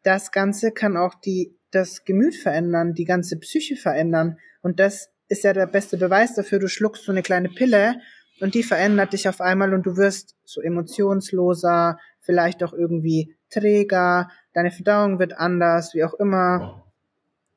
das 0.02 0.32
Ganze 0.32 0.70
kann 0.70 0.96
auch 0.96 1.14
die, 1.14 1.56
das 1.70 2.04
Gemüt 2.04 2.36
verändern, 2.36 2.94
die 2.94 3.04
ganze 3.04 3.38
Psyche 3.38 3.76
verändern. 3.76 4.38
Und 4.60 4.80
das 4.80 5.10
ist 5.28 5.44
ja 5.44 5.52
der 5.54 5.66
beste 5.66 5.96
Beweis 5.96 6.34
dafür. 6.34 6.58
Du 6.58 6.68
schluckst 6.68 7.04
so 7.04 7.12
eine 7.12 7.22
kleine 7.22 7.48
Pille 7.48 7.96
und 8.40 8.54
die 8.54 8.62
verändert 8.62 9.14
dich 9.14 9.28
auf 9.28 9.40
einmal 9.40 9.72
und 9.72 9.86
du 9.86 9.96
wirst 9.96 10.36
so 10.44 10.60
emotionsloser, 10.60 11.98
vielleicht 12.20 12.62
auch 12.62 12.74
irgendwie 12.74 13.34
träger, 13.50 14.30
deine 14.52 14.70
Verdauung 14.70 15.18
wird 15.18 15.32
anders, 15.38 15.94
wie 15.94 16.04
auch 16.04 16.14
immer. 16.14 16.84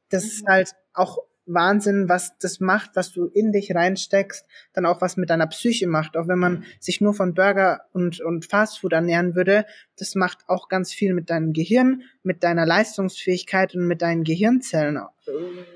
Das 0.10 0.24
ist 0.24 0.46
halt 0.48 0.72
auch 0.94 1.20
Wahnsinn, 1.46 2.08
was 2.08 2.38
das 2.38 2.60
macht, 2.60 2.92
was 2.96 3.12
du 3.12 3.26
in 3.26 3.52
dich 3.52 3.74
reinsteckst, 3.74 4.46
dann 4.74 4.86
auch 4.86 5.02
was 5.02 5.18
mit 5.18 5.30
deiner 5.30 5.48
Psyche 5.48 5.88
macht. 5.88 6.16
Auch 6.16 6.28
wenn 6.28 6.40
man 6.40 6.66
sich 6.80 7.02
nur 7.02 7.14
von 7.14 7.34
Burger 7.34 7.86
und, 7.94 8.22
und 8.22 8.46
Fastfood 8.46 8.94
ernähren 8.94 9.36
würde, 9.36 9.66
das 9.98 10.16
macht 10.16 10.48
auch 10.48 10.70
ganz 10.70 10.94
viel 10.94 11.14
mit 11.14 11.30
deinem 11.30 11.54
Gehirn, 11.54 12.04
mit 12.24 12.44
deiner 12.44 12.66
Leistungsfähigkeit 12.66 13.76
und 13.76 13.88
mit 13.88 14.02
deinen 14.02 14.24
Gehirnzellen. 14.24 15.00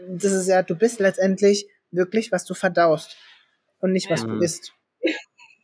Das 0.07 0.32
ist 0.32 0.47
ja, 0.47 0.61
du 0.63 0.76
bist 0.76 0.99
letztendlich 0.99 1.68
wirklich, 1.91 2.32
was 2.32 2.45
du 2.45 2.53
verdaust 2.53 3.18
und 3.80 3.91
nicht, 3.91 4.09
was 4.09 4.22
ja. 4.22 4.28
du 4.28 4.39
isst. 4.39 4.74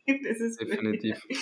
das 0.06 0.40
ist 0.40 0.60
definitiv. 0.60 1.20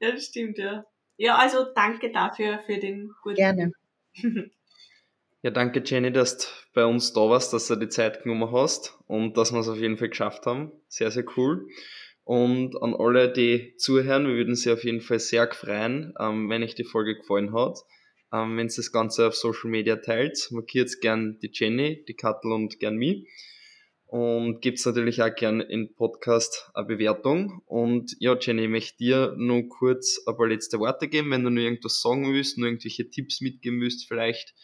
Ja, 0.00 0.10
das 0.10 0.24
stimmt, 0.24 0.58
ja. 0.58 0.84
Ja, 1.16 1.36
also 1.36 1.64
danke 1.74 2.10
dafür, 2.10 2.58
für 2.66 2.78
den 2.78 3.14
guten. 3.22 3.36
Gerne. 3.36 3.72
Ja, 5.44 5.50
danke 5.50 5.82
Jenny, 5.84 6.10
dass 6.10 6.38
du 6.38 6.46
bei 6.72 6.86
uns 6.86 7.12
da 7.12 7.20
warst, 7.28 7.52
dass 7.52 7.66
du 7.66 7.76
die 7.76 7.90
Zeit 7.90 8.22
genommen 8.22 8.50
hast 8.50 8.94
und 9.06 9.36
dass 9.36 9.52
wir 9.52 9.60
es 9.60 9.68
auf 9.68 9.76
jeden 9.76 9.98
Fall 9.98 10.08
geschafft 10.08 10.46
haben. 10.46 10.72
Sehr, 10.88 11.10
sehr 11.10 11.26
cool. 11.36 11.68
Und 12.22 12.80
an 12.80 12.94
alle, 12.94 13.30
die 13.30 13.74
zuhören, 13.76 14.26
wir 14.26 14.36
würden 14.36 14.56
sie 14.56 14.72
auf 14.72 14.84
jeden 14.84 15.02
Fall 15.02 15.18
sehr 15.18 15.52
freuen, 15.52 16.14
ähm, 16.18 16.48
wenn 16.48 16.62
euch 16.62 16.74
die 16.74 16.84
Folge 16.84 17.16
gefallen 17.16 17.52
hat. 17.52 17.76
Ähm, 18.32 18.56
wenn 18.56 18.68
ihr 18.68 18.74
das 18.74 18.90
Ganze 18.90 19.26
auf 19.26 19.34
Social 19.34 19.68
Media 19.68 19.96
teilt, 19.96 20.48
markiert 20.50 20.90
gern 21.02 21.38
die 21.42 21.50
Jenny, 21.52 22.02
die 22.08 22.14
Kattel 22.14 22.50
und 22.50 22.80
gern 22.80 22.96
mich. 22.96 23.28
Und 24.06 24.62
gibt's 24.62 24.86
natürlich 24.86 25.22
auch 25.22 25.34
gern 25.34 25.60
in 25.60 25.94
Podcast 25.94 26.70
eine 26.72 26.86
Bewertung. 26.86 27.60
Und 27.66 28.16
ja, 28.18 28.34
Jenny, 28.40 28.62
ich 28.62 28.70
möchte 28.70 28.96
dir 28.96 29.34
nur 29.36 29.68
kurz 29.68 30.22
ein 30.26 30.38
paar 30.38 30.48
letzte 30.48 30.78
Worte 30.78 31.06
geben, 31.06 31.32
wenn 31.32 31.44
du 31.44 31.50
nur 31.50 31.64
irgendwas 31.64 32.00
sagen 32.00 32.32
willst, 32.32 32.56
nur 32.56 32.68
irgendwelche 32.68 33.10
Tipps 33.10 33.42
mitgeben 33.42 33.78
müsst, 33.78 34.08
vielleicht 34.08 34.54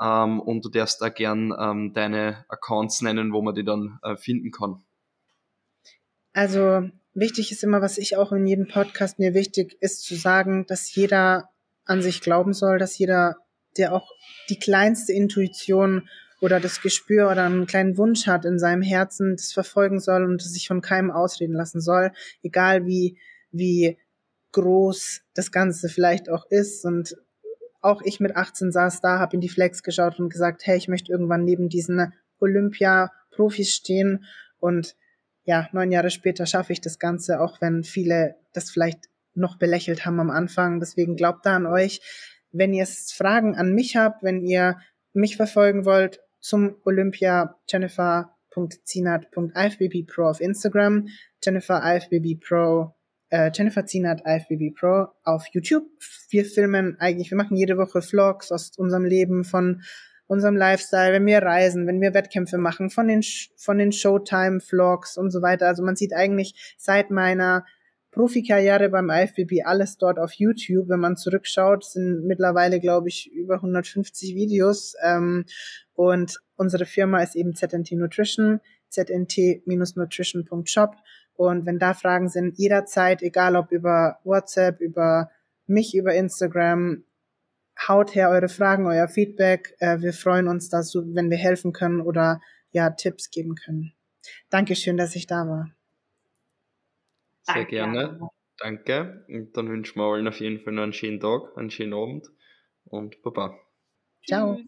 ähm, 0.00 0.40
und 0.40 0.64
du 0.64 0.68
darfst 0.68 1.00
da 1.00 1.08
gern 1.08 1.52
ähm, 1.58 1.92
deine 1.94 2.44
Accounts 2.48 3.02
nennen, 3.02 3.32
wo 3.32 3.42
man 3.42 3.54
die 3.54 3.64
dann 3.64 3.98
äh, 4.02 4.16
finden 4.16 4.50
kann. 4.50 4.82
Also 6.32 6.88
wichtig 7.14 7.50
ist 7.50 7.64
immer, 7.64 7.80
was 7.80 7.98
ich 7.98 8.16
auch 8.16 8.32
in 8.32 8.46
jedem 8.46 8.68
Podcast 8.68 9.18
mir 9.18 9.34
wichtig 9.34 9.76
ist 9.80 10.04
zu 10.04 10.14
sagen, 10.14 10.66
dass 10.66 10.94
jeder 10.94 11.48
an 11.86 12.02
sich 12.02 12.20
glauben 12.20 12.52
soll, 12.52 12.78
dass 12.78 12.98
jeder, 12.98 13.36
der 13.78 13.94
auch 13.94 14.10
die 14.50 14.58
kleinste 14.58 15.12
Intuition 15.12 16.08
oder 16.40 16.60
das 16.60 16.82
Gespür 16.82 17.30
oder 17.30 17.44
einen 17.44 17.66
kleinen 17.66 17.96
Wunsch 17.96 18.26
hat 18.26 18.44
in 18.44 18.58
seinem 18.58 18.82
Herzen, 18.82 19.36
das 19.36 19.52
verfolgen 19.52 20.00
soll 20.00 20.24
und 20.24 20.42
sich 20.42 20.68
von 20.68 20.82
keinem 20.82 21.10
ausreden 21.10 21.54
lassen 21.54 21.80
soll, 21.80 22.12
egal 22.42 22.84
wie, 22.84 23.18
wie 23.50 23.98
groß 24.52 25.22
das 25.34 25.50
Ganze 25.52 25.88
vielleicht 25.88 26.28
auch 26.28 26.44
ist 26.50 26.84
und 26.84 27.16
auch 27.86 28.02
ich 28.04 28.20
mit 28.20 28.36
18 28.36 28.72
saß 28.72 29.00
da, 29.00 29.18
habe 29.18 29.34
in 29.34 29.40
die 29.40 29.48
Flex 29.48 29.82
geschaut 29.82 30.18
und 30.18 30.28
gesagt, 30.28 30.66
hey, 30.66 30.76
ich 30.76 30.88
möchte 30.88 31.12
irgendwann 31.12 31.44
neben 31.44 31.68
diesen 31.68 32.12
Olympia-Profis 32.40 33.72
stehen. 33.72 34.24
Und 34.58 34.96
ja, 35.44 35.68
neun 35.72 35.92
Jahre 35.92 36.10
später 36.10 36.46
schaffe 36.46 36.72
ich 36.72 36.80
das 36.80 36.98
Ganze, 36.98 37.40
auch 37.40 37.60
wenn 37.60 37.84
viele 37.84 38.34
das 38.52 38.70
vielleicht 38.70 39.04
noch 39.34 39.56
belächelt 39.58 40.04
haben 40.04 40.18
am 40.18 40.30
Anfang. 40.30 40.80
Deswegen 40.80 41.14
glaubt 41.16 41.46
da 41.46 41.54
an 41.56 41.66
euch. 41.66 42.00
Wenn 42.50 42.74
ihr 42.74 42.86
Fragen 42.86 43.54
an 43.54 43.72
mich 43.72 43.96
habt, 43.96 44.22
wenn 44.22 44.42
ihr 44.42 44.78
mich 45.12 45.36
verfolgen 45.36 45.84
wollt 45.84 46.20
zum 46.40 46.74
Olympia, 46.84 47.56
jennifer.zinat.ifbbpro 47.68 50.28
auf 50.28 50.40
Instagram, 50.40 51.06
Jennifer 51.44 51.82
IFBB 51.84 52.40
äh, 53.30 53.50
Jennifer 53.52 53.86
Zienert, 53.86 54.22
IFBB 54.24 54.74
Pro 54.78 55.06
auf 55.24 55.46
YouTube. 55.52 55.84
Wir 56.30 56.44
filmen 56.44 56.96
eigentlich, 56.98 57.30
wir 57.30 57.36
machen 57.36 57.56
jede 57.56 57.76
Woche 57.76 58.02
Vlogs 58.02 58.52
aus 58.52 58.70
unserem 58.76 59.04
Leben, 59.04 59.44
von 59.44 59.82
unserem 60.26 60.56
Lifestyle, 60.56 61.12
wenn 61.12 61.26
wir 61.26 61.38
reisen, 61.38 61.86
wenn 61.86 62.00
wir 62.00 62.12
Wettkämpfe 62.14 62.58
machen, 62.58 62.90
von 62.90 63.06
den, 63.08 63.22
von 63.56 63.78
den 63.78 63.92
Showtime-Vlogs 63.92 65.16
und 65.16 65.30
so 65.30 65.40
weiter. 65.42 65.68
Also 65.68 65.84
man 65.84 65.94
sieht 65.96 66.14
eigentlich 66.14 66.74
seit 66.78 67.10
meiner 67.10 67.64
Profikarriere 68.10 68.88
beim 68.88 69.10
IFBB 69.10 69.64
alles 69.64 69.98
dort 69.98 70.18
auf 70.18 70.32
YouTube. 70.32 70.88
Wenn 70.88 71.00
man 71.00 71.18
zurückschaut, 71.18 71.84
sind 71.84 72.24
mittlerweile, 72.24 72.80
glaube 72.80 73.08
ich, 73.08 73.30
über 73.30 73.56
150 73.56 74.34
Videos. 74.34 74.94
Ähm, 75.04 75.44
und 75.92 76.38
unsere 76.56 76.86
Firma 76.86 77.22
ist 77.22 77.36
eben 77.36 77.54
ZNT 77.54 77.92
Nutrition, 77.92 78.60
znt-nutrition.shop. 78.88 80.96
Und 81.36 81.66
wenn 81.66 81.78
da 81.78 81.94
Fragen 81.94 82.28
sind, 82.28 82.58
jederzeit, 82.58 83.22
egal 83.22 83.56
ob 83.56 83.72
über 83.72 84.18
WhatsApp, 84.24 84.80
über 84.80 85.30
mich, 85.66 85.94
über 85.94 86.14
Instagram, 86.14 87.04
haut 87.88 88.14
her 88.14 88.30
eure 88.30 88.48
Fragen, 88.48 88.86
euer 88.86 89.08
Feedback. 89.08 89.74
Äh, 89.78 90.00
wir 90.00 90.12
freuen 90.12 90.48
uns, 90.48 90.68
dass, 90.68 90.94
wenn 90.94 91.30
wir 91.30 91.36
helfen 91.36 91.72
können 91.72 92.00
oder 92.00 92.40
ja, 92.70 92.90
Tipps 92.90 93.30
geben 93.30 93.54
können. 93.54 93.92
Dankeschön, 94.50 94.96
dass 94.96 95.14
ich 95.16 95.26
da 95.26 95.46
war. 95.46 95.70
Sehr 97.42 97.54
Danke. 97.54 97.70
gerne. 97.70 98.20
Danke. 98.58 99.24
Und 99.28 99.56
dann 99.56 99.68
wünschen 99.68 99.98
wir 99.98 100.04
allen 100.04 100.28
auf 100.28 100.40
jeden 100.40 100.60
Fall 100.60 100.72
noch 100.72 100.82
einen 100.82 100.92
schönen 100.92 101.20
Tag, 101.20 101.56
einen 101.56 101.70
schönen 101.70 101.94
Abend 101.94 102.26
und 102.84 103.22
Baba. 103.22 103.58
Ciao. 104.26 104.58